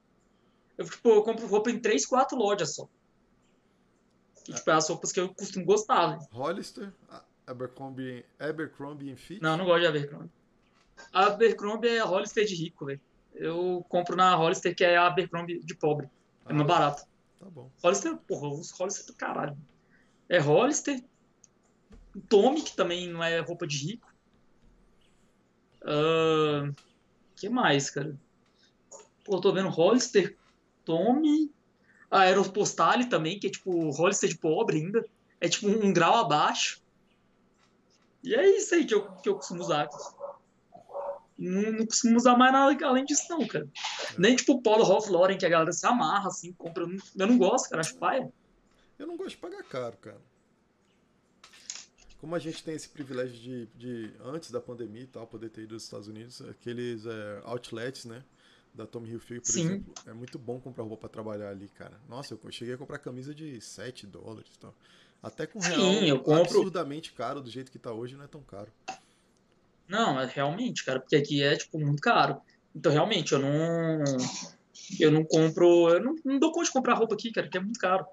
Eu, 0.76 0.84
tipo, 0.88 1.08
eu 1.08 1.22
compro 1.22 1.46
roupa 1.46 1.70
em 1.70 1.78
três, 1.78 2.04
quatro 2.06 2.37
lojas 2.37 2.74
só. 2.74 2.88
Tipo, 4.44 4.70
é 4.70 4.74
as 4.74 4.88
roupas 4.88 5.12
que 5.12 5.20
eu 5.20 5.32
costumo 5.34 5.64
gostar, 5.64 6.08
velho. 6.08 6.28
Hollister, 6.32 6.92
a- 7.08 7.22
Abercrombie, 7.46 8.24
Abercrombie 8.38 9.14
Fitch. 9.16 9.40
Não, 9.42 9.52
eu 9.52 9.56
não 9.58 9.64
gosto 9.64 9.80
de 9.80 9.87
Abercrombie. 9.87 10.30
A 11.12 11.26
Abercrombie 11.26 11.88
é 11.88 12.00
a 12.00 12.04
Hollister 12.04 12.44
de 12.44 12.54
rico, 12.54 12.87
velho. 12.87 13.00
Eu 13.34 13.84
compro 13.88 14.16
na 14.16 14.34
Hollister, 14.34 14.74
que 14.74 14.84
é 14.84 14.96
a 14.96 15.06
Abercrombie 15.06 15.60
de 15.60 15.74
pobre. 15.74 16.06
É 16.06 16.10
Ah, 16.46 16.54
mais 16.54 16.66
barato. 16.66 17.02
Tá 17.38 17.46
bom. 17.46 17.70
Hollister, 17.82 18.16
porra, 18.18 18.48
os 18.48 18.70
Hollister 18.72 19.06
do 19.06 19.14
caralho. 19.14 19.56
É 20.28 20.38
Hollister, 20.38 21.02
Tommy, 22.28 22.62
que 22.62 22.74
também 22.76 23.08
não 23.08 23.22
é 23.22 23.38
roupa 23.40 23.66
de 23.66 23.76
rico. 23.78 24.12
O 25.82 26.72
que 27.37 27.48
mais, 27.48 27.90
cara? 27.90 28.16
Eu 29.28 29.40
tô 29.40 29.52
vendo 29.52 29.68
Hollister, 29.68 30.37
Tommy, 30.84 31.50
Aeropostale 32.10 33.06
também, 33.06 33.38
que 33.38 33.46
é 33.46 33.50
tipo 33.50 33.90
Hollister 33.90 34.28
de 34.28 34.38
pobre 34.38 34.78
ainda. 34.78 35.04
É 35.40 35.48
tipo 35.48 35.68
um 35.68 35.92
grau 35.92 36.16
abaixo. 36.16 36.82
E 38.22 38.34
é 38.34 38.56
isso 38.56 38.74
aí 38.74 38.87
que 38.87 38.94
eu, 38.94 39.10
que 39.16 39.28
eu 39.28 39.34
costumo 39.34 39.60
usar. 39.60 39.88
Não, 41.37 41.72
não 41.72 41.87
costumo 41.87 42.16
usar 42.16 42.37
mais 42.37 42.52
nada 42.52 42.87
além 42.87 43.04
disso, 43.04 43.26
não, 43.28 43.46
cara. 43.46 43.68
Nem 44.16 44.37
tipo 44.37 44.52
o 44.52 44.62
Polo 44.62 44.84
Ralph 44.84 45.08
Lauren, 45.08 45.37
que 45.37 45.44
a 45.44 45.48
galera 45.48 45.72
se 45.72 45.87
amarra, 45.87 46.28
assim, 46.28 46.52
compra. 46.52 46.84
Eu 46.84 46.88
não, 46.88 46.98
eu 47.16 47.26
não 47.26 47.38
gosto, 47.38 47.68
cara, 47.68 47.80
acho 47.80 47.96
paia. 47.96 48.32
Eu 48.98 49.06
não 49.06 49.16
gosto 49.16 49.30
de 49.30 49.37
pagar 49.38 49.62
caro, 49.64 49.96
cara. 49.96 50.20
Como 52.18 52.34
a 52.34 52.38
gente 52.38 52.62
tem 52.62 52.74
esse 52.74 52.88
privilégio 52.88 53.37
de, 53.37 53.66
de 53.76 54.14
antes 54.24 54.50
da 54.50 54.60
pandemia 54.60 55.02
e 55.02 55.06
tal, 55.06 55.26
poder 55.26 55.50
ter 55.50 55.62
ido 55.62 55.74
aos 55.74 55.82
Estados 55.82 56.08
Unidos, 56.08 56.40
aqueles 56.42 57.04
é, 57.04 57.42
outlets, 57.44 58.06
né? 58.06 58.24
Da 58.74 58.87
Tommy 58.87 59.08
Hilfiger, 59.10 59.40
por 59.40 59.52
Sim. 59.52 59.66
exemplo. 59.66 59.94
É 60.04 60.12
muito 60.12 60.37
bom 60.38 60.58
comprar 60.58 60.82
roupa 60.82 61.02
pra 61.02 61.08
trabalhar 61.08 61.50
ali, 61.50 61.68
cara. 61.68 62.00
Nossa, 62.08 62.34
eu 62.34 62.50
cheguei 62.50 62.74
a 62.74 62.78
comprar 62.78 62.98
camisa 62.98 63.32
de 63.32 63.60
7 63.60 64.04
dólares 64.06 64.50
e 64.54 64.58
tal. 64.58 64.74
Até 65.22 65.46
com 65.46 65.60
real 65.60 65.80
Sim, 65.80 66.08
eu 66.08 66.18
compro- 66.18 66.42
absurdamente 66.42 67.12
caro, 67.12 67.40
do 67.40 67.48
jeito 67.48 67.70
que 67.70 67.78
tá 67.78 67.92
hoje, 67.92 68.16
não 68.16 68.24
é 68.24 68.28
tão 68.28 68.42
caro. 68.42 68.72
Não, 69.87 70.20
é 70.20 70.26
realmente, 70.26 70.84
cara, 70.84 70.98
porque 70.98 71.14
aqui 71.14 71.42
é, 71.42 71.56
tipo, 71.56 71.78
muito 71.78 72.00
caro. 72.00 72.40
Então, 72.74 72.90
realmente, 72.90 73.32
eu 73.32 73.38
não. 73.38 74.02
Eu 74.98 75.10
não 75.12 75.24
compro. 75.24 75.90
Eu 75.90 76.02
não, 76.02 76.16
não 76.24 76.38
dou 76.38 76.50
conta 76.50 76.66
de 76.66 76.72
comprar 76.72 76.94
roupa 76.94 77.14
aqui, 77.14 77.30
cara, 77.30 77.48
que 77.48 77.56
é 77.56 77.60
muito 77.60 77.78
caro. 77.78 78.04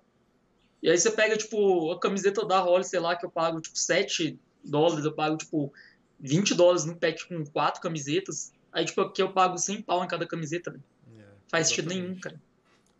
E 0.83 0.89
aí 0.89 0.97
você 0.97 1.09
pega, 1.11 1.35
tipo, 1.37 1.91
a 1.91 1.99
camiseta 1.99 2.45
da 2.45 2.59
Holly, 2.59 2.83
sei 2.83 2.99
lá, 2.99 3.15
que 3.15 3.25
eu 3.25 3.31
pago, 3.31 3.59
tipo, 3.61 3.77
7 3.77 4.39
dólares, 4.63 5.05
eu 5.05 5.13
pago, 5.13 5.37
tipo, 5.37 5.73
20 6.19 6.53
dólares 6.53 6.85
num 6.85 6.95
pack 6.95 7.27
com 7.27 7.43
quatro 7.45 7.81
camisetas. 7.81 8.51
Aí, 8.71 8.85
tipo, 8.85 9.01
aqui 9.01 9.21
eu 9.21 9.33
pago 9.33 9.57
100 9.57 9.81
pau 9.81 10.03
em 10.03 10.07
cada 10.07 10.25
camiseta, 10.25 10.71
velho. 10.71 10.83
É, 11.19 11.25
Faz 11.49 11.67
sentido 11.67 11.89
nenhum, 11.89 12.19
cara. 12.19 12.41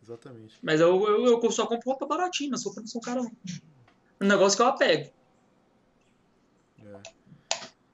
Exatamente. 0.04 0.58
Mas 0.62 0.80
eu, 0.80 1.08
eu, 1.08 1.42
eu 1.42 1.52
só 1.52 1.66
compro 1.66 1.90
roupa 1.90 2.06
baratinha, 2.06 2.50
mas 2.52 2.64
roupa 2.64 2.82
não 2.82 2.88
sou 2.88 3.02
cara, 3.02 3.22
não. 3.22 3.32
Um 4.20 4.28
negócio 4.28 4.58
que 4.58 4.62
eu 4.62 4.68
apego. 4.68 5.12
É. 6.84 7.02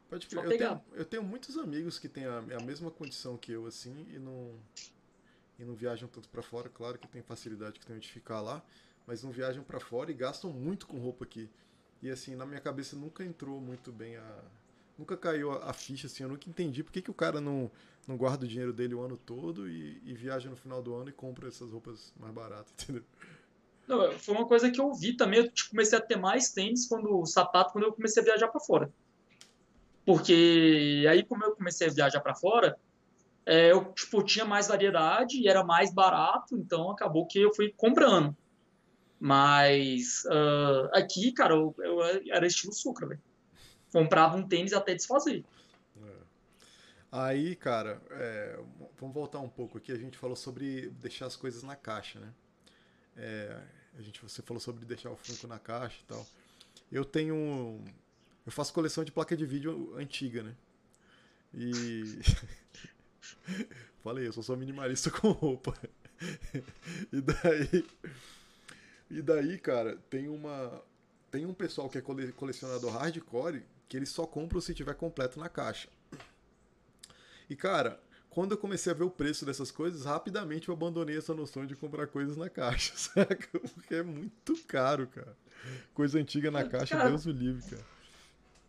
Pode 0.09 0.27
crer. 0.27 0.43
Eu 0.43 0.57
tenho, 0.57 0.81
eu 0.93 1.05
tenho 1.05 1.23
muitos 1.23 1.57
amigos 1.57 1.99
que 1.99 2.07
têm 2.07 2.25
a, 2.25 2.39
a 2.39 2.63
mesma 2.63 2.89
condição 2.89 3.37
que 3.37 3.51
eu, 3.51 3.65
assim, 3.65 4.07
e 4.09 4.17
não, 4.17 4.53
e 5.59 5.65
não 5.65 5.75
viajam 5.75 6.07
tanto 6.07 6.29
pra 6.29 6.41
fora. 6.41 6.69
Claro 6.69 6.97
que 6.97 7.07
tem 7.07 7.21
facilidade 7.21 7.79
que 7.79 7.85
tem 7.85 7.99
de 7.99 8.09
ficar 8.09 8.41
lá, 8.41 8.63
mas 9.05 9.23
não 9.23 9.31
viajam 9.31 9.63
pra 9.63 9.79
fora 9.79 10.09
e 10.09 10.13
gastam 10.13 10.51
muito 10.51 10.87
com 10.87 10.97
roupa 10.97 11.25
aqui. 11.25 11.49
E 12.01 12.09
assim, 12.09 12.35
na 12.35 12.45
minha 12.45 12.61
cabeça 12.61 12.95
nunca 12.95 13.23
entrou 13.23 13.59
muito 13.59 13.91
bem 13.91 14.15
a. 14.17 14.43
Nunca 14.97 15.15
caiu 15.15 15.51
a, 15.51 15.69
a 15.69 15.73
ficha, 15.73 16.07
assim, 16.07 16.23
eu 16.23 16.29
nunca 16.29 16.49
entendi 16.49 16.83
por 16.83 16.91
que, 16.91 17.01
que 17.01 17.11
o 17.11 17.13
cara 17.13 17.39
não, 17.39 17.69
não 18.07 18.17
guarda 18.17 18.45
o 18.45 18.47
dinheiro 18.47 18.73
dele 18.73 18.95
o 18.95 19.01
ano 19.01 19.17
todo 19.17 19.69
e, 19.69 20.01
e 20.05 20.13
viaja 20.13 20.49
no 20.49 20.55
final 20.55 20.81
do 20.81 20.95
ano 20.95 21.09
e 21.09 21.13
compra 21.13 21.47
essas 21.47 21.71
roupas 21.71 22.13
mais 22.19 22.33
baratas, 22.33 22.73
entendeu? 22.81 23.03
Não, 23.87 24.11
foi 24.19 24.35
uma 24.35 24.47
coisa 24.47 24.69
que 24.69 24.81
eu 24.81 24.93
vi 24.93 25.13
também. 25.13 25.39
Eu 25.39 25.51
tipo, 25.51 25.69
comecei 25.69 25.97
a 25.97 26.01
ter 26.01 26.17
mais 26.17 26.51
tênis 26.51 26.87
quando 26.87 27.25
sapato 27.25 27.71
quando 27.71 27.85
eu 27.85 27.93
comecei 27.93 28.21
a 28.21 28.25
viajar 28.25 28.49
para 28.49 28.59
fora. 28.59 28.91
Porque 30.05 31.05
aí, 31.09 31.23
como 31.23 31.43
eu 31.43 31.55
comecei 31.55 31.87
a 31.87 31.91
viajar 31.91 32.19
para 32.19 32.35
fora, 32.35 32.77
é, 33.45 33.71
eu 33.71 33.93
tipo, 33.93 34.21
tinha 34.23 34.45
mais 34.45 34.67
variedade 34.67 35.39
e 35.39 35.47
era 35.47 35.63
mais 35.63 35.93
barato, 35.93 36.57
então 36.57 36.91
acabou 36.91 37.25
que 37.25 37.39
eu 37.39 37.53
fui 37.53 37.73
comprando. 37.75 38.35
Mas 39.19 40.25
ah, 40.29 40.89
aqui, 40.93 41.31
cara, 41.31 41.55
eu, 41.55 41.73
eu 41.79 42.03
era 42.31 42.45
estilo 42.45 42.73
sucra, 42.73 43.07
velho. 43.07 43.21
Comprava 43.91 44.35
um 44.37 44.47
tênis 44.47 44.73
até 44.73 44.93
desfazer. 44.93 45.43
É. 46.03 46.11
Aí, 47.11 47.55
cara, 47.55 48.01
é, 48.11 48.59
vamos 48.99 49.13
voltar 49.13 49.39
um 49.39 49.49
pouco 49.49 49.77
aqui. 49.77 49.91
A 49.91 49.97
gente 49.97 50.17
falou 50.17 50.35
sobre 50.35 50.89
deixar 50.91 51.25
as 51.25 51.35
coisas 51.35 51.63
na 51.63 51.75
caixa, 51.75 52.19
né? 52.19 52.33
É, 53.15 53.61
a 53.97 54.01
gente, 54.01 54.21
você 54.21 54.41
falou 54.41 54.59
sobre 54.59 54.85
deixar 54.85 55.09
o 55.09 55.15
Funko 55.15 55.47
na 55.47 55.57
caixa 55.57 55.99
e 56.01 56.05
tal. 56.05 56.25
Eu 56.91 57.03
tenho. 57.03 57.81
Eu 58.45 58.51
faço 58.51 58.73
coleção 58.73 59.03
de 59.03 59.11
placa 59.11 59.35
de 59.35 59.45
vídeo 59.45 59.95
antiga, 59.97 60.43
né? 60.43 60.55
E. 61.53 62.19
Falei, 64.03 64.27
eu 64.27 64.33
sou 64.33 64.43
só 64.43 64.55
minimalista 64.55 65.09
com 65.11 65.31
roupa. 65.31 65.73
E 67.11 67.21
daí. 67.21 67.85
E 69.09 69.21
daí, 69.21 69.57
cara, 69.57 69.97
tem 70.09 70.27
uma. 70.27 70.81
Tem 71.31 71.45
um 71.45 71.53
pessoal 71.53 71.89
que 71.89 71.97
é 71.97 72.01
cole- 72.01 72.31
colecionador 72.33 72.91
hardcore 72.91 73.63
que 73.87 73.95
ele 73.95 74.05
só 74.05 74.25
compra 74.25 74.59
se 74.61 74.73
tiver 74.73 74.93
completo 74.93 75.39
na 75.39 75.49
caixa. 75.49 75.89
E 77.49 77.55
cara, 77.55 77.99
quando 78.29 78.51
eu 78.51 78.57
comecei 78.57 78.91
a 78.91 78.95
ver 78.95 79.03
o 79.03 79.09
preço 79.09 79.45
dessas 79.45 79.71
coisas, 79.71 80.05
rapidamente 80.05 80.69
eu 80.69 80.73
abandonei 80.75 81.17
essa 81.17 81.33
noção 81.33 81.65
de 81.65 81.75
comprar 81.75 82.07
coisas 82.07 82.37
na 82.37 82.49
caixa, 82.49 82.93
saca? 82.97 83.59
Porque 83.59 83.95
é 83.95 84.03
muito 84.03 84.55
caro, 84.67 85.07
cara. 85.07 85.35
Coisa 85.93 86.19
antiga 86.19 86.51
na 86.51 86.63
caixa, 86.63 86.95
Cara. 86.95 87.09
Deus 87.09 87.25
o 87.25 87.31
livre, 87.31 87.63
cara. 87.69 87.97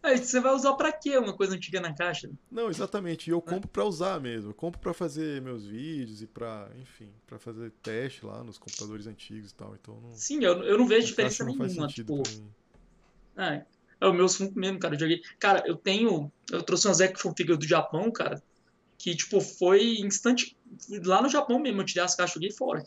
Aí 0.03 0.17
você 0.17 0.41
vai 0.41 0.55
usar 0.55 0.75
pra 0.75 0.93
quê 0.93 1.19
uma 1.19 1.37
coisa 1.37 1.57
antiga 1.57 1.81
na 1.81 1.93
caixa? 1.93 2.31
Não, 2.51 2.71
exatamente. 2.71 3.29
E 3.29 3.33
eu 3.33 3.43
compro 3.43 3.69
pra 3.69 3.85
usar 3.85 4.21
mesmo. 4.21 4.51
Eu 4.51 4.55
compro 4.55 4.81
pra 4.81 4.95
fazer 4.95 5.43
meus 5.43 5.67
vídeos 5.67 6.23
e 6.23 6.27
pra, 6.27 6.71
enfim, 6.81 7.11
pra 7.27 7.39
fazer 7.39 7.73
teste 7.83 8.25
lá 8.25 8.43
nos 8.45 8.59
computadores 8.59 9.07
antigos 9.07 9.51
e 9.51 9.55
tal. 9.55 9.75
Então 9.75 10.01
não. 10.01 10.13
Sim, 10.13 10.43
eu, 10.43 10.63
eu 10.63 10.79
não 10.79 10.87
vejo 10.87 11.09
diferença 11.09 11.45
caixa 11.45 11.59
não 11.59 11.67
nenhuma. 11.67 11.89
Tipo, 11.89 12.17
mim. 12.17 12.51
É, 14.01 14.07
o 14.07 14.13
meu 14.13 14.29
Funko 14.29 14.59
mesmo, 14.59 14.79
cara. 14.79 14.95
Eu 14.95 15.01
joguei. 15.01 15.21
Cara, 15.39 15.63
eu 15.67 15.77
tenho. 15.77 16.31
Eu 16.51 16.63
trouxe 16.63 16.87
umas 16.87 17.01
action 17.01 17.33
figures 17.37 17.59
do 17.59 17.67
Japão, 17.67 18.11
cara. 18.11 18.43
Que, 18.97 19.15
tipo, 19.15 19.41
foi 19.41 19.99
instante. 19.99 20.57
Lá 21.05 21.23
no 21.23 21.29
Japão 21.29 21.59
mesmo, 21.59 21.81
eu 21.81 21.85
tirei 21.87 22.03
as 22.03 22.15
caixas 22.15 22.33
e 22.33 22.35
joguei 22.35 22.53
fora. 22.53 22.85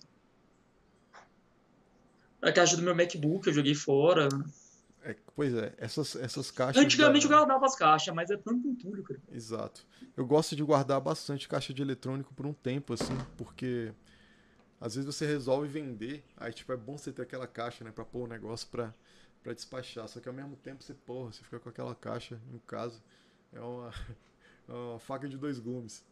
A 2.42 2.52
caixa 2.52 2.76
do 2.76 2.82
meu 2.82 2.96
MacBook 2.96 3.46
eu 3.48 3.54
joguei 3.54 3.76
fora. 3.76 4.28
É, 5.04 5.16
pois 5.36 5.54
é, 5.54 5.74
essas, 5.78 6.16
essas 6.16 6.52
caixas. 6.52 6.84
Antigamente 6.84 7.28
da- 7.28 7.34
eu 7.34 7.38
guardava 7.40 7.66
as 7.66 7.76
caixas, 7.76 8.14
mas 8.14 8.30
é 8.30 8.38
tanto 8.38 8.68
entulho, 8.68 9.04
cara. 9.04 9.20
Exato. 9.32 9.86
Eu 10.16 10.26
gosto 10.26 10.56
de 10.56 10.64
guardar 10.64 11.00
bastante 11.02 11.48
caixa 11.48 11.74
de 11.74 11.82
eletrônico 11.82 12.34
por 12.34 12.46
um 12.46 12.54
tempo, 12.54 12.94
assim, 12.94 13.18
porque 13.38 13.92
às 14.80 14.96
vezes 14.96 15.06
você 15.14 15.26
resolve 15.26 15.68
vender, 15.68 16.24
aí 16.38 16.52
tipo, 16.54 16.72
é 16.72 16.78
bom 16.78 16.98
você 16.98 17.12
ter 17.12 17.22
aquela 17.24 17.48
caixa, 17.48 17.84
né, 17.84 17.92
pra 17.92 18.04
pôr 18.06 18.26
o 18.26 18.28
negócio 18.28 18.68
pra, 18.70 18.94
pra 19.44 19.54
despachar. 19.54 20.08
Só 20.08 20.20
que 20.20 20.28
ao 20.28 20.34
mesmo 20.34 20.56
tempo 20.56 20.84
você, 20.84 20.94
porra, 20.94 21.32
você 21.32 21.44
fica 21.44 21.60
com 21.60 21.70
aquela 21.70 21.96
caixa 21.96 22.40
em 22.54 22.60
casa. 22.60 23.02
É 23.54 23.60
uma, 23.60 23.92
é 24.68 24.74
uma 24.74 25.00
faca 25.00 25.28
de 25.28 25.38
dois 25.38 25.60
gumes. 25.60 26.04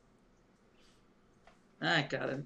Ah, 1.80 2.04
cara. 2.04 2.46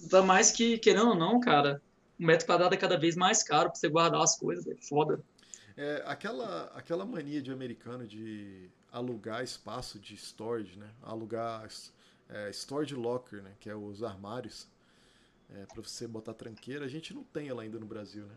Ainda 0.00 0.22
mais 0.22 0.50
que, 0.50 0.78
querendo 0.78 1.10
ou 1.10 1.14
não, 1.14 1.40
cara, 1.40 1.82
o 2.18 2.24
metro 2.24 2.46
quadrado 2.46 2.74
é 2.74 2.78
cada 2.78 2.98
vez 2.98 3.16
mais 3.16 3.42
caro 3.42 3.70
pra 3.70 3.78
você 3.78 3.88
guardar 3.88 4.22
as 4.22 4.38
coisas, 4.38 4.66
é 4.66 4.74
foda. 4.76 5.22
É, 5.76 6.02
aquela, 6.06 6.64
aquela 6.74 7.04
mania 7.04 7.42
de 7.42 7.52
americano 7.52 8.06
de 8.06 8.70
alugar 8.90 9.42
espaço 9.42 9.98
de 9.98 10.14
storage, 10.14 10.78
né? 10.78 10.90
Alugar 11.02 11.68
é, 12.28 12.50
storage 12.50 12.94
locker, 12.94 13.42
né? 13.42 13.52
Que 13.60 13.68
é 13.68 13.74
os 13.74 14.02
armários. 14.02 14.66
É, 15.50 15.66
para 15.66 15.82
você 15.82 16.06
botar 16.06 16.32
tranqueira. 16.32 16.84
A 16.84 16.88
gente 16.88 17.12
não 17.12 17.24
tem 17.24 17.48
ela 17.48 17.62
ainda 17.62 17.78
no 17.78 17.86
Brasil, 17.86 18.24
né? 18.24 18.34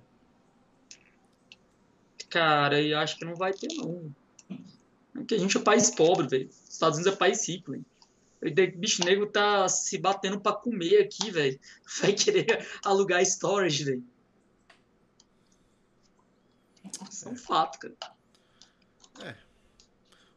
Cara, 2.33 2.81
e 2.81 2.95
acho 2.95 3.15
que 3.17 3.25
não 3.25 3.35
vai 3.35 3.53
ter, 3.53 3.67
não. 3.75 4.11
Porque 5.13 5.35
a 5.35 5.37
gente 5.37 5.55
é 5.55 5.61
país 5.61 5.91
pobre, 5.91 6.27
velho. 6.27 6.49
Estados 6.67 6.97
Unidos 6.97 7.13
é 7.13 7.15
país 7.15 7.47
rico, 7.47 7.71
velho. 7.71 7.85
O 8.41 8.77
bicho 8.79 9.05
negro 9.05 9.27
tá 9.27 9.69
se 9.69 9.99
batendo 9.99 10.41
pra 10.41 10.51
comer 10.51 10.97
aqui, 10.97 11.29
velho. 11.29 11.59
Vai 12.01 12.11
querer 12.13 12.67
alugar 12.83 13.21
storage, 13.21 13.83
velho. 13.83 14.03
Isso 17.09 17.27
é 17.27 17.31
um 17.31 17.37
fato, 17.37 17.77
cara. 17.79 17.95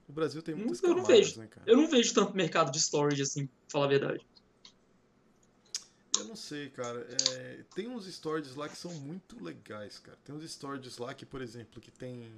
O 0.07 0.13
Brasil 0.13 0.43
tem 0.43 0.55
Não- 0.55 0.65
muitas 0.67 0.83
eu 0.83 0.91
não 0.91 0.97
camadas, 0.97 1.17
vejo. 1.19 1.41
né, 1.41 1.47
cara? 1.47 1.63
Eu 1.67 1.77
não 1.79 1.89
vejo 1.89 2.13
tanto 2.15 2.37
mercado 2.37 2.71
de 2.71 2.79
storage 2.79 3.23
assim, 3.23 3.47
pra 3.47 3.55
falar 3.71 3.87
a 3.87 3.89
verdade. 3.89 4.27
Eu 6.19 6.25
não 6.25 6.37
sei, 6.37 6.71
cara. 6.71 7.07
É, 7.33 7.61
tem 7.75 7.89
uns 7.89 8.07
storages 8.07 8.55
lá 8.55 8.69
que 8.69 8.77
são 8.77 8.93
muito 8.95 9.43
legais, 9.43 9.99
cara. 9.99 10.17
Tem 10.25 10.35
uns 10.35 10.43
storages 10.45 10.99
lá 10.99 11.13
que, 11.15 11.27
por 11.27 11.41
exemplo, 11.43 11.81
que 11.81 11.91
tem. 11.91 12.31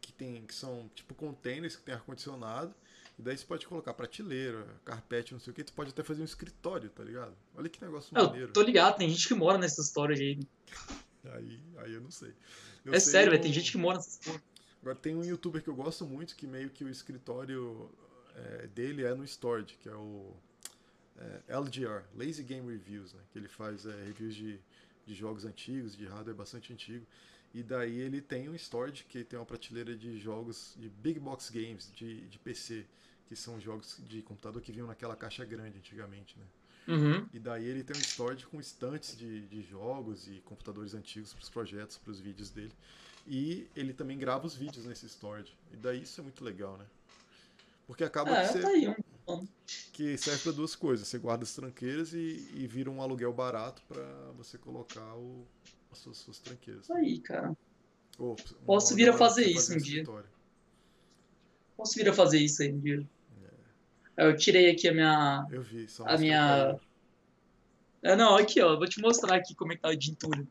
Que 0.00 0.12
tem. 0.12 0.44
Que 0.46 0.54
são 0.54 0.90
tipo 0.94 1.14
containers 1.14 1.76
que 1.76 1.82
tem 1.82 1.94
ar-condicionado. 1.94 2.74
E 3.18 3.22
daí 3.22 3.38
você 3.38 3.44
pode 3.44 3.66
colocar 3.66 3.94
prateleira, 3.94 4.66
carpete, 4.84 5.32
não 5.32 5.40
sei 5.40 5.52
o 5.52 5.54
que. 5.54 5.62
Tu 5.62 5.72
pode 5.72 5.90
até 5.90 6.02
fazer 6.02 6.20
um 6.20 6.24
escritório, 6.24 6.90
tá 6.90 7.04
ligado? 7.04 7.32
Olha 7.54 7.68
que 7.68 7.80
negócio 7.80 8.16
Eu 8.16 8.24
maneiro. 8.26 8.52
tô 8.52 8.60
ligado, 8.62 8.96
tem 8.96 9.08
gente 9.08 9.28
que 9.28 9.34
mora 9.34 9.56
nessa 9.56 9.82
storage 9.82 10.22
aí. 10.22 10.40
Aí, 11.32 11.58
aí 11.78 11.94
eu 11.94 12.02
não 12.02 12.10
sei. 12.10 12.34
Eu 12.84 12.92
é 12.92 13.00
sei 13.00 13.12
sério, 13.12 13.34
um- 13.34 13.40
Tem 13.40 13.50
gente 13.50 13.72
que 13.72 13.78
mora 13.78 13.96
nessas 13.96 14.18
porra. 14.18 14.42
Agora 14.82 14.94
tem 14.94 15.16
um 15.16 15.24
youtuber 15.24 15.62
que 15.62 15.68
eu 15.70 15.74
gosto 15.74 16.04
muito, 16.04 16.36
que 16.36 16.46
meio 16.46 16.68
que 16.68 16.84
o 16.84 16.88
escritório 16.90 17.90
é, 18.34 18.66
dele 18.66 19.04
é 19.04 19.14
no 19.14 19.24
Storage, 19.24 19.78
que 19.80 19.88
é 19.88 19.94
o 19.94 20.36
é, 21.18 21.42
LGR, 21.48 22.04
Lazy 22.14 22.42
Game 22.42 22.70
Reviews, 22.70 23.12
né? 23.12 23.20
Que 23.32 23.38
ele 23.38 23.48
faz 23.48 23.86
é, 23.86 24.04
reviews 24.04 24.34
de, 24.34 24.58
de 25.06 25.14
jogos 25.14 25.44
antigos, 25.44 25.96
de 25.96 26.06
hardware 26.06 26.34
bastante 26.36 26.72
antigo. 26.72 27.06
E 27.52 27.62
daí 27.62 27.98
ele 28.00 28.20
tem 28.20 28.48
um 28.48 28.54
Storage 28.58 29.04
que 29.04 29.22
tem 29.22 29.38
uma 29.38 29.46
prateleira 29.46 29.94
de 29.94 30.18
jogos 30.18 30.74
de 30.76 30.88
Big 30.88 31.20
Box 31.20 31.50
Games, 31.50 31.90
de, 31.94 32.22
de 32.22 32.38
PC, 32.38 32.84
que 33.28 33.36
são 33.36 33.60
jogos 33.60 34.00
de 34.08 34.22
computador 34.22 34.60
que 34.60 34.72
vinham 34.72 34.86
naquela 34.88 35.14
caixa 35.14 35.44
grande 35.44 35.78
antigamente, 35.78 36.36
né? 36.38 36.44
Uhum. 36.86 37.26
E 37.32 37.38
daí 37.38 37.64
ele 37.64 37.82
tem 37.82 37.96
um 37.96 38.00
storage 38.00 38.44
com 38.46 38.60
estantes 38.60 39.16
de, 39.16 39.46
de 39.46 39.62
jogos 39.62 40.26
e 40.28 40.42
computadores 40.44 40.94
antigos 40.94 41.32
para 41.32 41.42
os 41.42 41.48
projetos, 41.48 41.96
para 41.96 42.10
os 42.10 42.20
vídeos 42.20 42.50
dele. 42.50 42.72
E 43.26 43.66
ele 43.74 43.94
também 43.94 44.18
grava 44.18 44.46
os 44.46 44.54
vídeos 44.54 44.84
nesse 44.84 45.08
storage. 45.08 45.56
E 45.72 45.76
daí 45.76 46.02
isso 46.02 46.20
é 46.20 46.24
muito 46.24 46.44
legal, 46.44 46.76
né? 46.76 46.84
Porque 47.86 48.04
acaba 48.04 48.30
É, 48.30 48.46
que, 48.46 48.52
você- 48.52 48.60
tá 48.60 48.68
aí. 48.68 48.88
Um... 48.88 48.94
que 49.92 50.16
serve 50.16 50.42
para 50.42 50.52
duas 50.52 50.74
coisas. 50.74 51.08
Você 51.08 51.18
guarda 51.18 51.44
as 51.44 51.54
tranqueiras 51.54 52.12
e, 52.12 52.48
e 52.54 52.66
vira 52.66 52.90
um 52.90 53.00
aluguel 53.00 53.32
barato 53.32 53.82
para 53.88 54.02
você 54.36 54.58
colocar 54.58 55.14
o, 55.16 55.46
as 55.90 55.98
suas, 55.98 56.16
suas 56.18 56.38
tranqueiras. 56.38 56.90
Aí, 56.90 57.18
cara. 57.20 57.56
Um 58.18 58.36
Posso 58.66 58.94
vir 58.94 59.08
a 59.08 59.12
fazer 59.12 59.46
isso 59.46 59.72
no 59.72 59.78
um 59.78 59.82
dia. 59.82 60.04
Posso 61.76 61.94
vir 61.94 62.08
a 62.08 62.12
fazer 62.12 62.38
isso 62.38 62.62
aí 62.62 62.72
um 62.72 62.80
dia. 62.80 63.06
Eu 64.16 64.36
tirei 64.36 64.70
aqui 64.70 64.88
a 64.88 64.92
minha. 64.92 65.46
Eu 65.50 65.62
vi, 65.62 65.88
só 65.88 66.06
A 66.06 66.16
minha-. 66.16 66.78
É, 68.02 68.14
não, 68.14 68.36
aqui, 68.36 68.60
ó. 68.60 68.76
Vou 68.76 68.86
te 68.86 69.00
mostrar 69.00 69.36
aqui 69.36 69.54
como 69.54 69.72
é 69.72 69.76
que 69.76 69.82
tá 69.82 69.92
entulho. 69.92 70.46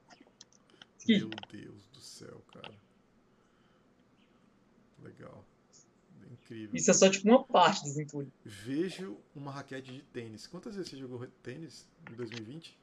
Aqui. 0.99 1.19
Meu 1.19 1.29
Deus 1.49 1.87
do 1.93 2.01
céu, 2.01 2.43
cara. 2.53 2.73
Legal. 5.01 5.45
Incrível. 6.53 6.75
Isso 6.75 6.91
é 6.91 6.93
só 6.93 7.09
tipo 7.09 7.27
uma 7.27 7.43
parte 7.43 7.83
dos 7.83 7.97
entulhos. 7.97 8.31
Vejo 8.45 9.17
uma 9.35 9.51
raquete 9.51 9.91
de 9.91 10.01
tênis. 10.13 10.45
Quantas 10.47 10.75
vezes 10.75 10.91
você 10.91 10.97
jogou 10.97 11.25
tênis 11.41 11.87
em 12.11 12.15
2020? 12.15 12.77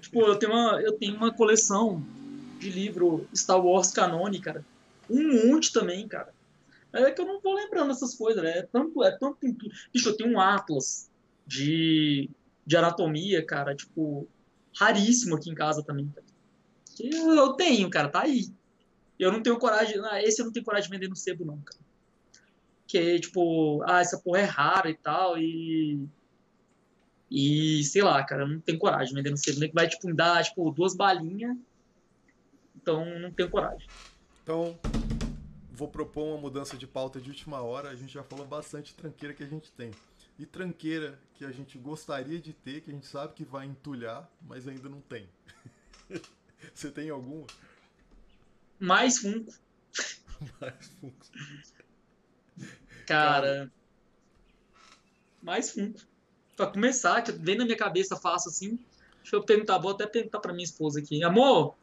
Tipo, 0.00 0.22
eu 0.22 0.34
tenho 0.36 0.50
uma, 0.50 0.82
eu 0.82 0.98
tenho 0.98 1.14
uma 1.14 1.32
coleção 1.32 2.04
de 2.62 2.70
livro 2.70 3.28
Star 3.34 3.60
Wars 3.60 3.90
Canone, 3.90 4.40
cara. 4.40 4.64
Um 5.10 5.48
monte 5.48 5.72
também, 5.72 6.06
cara. 6.06 6.32
É 6.92 7.10
que 7.10 7.20
eu 7.20 7.26
não 7.26 7.40
vou 7.40 7.54
lembrando 7.54 7.90
essas 7.90 8.14
coisas, 8.14 8.42
né? 8.42 8.58
É 8.58 8.62
tanto, 8.62 9.02
é 9.02 9.10
tanto 9.18 9.46
entulho. 9.46 9.72
Bicho, 9.92 10.10
eu 10.10 10.16
tenho 10.16 10.30
um 10.30 10.40
Atlas 10.40 11.10
de, 11.46 12.30
de 12.66 12.76
anatomia, 12.76 13.44
cara, 13.44 13.74
tipo, 13.74 14.28
raríssimo 14.74 15.34
aqui 15.34 15.50
em 15.50 15.54
casa 15.54 15.82
também. 15.82 16.08
Cara. 16.08 16.26
Que 16.94 17.14
eu, 17.14 17.34
eu 17.34 17.52
tenho, 17.54 17.88
cara, 17.90 18.08
tá 18.08 18.22
aí. 18.22 18.48
Eu 19.18 19.32
não 19.32 19.42
tenho 19.42 19.58
coragem. 19.58 20.00
ah, 20.04 20.22
Esse 20.22 20.40
eu 20.40 20.46
não 20.46 20.52
tenho 20.52 20.64
coragem 20.64 20.90
de 20.90 20.96
vender 20.96 21.08
no 21.08 21.16
sebo, 21.16 21.44
não, 21.44 21.58
cara. 21.58 21.80
Que, 22.86 23.18
tipo, 23.20 23.82
ah, 23.84 24.00
essa 24.00 24.18
porra 24.18 24.40
é 24.40 24.44
rara 24.44 24.90
e 24.90 24.94
tal, 24.94 25.38
e. 25.38 26.06
E, 27.30 27.82
sei 27.84 28.02
lá, 28.02 28.22
cara, 28.22 28.42
eu 28.42 28.48
não 28.48 28.60
tenho 28.60 28.78
coragem 28.78 29.08
de 29.08 29.14
vender 29.14 29.30
no 29.30 29.38
sebo. 29.38 29.60
Que 29.60 29.72
vai, 29.72 29.88
tipo, 29.88 30.12
dar, 30.14 30.44
tipo, 30.44 30.70
duas 30.70 30.94
balinhas. 30.94 31.56
Então, 32.82 33.18
não 33.18 33.30
tenho 33.30 33.48
coragem. 33.48 33.86
Então, 34.42 34.78
vou 35.70 35.88
propor 35.88 36.24
uma 36.24 36.38
mudança 36.38 36.76
de 36.76 36.86
pauta 36.86 37.20
de 37.20 37.30
última 37.30 37.62
hora. 37.62 37.90
A 37.90 37.94
gente 37.94 38.12
já 38.12 38.22
falou 38.24 38.44
bastante 38.44 38.94
tranqueira 38.94 39.34
que 39.34 39.42
a 39.42 39.46
gente 39.46 39.70
tem. 39.72 39.92
E 40.38 40.44
tranqueira 40.44 41.18
que 41.34 41.44
a 41.44 41.52
gente 41.52 41.78
gostaria 41.78 42.40
de 42.40 42.52
ter, 42.52 42.80
que 42.80 42.90
a 42.90 42.94
gente 42.94 43.06
sabe 43.06 43.34
que 43.34 43.44
vai 43.44 43.66
entulhar, 43.66 44.28
mas 44.42 44.66
ainda 44.66 44.88
não 44.88 45.00
tem. 45.00 45.28
Você 46.74 46.90
tem 46.90 47.10
alguma? 47.10 47.46
Mais 48.78 49.18
Funko, 49.18 49.52
Mais 50.60 50.86
Funko. 51.00 51.26
cara. 53.06 53.70
Mais 55.40 55.70
Funko. 55.70 56.00
Pra 56.56 56.66
começar, 56.66 57.22
que 57.22 57.32
vem 57.32 57.56
na 57.56 57.64
minha 57.64 57.76
cabeça 57.76 58.16
fácil 58.16 58.50
assim. 58.50 58.78
Deixa 59.22 59.36
eu 59.36 59.42
perguntar, 59.44 59.78
vou 59.78 59.92
até 59.92 60.06
perguntar 60.06 60.40
pra 60.40 60.52
minha 60.52 60.64
esposa 60.64 60.98
aqui. 60.98 61.22
Amor, 61.22 61.76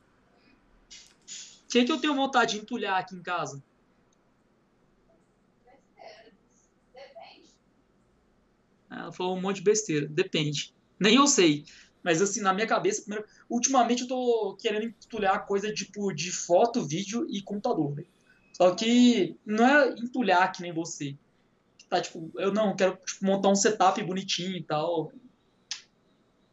o 1.70 1.72
que, 1.72 1.86
que 1.86 1.92
eu 1.92 2.02
tenho 2.02 2.16
vontade 2.16 2.56
de 2.56 2.62
entulhar 2.62 3.00
aqui 3.00 3.16
em 3.16 3.22
casa? 3.22 3.64
Depende. 6.92 7.54
Ela 8.90 9.12
falou 9.12 9.38
um 9.38 9.42
monte 9.42 9.58
de 9.58 9.62
besteira. 9.62 10.08
Depende. 10.08 10.74
Nem 11.00 11.18
eu 11.18 11.28
sei. 11.28 11.64
Mas 12.02 12.24
assim, 12.24 12.42
na 12.42 12.56
minha 12.56 12.66
cabeça, 12.66 13.04
primeiro, 13.04 13.24
ultimamente 13.48 14.02
eu 14.02 14.08
tô 14.08 14.58
querendo 14.60 14.86
entulhar 14.86 15.46
coisa 15.46 15.72
tipo 15.72 16.12
de 16.12 16.32
foto, 16.32 16.84
vídeo 16.84 17.28
e 17.30 17.40
computador, 17.40 17.94
velho. 17.94 18.08
Só 18.54 18.74
que 18.74 19.38
não 19.46 19.64
é 19.64 19.90
entulhar 19.90 20.52
que 20.52 20.64
nem 20.64 20.74
você. 20.74 21.16
Tá, 21.88 22.02
tipo, 22.02 22.32
eu 22.38 22.52
não, 22.52 22.76
quero 22.76 22.98
tipo, 23.06 23.24
montar 23.24 23.50
um 23.50 23.56
setup 23.56 24.02
bonitinho 24.02 24.58
e 24.58 24.64
tal. 24.64 25.12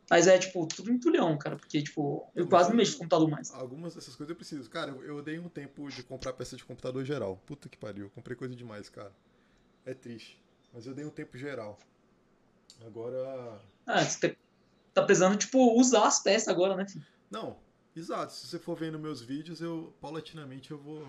Mas 0.09 0.29
é, 0.29 0.39
tipo, 0.39 0.67
tudo 0.67 0.91
entulhão, 0.93 1.37
cara. 1.37 1.57
Porque, 1.57 1.83
tipo, 1.83 2.31
eu 2.35 2.47
quase 2.49 2.69
não 2.71 2.77
mexo 2.77 2.93
com 2.93 2.99
computador 3.01 3.29
mais. 3.29 3.53
Algumas 3.53 3.95
dessas 3.95 4.15
coisas 4.15 4.31
eu 4.31 4.37
preciso. 4.37 4.71
Cara, 4.71 4.91
eu, 4.93 5.03
eu 5.03 5.23
dei 5.23 5.39
um 5.39 5.49
tempo 5.49 5.89
de 5.91 6.03
comprar 6.05 6.33
peça 6.33 6.57
de 6.57 6.65
computador 6.65 7.05
geral. 7.05 7.37
Puta 7.45 7.69
que 7.69 7.77
pariu, 7.77 8.05
eu 8.05 8.11
comprei 8.11 8.37
coisa 8.37 8.55
demais, 8.55 8.89
cara. 8.89 9.13
É 9.85 9.95
triste. 9.95 10.41
Mas 10.73 10.87
eu 10.87 10.95
dei 10.95 11.05
um 11.05 11.11
tempo 11.11 11.37
geral. 11.37 11.79
Agora. 12.87 13.61
Ah, 13.87 14.05
você 14.05 14.29
tá- 14.29 14.37
tá 14.95 15.03
precisando, 15.03 15.37
tipo, 15.37 15.79
usar 15.79 16.07
as 16.07 16.23
peças 16.23 16.49
agora, 16.49 16.77
né, 16.77 16.87
filho? 16.87 17.05
Não, 17.31 17.57
exato. 17.95 18.33
Se 18.33 18.47
você 18.47 18.59
for 18.59 18.77
vendo 18.77 18.99
meus 18.99 19.21
vídeos, 19.23 19.61
eu 19.61 19.93
paulatinamente 20.01 20.71
eu 20.71 20.79
vou 20.79 21.07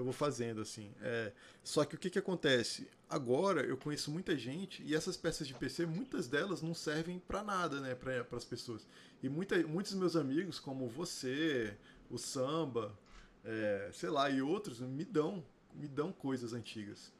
eu 0.00 0.04
vou 0.04 0.12
fazendo 0.12 0.60
assim. 0.60 0.90
É, 1.00 1.32
só 1.62 1.84
que 1.84 1.94
o 1.94 1.98
que 1.98 2.10
que 2.10 2.18
acontece? 2.18 2.88
Agora 3.08 3.62
eu 3.62 3.76
conheço 3.76 4.10
muita 4.10 4.36
gente 4.36 4.82
e 4.82 4.94
essas 4.94 5.16
peças 5.16 5.46
de 5.46 5.54
PC, 5.54 5.86
muitas 5.86 6.26
delas 6.26 6.62
não 6.62 6.74
servem 6.74 7.18
pra 7.18 7.42
nada, 7.42 7.80
né, 7.80 7.94
para 7.94 8.24
as 8.32 8.44
pessoas. 8.44 8.86
E 9.22 9.28
muita, 9.28 9.56
muitos 9.66 9.94
meus 9.94 10.16
amigos, 10.16 10.58
como 10.58 10.88
você, 10.88 11.76
o 12.10 12.18
Samba, 12.18 12.98
é, 13.44 13.90
sei 13.92 14.10
lá, 14.10 14.28
e 14.30 14.40
outros, 14.40 14.80
me 14.80 15.04
dão 15.04 15.44
me 15.74 15.88
dão 15.88 16.12
coisas 16.12 16.52
antigas. 16.52 17.12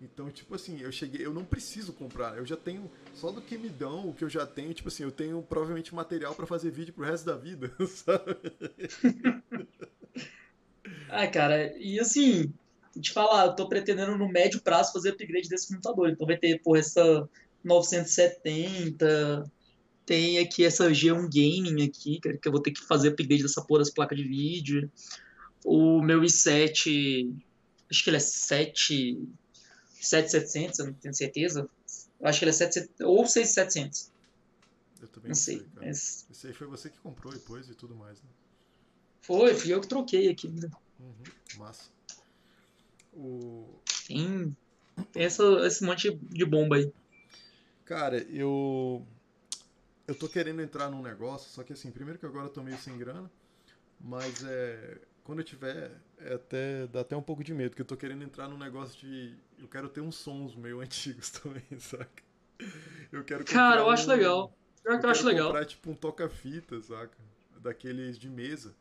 Então, 0.00 0.28
tipo 0.30 0.54
assim, 0.54 0.80
eu 0.80 0.90
cheguei, 0.90 1.24
eu 1.24 1.32
não 1.32 1.44
preciso 1.44 1.92
comprar, 1.92 2.36
eu 2.36 2.44
já 2.44 2.56
tenho 2.56 2.90
só 3.14 3.30
do 3.30 3.40
que 3.40 3.56
me 3.56 3.68
dão, 3.68 4.08
o 4.08 4.14
que 4.14 4.24
eu 4.24 4.28
já 4.28 4.44
tenho, 4.44 4.74
tipo 4.74 4.88
assim, 4.88 5.04
eu 5.04 5.12
tenho 5.12 5.40
provavelmente 5.42 5.94
material 5.94 6.34
pra 6.34 6.44
fazer 6.44 6.70
vídeo 6.70 6.92
pro 6.92 7.04
resto 7.04 7.24
da 7.24 7.36
vida, 7.36 7.72
sabe? 7.86 8.36
Ah, 11.14 11.26
cara, 11.26 11.76
e 11.76 12.00
assim, 12.00 12.50
te 12.98 13.12
falar, 13.12 13.46
eu 13.46 13.54
tô 13.54 13.68
pretendendo 13.68 14.16
no 14.16 14.28
médio 14.28 14.62
prazo 14.62 14.94
fazer 14.94 15.10
upgrade 15.10 15.46
desse 15.48 15.68
computador. 15.68 16.08
Então 16.08 16.26
vai 16.26 16.38
ter, 16.38 16.58
porra, 16.62 16.78
essa 16.80 17.28
970, 17.62 19.50
tem 20.06 20.38
aqui 20.38 20.64
essa 20.64 20.90
G1 20.90 21.28
Gaming 21.28 21.84
aqui, 21.84 22.18
que 22.20 22.48
eu 22.48 22.52
vou 22.52 22.62
ter 22.62 22.70
que 22.72 22.82
fazer 22.82 23.08
upgrade 23.08 23.42
dessa 23.42 23.62
porra 23.62 23.80
das 23.80 23.90
placas 23.90 24.16
de 24.16 24.24
vídeo. 24.24 24.90
O 25.64 26.00
meu 26.00 26.22
i7, 26.22 27.30
acho 27.90 28.02
que 28.04 28.08
ele 28.10 28.16
é 28.16 28.20
7, 28.20 29.28
7700, 30.00 30.78
eu 30.78 30.86
não 30.86 30.92
tenho 30.94 31.14
certeza. 31.14 31.68
Eu 32.20 32.26
acho 32.26 32.38
que 32.38 32.44
ele 32.46 32.50
é 32.50 32.54
7, 32.54 32.88
ou 33.02 33.26
6700, 33.26 34.10
Eu 35.00 35.08
também 35.08 35.28
não 35.28 35.34
sei. 35.34 35.58
cara. 35.58 35.86
Mas 35.86 36.26
Esse 36.30 36.46
aí 36.46 36.52
foi 36.54 36.66
você 36.66 36.88
que 36.88 36.98
comprou 36.98 37.32
depois 37.32 37.68
e 37.68 37.74
tudo 37.74 37.94
mais, 37.94 38.16
né? 38.18 38.28
foi, 39.20 39.54
fui 39.54 39.72
eu 39.72 39.80
que 39.80 39.86
troquei 39.86 40.28
aqui. 40.28 40.48
né? 40.48 40.68
Uhum, 41.02 41.58
massa. 41.58 41.90
O... 43.12 43.80
Tem, 44.06 44.56
tem 45.12 45.24
essa, 45.24 45.42
esse 45.66 45.84
monte 45.84 46.10
de 46.16 46.44
bomba 46.44 46.76
aí. 46.76 46.92
Cara, 47.84 48.18
eu. 48.30 49.04
Eu 50.06 50.14
tô 50.14 50.28
querendo 50.28 50.60
entrar 50.60 50.90
num 50.90 51.00
negócio, 51.02 51.50
só 51.50 51.62
que 51.62 51.72
assim, 51.72 51.90
primeiro 51.90 52.18
que 52.18 52.26
agora 52.26 52.46
eu 52.46 52.50
tô 52.50 52.62
meio 52.62 52.76
sem 52.78 52.96
grana, 52.98 53.30
mas 54.00 54.44
é. 54.44 54.98
Quando 55.24 55.38
eu 55.40 55.44
tiver, 55.44 55.92
é 56.18 56.34
até, 56.34 56.86
dá 56.88 57.00
até 57.02 57.16
um 57.16 57.22
pouco 57.22 57.44
de 57.44 57.54
medo, 57.54 57.70
porque 57.70 57.82
eu 57.82 57.86
tô 57.86 57.96
querendo 57.96 58.24
entrar 58.24 58.48
num 58.48 58.58
negócio 58.58 58.98
de. 59.00 59.36
Eu 59.58 59.68
quero 59.68 59.88
ter 59.88 60.00
uns 60.00 60.16
sons 60.16 60.54
meio 60.56 60.80
antigos 60.82 61.30
também, 61.30 61.62
saca? 61.78 62.22
Eu 63.12 63.24
quero 63.24 63.44
Cara, 63.44 63.80
eu 63.82 63.90
acho 63.90 64.04
um- 64.06 64.08
legal. 64.14 64.56
Que 64.82 64.88
eu 64.88 64.94
acho 64.94 65.22
quero 65.22 65.26
legal. 65.28 65.46
comprar 65.48 65.64
tipo 65.66 65.90
um 65.90 65.94
toca-fita, 65.94 66.80
saca? 66.82 67.16
Daqueles 67.60 68.18
de 68.18 68.28
mesa. 68.28 68.74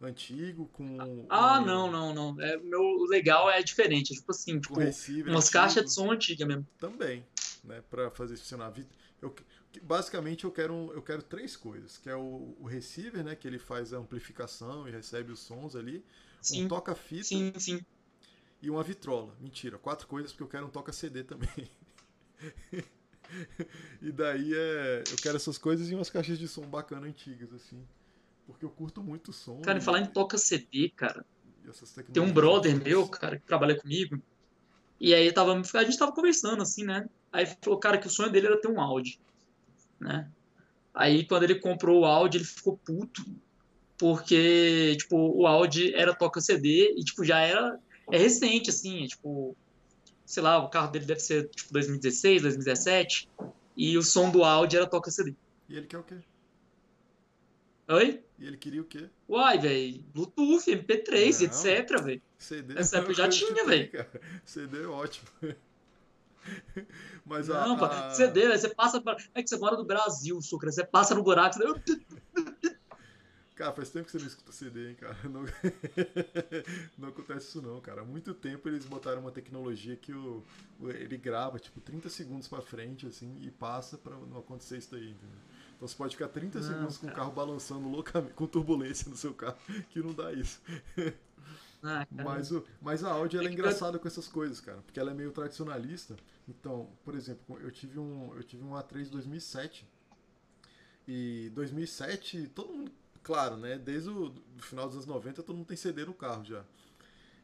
Antigo, 0.00 0.68
com. 0.68 1.26
Ah, 1.28 1.58
um- 1.60 1.64
não, 1.64 1.90
não, 1.90 2.14
não. 2.14 2.40
É, 2.42 2.56
meu 2.58 2.80
o 2.80 3.06
legal 3.06 3.48
é 3.50 3.62
diferente. 3.62 4.12
É 4.12 4.16
tipo 4.16 4.30
assim, 4.30 4.60
tipo, 4.60 4.78
receiver 4.78 5.32
umas 5.32 5.46
antigo 5.46 5.52
caixas 5.52 5.84
de 5.84 5.92
som 5.92 6.10
antiga 6.10 6.44
mesmo. 6.46 6.66
Também, 6.78 7.24
né? 7.64 7.82
Pra 7.90 8.10
fazer 8.10 8.36
funcionar. 8.36 8.70
Vi- 8.70 8.86
Eu, 9.22 9.34
basicamente 9.82 10.44
eu 10.44 10.52
quero, 10.52 10.74
um- 10.74 10.92
eu 10.92 11.00
quero 11.02 11.22
três 11.22 11.56
coisas, 11.56 11.96
que 11.96 12.10
é 12.10 12.14
o, 12.14 12.54
o 12.60 12.66
receiver, 12.66 13.24
né, 13.24 13.34
que 13.34 13.48
ele 13.48 13.58
faz 13.58 13.94
a 13.94 13.98
amplificação 13.98 14.86
e 14.86 14.90
recebe 14.90 15.32
os 15.32 15.40
sons 15.40 15.74
ali, 15.74 15.98
um 15.98 16.42
Sim, 16.42 16.68
toca-fita 16.68 17.24
sim, 17.24 17.52
sim. 17.58 17.80
e 18.60 18.68
uma 18.68 18.82
vitrola. 18.82 19.34
Mentira, 19.40 19.78
quatro 19.78 20.06
coisas 20.06 20.32
porque 20.32 20.42
eu 20.42 20.48
quero 20.48 20.66
um 20.66 20.70
toca-CD 20.70 21.24
também. 21.24 21.48
e 24.02 24.12
daí 24.12 24.52
é, 24.54 25.02
eu 25.10 25.16
quero 25.16 25.36
essas 25.36 25.56
coisas 25.58 25.90
e 25.90 25.94
umas 25.94 26.10
caixas 26.10 26.38
de 26.38 26.46
som 26.46 26.62
bacana 26.66 27.06
antigas 27.06 27.52
assim, 27.54 27.82
porque 28.46 28.64
eu 28.64 28.70
curto 28.70 29.02
muito 29.02 29.28
o 29.28 29.32
som. 29.32 29.60
Cara, 29.60 29.78
e- 29.78 29.82
falar 29.82 30.00
em 30.00 30.06
toca 30.06 30.38
CD, 30.38 30.90
cara. 30.94 31.24
Tem 32.12 32.22
um 32.22 32.32
brother 32.32 32.76
meu, 32.76 33.08
cara, 33.08 33.38
que 33.38 33.44
trabalha 33.44 33.76
comigo. 33.78 34.22
E 35.00 35.12
aí 35.12 35.30
tava, 35.32 35.52
a 35.52 35.84
gente 35.84 35.98
tava 35.98 36.12
conversando, 36.12 36.62
assim, 36.62 36.84
né? 36.84 37.06
Aí 37.32 37.44
falou, 37.60 37.78
cara, 37.78 37.98
que 37.98 38.06
o 38.06 38.10
sonho 38.10 38.30
dele 38.30 38.46
era 38.46 38.60
ter 38.60 38.68
um 38.68 38.80
Audi, 38.80 39.20
né? 40.00 40.30
Aí 40.94 41.26
quando 41.26 41.42
ele 41.42 41.60
comprou 41.60 42.00
o 42.00 42.04
Audi, 42.06 42.38
ele 42.38 42.44
ficou 42.44 42.78
puto, 42.78 43.22
porque, 43.98 44.96
tipo, 44.96 45.16
o 45.16 45.46
Audi 45.46 45.94
era 45.94 46.14
toca 46.14 46.40
CD 46.40 46.94
e, 46.96 47.04
tipo, 47.04 47.24
já 47.24 47.40
era, 47.40 47.78
é 48.10 48.16
recente, 48.16 48.70
assim, 48.70 49.04
é, 49.04 49.06
tipo, 49.06 49.54
sei 50.24 50.42
lá, 50.42 50.58
o 50.58 50.70
carro 50.70 50.90
dele 50.90 51.04
deve 51.04 51.20
ser, 51.20 51.48
tipo, 51.50 51.72
2016, 51.72 52.42
2017, 52.42 53.28
e 53.76 53.98
o 53.98 54.02
som 54.02 54.30
do 54.30 54.44
Audi 54.44 54.76
era 54.76 54.88
toca 54.88 55.10
CD. 55.10 55.34
E 55.68 55.76
ele 55.76 55.86
quer 55.86 55.98
o 55.98 56.02
quê? 56.04 56.16
Oi? 57.88 58.22
E 58.38 58.46
ele 58.46 58.56
queria 58.56 58.82
o 58.82 58.84
quê? 58.84 59.08
Uai, 59.28 59.58
velho, 59.58 60.02
Bluetooth, 60.12 60.70
MP3, 60.70 61.40
Não. 61.40 61.46
etc, 61.46 62.02
velho. 62.02 62.22
CD. 62.38 62.78
Essa 62.78 62.96
é 62.96 62.98
época 62.98 63.14
já 63.14 63.28
tinha, 63.28 63.64
velho. 63.64 63.90
CD 64.44 64.82
é 64.82 64.86
ótimo. 64.86 65.26
Mas 67.24 67.50
a, 67.50 67.66
Não, 67.66 67.76
pá, 67.78 68.06
a- 68.08 68.10
CD, 68.10 68.46
velho, 68.48 68.58
você 68.58 68.68
passa. 68.74 69.00
pra- 69.00 69.16
É 69.34 69.42
que 69.42 69.48
você 69.48 69.56
mora 69.56 69.76
no 69.76 69.84
Brasil, 69.84 70.40
Sucra. 70.42 70.70
Você 70.70 70.84
passa 70.84 71.14
no 71.14 71.22
buraco. 71.22 71.56
Você... 71.56 72.00
Cara, 73.56 73.72
faz 73.72 73.88
tempo 73.88 74.04
que 74.04 74.12
você 74.12 74.18
não 74.18 74.26
escuta 74.26 74.52
CD, 74.52 74.90
hein, 74.90 74.94
cara. 74.96 75.16
Não, 75.24 75.46
não 76.98 77.08
acontece 77.08 77.46
isso 77.48 77.62
não, 77.62 77.80
cara. 77.80 78.02
Há 78.02 78.04
muito 78.04 78.34
tempo 78.34 78.68
eles 78.68 78.84
botaram 78.84 79.22
uma 79.22 79.30
tecnologia 79.30 79.96
que 79.96 80.12
o- 80.12 80.44
ele 80.90 81.16
grava, 81.16 81.58
tipo, 81.58 81.80
30 81.80 82.10
segundos 82.10 82.46
pra 82.48 82.60
frente, 82.60 83.06
assim, 83.06 83.38
e 83.40 83.50
passa 83.50 83.96
pra 83.96 84.14
não 84.14 84.36
acontecer 84.40 84.76
isso 84.76 84.90
daí, 84.90 85.08
entendeu? 85.10 85.38
Então 85.76 85.86
você 85.86 85.94
pode 85.96 86.16
ficar 86.16 86.28
30 86.28 86.60
Não, 86.60 86.66
segundos 86.66 86.98
com 86.98 87.06
o 87.06 87.10
cara. 87.10 87.20
carro 87.20 87.32
balançando 87.32 87.88
loucamente, 87.88 88.34
com 88.34 88.46
turbulência 88.46 89.10
no 89.10 89.16
seu 89.16 89.34
carro, 89.34 89.58
que 89.90 90.00
não 90.00 90.14
dá 90.14 90.32
isso. 90.32 90.60
Ah. 91.82 92.06
Mas, 92.10 92.50
o, 92.50 92.64
mas 92.80 93.04
a 93.04 93.10
Audi 93.12 93.36
ela 93.36 93.46
é 93.46 93.50
É 93.50 93.52
engraçada 93.52 93.98
com 93.98 94.08
essas 94.08 94.26
coisas, 94.28 94.60
cara, 94.60 94.78
porque 94.82 94.98
ela 94.98 95.10
é 95.10 95.14
meio 95.14 95.30
tradicionalista. 95.32 96.16
Então, 96.48 96.88
por 97.04 97.14
exemplo, 97.14 97.58
eu 97.60 97.70
tive 97.70 97.98
um, 97.98 98.34
eu 98.34 98.42
tive 98.42 98.64
um 98.64 98.70
A3 98.72 99.08
2007. 99.10 99.86
E 101.06 101.50
2007, 101.54 102.48
todo 102.54 102.72
mundo, 102.72 102.90
claro, 103.22 103.56
né, 103.56 103.78
desde 103.78 104.10
o 104.10 104.28
do 104.30 104.62
final 104.62 104.86
dos 104.86 104.96
anos 104.96 105.06
90, 105.06 105.42
todo 105.42 105.56
mundo 105.56 105.66
tem 105.66 105.76
CD 105.76 106.04
no 106.04 106.14
carro 106.14 106.44
já. 106.44 106.64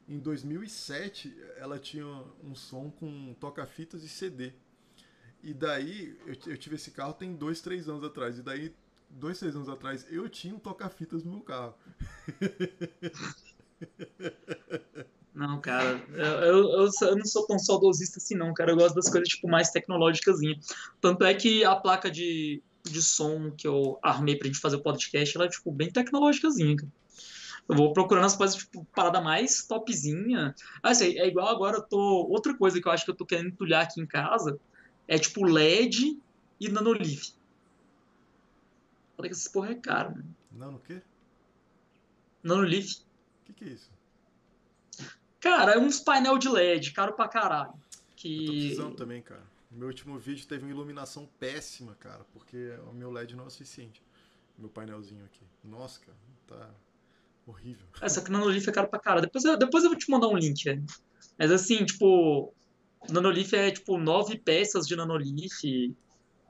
Em 0.09 0.19
2007, 0.19 1.35
ela 1.57 1.79
tinha 1.79 2.07
um 2.43 2.55
som 2.55 2.91
com 2.91 3.35
toca-fitas 3.39 4.03
e 4.03 4.09
CD. 4.09 4.53
E 5.43 5.53
daí, 5.53 6.17
eu, 6.27 6.53
eu 6.53 6.57
tive 6.57 6.77
esse 6.77 6.93
carro 6.93 7.15
tem 7.15 7.35
dois, 7.35 7.61
três 7.61 7.89
anos 7.89 8.05
atrás. 8.05 8.39
E 8.39 8.43
daí, 8.43 8.73
dois, 9.11 9.39
três 9.39 9.57
anos 9.57 9.69
atrás, 9.69 10.07
eu 10.11 10.29
tinha 10.29 10.55
um 10.55 10.59
toca-fitas 10.59 11.25
no 11.25 11.33
meu 11.33 11.41
carro. 11.41 11.75
Não, 15.35 15.61
cara. 15.61 16.01
Eu, 16.13 16.85
eu, 16.85 16.91
eu 17.03 17.17
não 17.17 17.25
sou 17.25 17.47
tão 17.47 17.59
saudosista 17.59 18.19
assim, 18.19 18.35
não, 18.35 18.53
cara. 18.53 18.73
Eu 18.73 18.77
gosto 18.77 18.95
das 18.95 19.09
coisas, 19.09 19.31
tipo, 19.31 19.49
mais 19.49 19.71
tecnológicas. 19.71 20.37
Tanto 21.01 21.25
é 21.25 21.33
que 21.33 21.65
a 21.65 21.75
placa 21.75 22.11
de, 22.11 22.63
de 22.85 23.03
som 23.03 23.51
que 23.51 23.67
eu 23.67 23.99
armei 24.03 24.37
pra 24.37 24.47
gente 24.47 24.61
fazer 24.61 24.77
o 24.77 24.83
podcast, 24.83 25.35
ela 25.35 25.47
é, 25.47 25.49
tipo, 25.49 25.73
bem 25.73 25.91
tecnológicazinha, 25.91 26.77
cara. 26.77 26.93
Eu 27.67 27.77
vou 27.77 27.95
procurando 27.95 28.27
as 28.27 28.37
coisas, 28.37 28.57
tipo, 28.57 28.87
parada 28.95 29.23
mais 29.23 29.67
topzinha. 29.67 30.55
Assim, 30.83 31.19
é 31.19 31.27
igual 31.27 31.49
agora 31.49 31.79
eu 31.79 31.83
tô. 31.83 31.99
Outra 31.99 32.55
coisa 32.55 32.79
que 32.79 32.87
eu 32.87 32.93
acho 32.93 33.07
que 33.07 33.11
eu 33.11 33.17
tô 33.17 33.25
querendo 33.25 33.49
entulhar 33.49 33.85
aqui 33.85 34.03
em 34.03 34.07
casa 34.07 34.61
é, 35.09 35.19
tipo, 35.19 35.45
LED 35.45 36.19
e 36.61 36.69
nanolith. 36.69 37.35
Falei 39.17 39.31
que 39.31 39.37
essas 39.37 39.49
porra 39.49 39.71
é 39.73 39.75
caro, 39.75 40.11
mano. 40.13 40.37
Não, 40.51 40.73
no 40.73 40.79
quê? 40.81 41.03
Nanolith. 42.43 43.03
O 43.43 43.45
que, 43.47 43.53
que 43.53 43.65
é 43.65 43.69
isso? 43.69 43.91
Cara, 45.41 45.73
é 45.73 45.79
uns 45.79 46.01
painel 46.01 46.39
de 46.39 46.49
LED, 46.49 46.93
caro 46.93 47.13
pra 47.15 47.29
caralho. 47.29 47.73
Eu 47.73 47.77
tô 47.77 48.13
Que. 48.17 48.47
precisando 48.47 48.95
também, 48.97 49.21
cara. 49.23 49.43
Meu 49.71 49.89
último 49.89 50.19
vídeo 50.19 50.47
teve 50.47 50.65
uma 50.65 50.71
iluminação 50.71 51.29
péssima, 51.41 51.95
cara, 51.99 52.25
porque 52.33 52.77
o 52.91 52.93
meu 52.93 53.11
LED 53.11 53.35
não 53.35 53.47
é 53.47 53.51
suficiente. 53.51 54.03
Meu 54.59 54.69
painelzinho 54.69 55.25
aqui. 55.25 55.45
Nossa, 55.65 55.99
cara, 56.01 56.17
tá 56.47 56.71
horrível. 57.47 57.87
Essa 58.01 58.23
que 58.23 58.31
Nanolith 58.31 58.69
é 58.69 58.73
caro 58.73 58.89
pra 58.89 58.99
caralho. 59.01 59.23
Depois 59.23 59.45
eu, 59.45 59.57
depois 59.57 59.83
eu 59.83 59.91
vou 59.91 59.99
te 59.99 60.11
mandar 60.11 60.29
um 60.29 60.37
link, 60.37 60.63
velho. 60.63 60.85
Mas 61.39 61.51
assim, 61.51 61.85
tipo. 61.85 62.53
Nanolith 63.11 63.53
é 63.55 63.71
tipo 63.71 63.99
nove 63.99 64.39
peças 64.39 64.87
de 64.87 64.95
Nanolith 64.97 65.95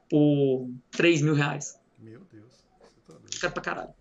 por 0.09 0.69
3 0.91 1.21
mil 1.21 1.33
reais. 1.33 1.77
Meu 1.97 2.21
Deus, 2.25 2.53
você 2.81 2.99
tá. 3.01 3.19
Caro 3.41 3.53
pra 3.53 3.63
caralho. 3.63 3.93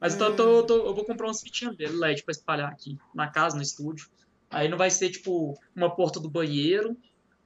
Mas 0.00 0.14
então 0.14 0.28
eu, 0.28 0.36
tô, 0.36 0.42
eu, 0.58 0.66
tô- 0.66 0.86
eu 0.86 0.94
vou 0.94 1.04
comprar 1.04 1.26
umas 1.26 1.40
fitinhas 1.40 1.76
dele, 1.76 1.96
LED, 1.98 2.22
pra 2.24 2.32
espalhar 2.32 2.70
aqui 2.70 2.98
na 3.14 3.30
casa, 3.30 3.56
no 3.56 3.62
estúdio. 3.62 4.08
Aí 4.50 4.68
não 4.68 4.76
vai 4.78 4.90
ser 4.90 5.10
tipo 5.10 5.58
uma 5.74 5.94
porta 5.94 6.20
do 6.20 6.30
banheiro, 6.30 6.96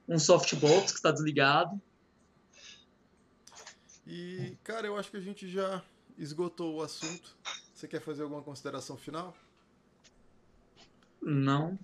um 0.07 0.19
softbox 0.19 0.91
que 0.93 1.01
tá 1.01 1.11
desligado. 1.11 1.81
E, 4.05 4.57
cara, 4.63 4.87
eu 4.87 4.97
acho 4.97 5.09
que 5.11 5.17
a 5.17 5.21
gente 5.21 5.47
já 5.47 5.83
esgotou 6.17 6.75
o 6.75 6.81
assunto. 6.81 7.35
Você 7.73 7.87
quer 7.87 8.01
fazer 8.01 8.23
alguma 8.23 8.41
consideração 8.41 8.97
final? 8.97 9.35
Não. 11.21 11.77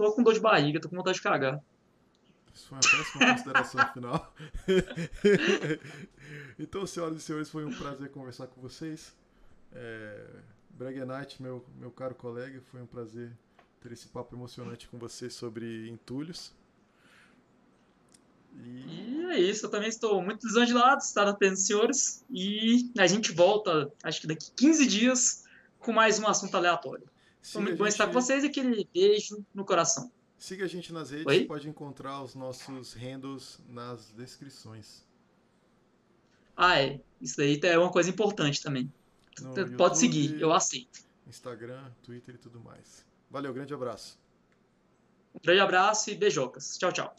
Tô 0.00 0.10
com 0.12 0.22
dor 0.22 0.32
de 0.32 0.40
barriga, 0.40 0.80
tô 0.80 0.88
com 0.88 0.96
vontade 0.96 1.18
de 1.18 1.22
cagar. 1.22 1.62
Isso 2.54 2.68
foi 2.68 2.78
uma 2.78 2.80
péssima 2.80 3.32
consideração 3.32 3.92
final. 3.92 4.34
então, 6.58 6.86
senhoras 6.86 7.18
e 7.18 7.20
senhores, 7.20 7.50
foi 7.50 7.66
um 7.66 7.74
prazer 7.74 8.10
conversar 8.10 8.46
com 8.46 8.62
vocês. 8.62 9.14
É... 9.74 10.26
Breguenite, 10.70 11.42
meu, 11.42 11.62
meu 11.78 11.90
caro 11.90 12.14
colega, 12.14 12.62
foi 12.70 12.80
um 12.80 12.86
prazer 12.86 13.30
ter 13.82 13.92
esse 13.92 14.08
papo 14.08 14.34
emocionante 14.34 14.88
com 14.88 14.98
você 14.98 15.28
sobre 15.28 15.90
entulhos. 15.90 16.50
E 18.56 19.20
E 19.20 19.26
é 19.32 19.38
isso, 19.38 19.66
eu 19.66 19.70
também 19.70 19.90
estou 19.90 20.22
muito 20.22 20.46
desangelado, 20.46 21.02
estar 21.02 21.28
atentos, 21.28 21.66
senhores. 21.66 22.24
E 22.30 22.90
a 22.96 23.06
gente 23.06 23.32
volta, 23.32 23.92
acho 24.02 24.22
que 24.22 24.26
daqui 24.26 24.50
15 24.56 24.86
dias, 24.86 25.44
com 25.78 25.92
mais 25.92 26.18
um 26.18 26.26
assunto 26.26 26.56
aleatório. 26.56 27.04
Foi 27.42 27.62
muito 27.62 27.76
bom 27.76 27.86
estar 27.86 28.06
com 28.06 28.12
vocês 28.12 28.44
e 28.44 28.48
aquele 28.48 28.88
beijo 28.92 29.44
no 29.54 29.64
coração. 29.64 30.10
Siga 30.38 30.64
a 30.64 30.68
gente 30.68 30.92
nas 30.92 31.10
redes, 31.10 31.26
Oi? 31.26 31.44
pode 31.44 31.68
encontrar 31.68 32.22
os 32.22 32.34
nossos 32.34 32.94
handles 32.94 33.60
nas 33.68 34.10
descrições. 34.12 35.04
Ah, 36.56 36.80
é. 36.80 37.00
Isso 37.20 37.36
daí 37.36 37.60
é 37.62 37.78
uma 37.78 37.90
coisa 37.90 38.10
importante 38.10 38.62
também. 38.62 38.92
No 39.40 39.54
Pode 39.54 39.70
YouTube, 39.70 39.96
seguir, 39.96 40.40
eu 40.40 40.52
aceito. 40.52 41.00
Instagram, 41.26 41.90
Twitter 42.02 42.34
e 42.34 42.38
tudo 42.38 42.60
mais. 42.60 43.04
Valeu, 43.30 43.52
grande 43.54 43.72
abraço. 43.72 44.18
Um 45.34 45.38
grande 45.42 45.60
abraço 45.60 46.10
e 46.10 46.14
beijocas. 46.14 46.76
Tchau, 46.76 46.92
tchau. 46.92 47.14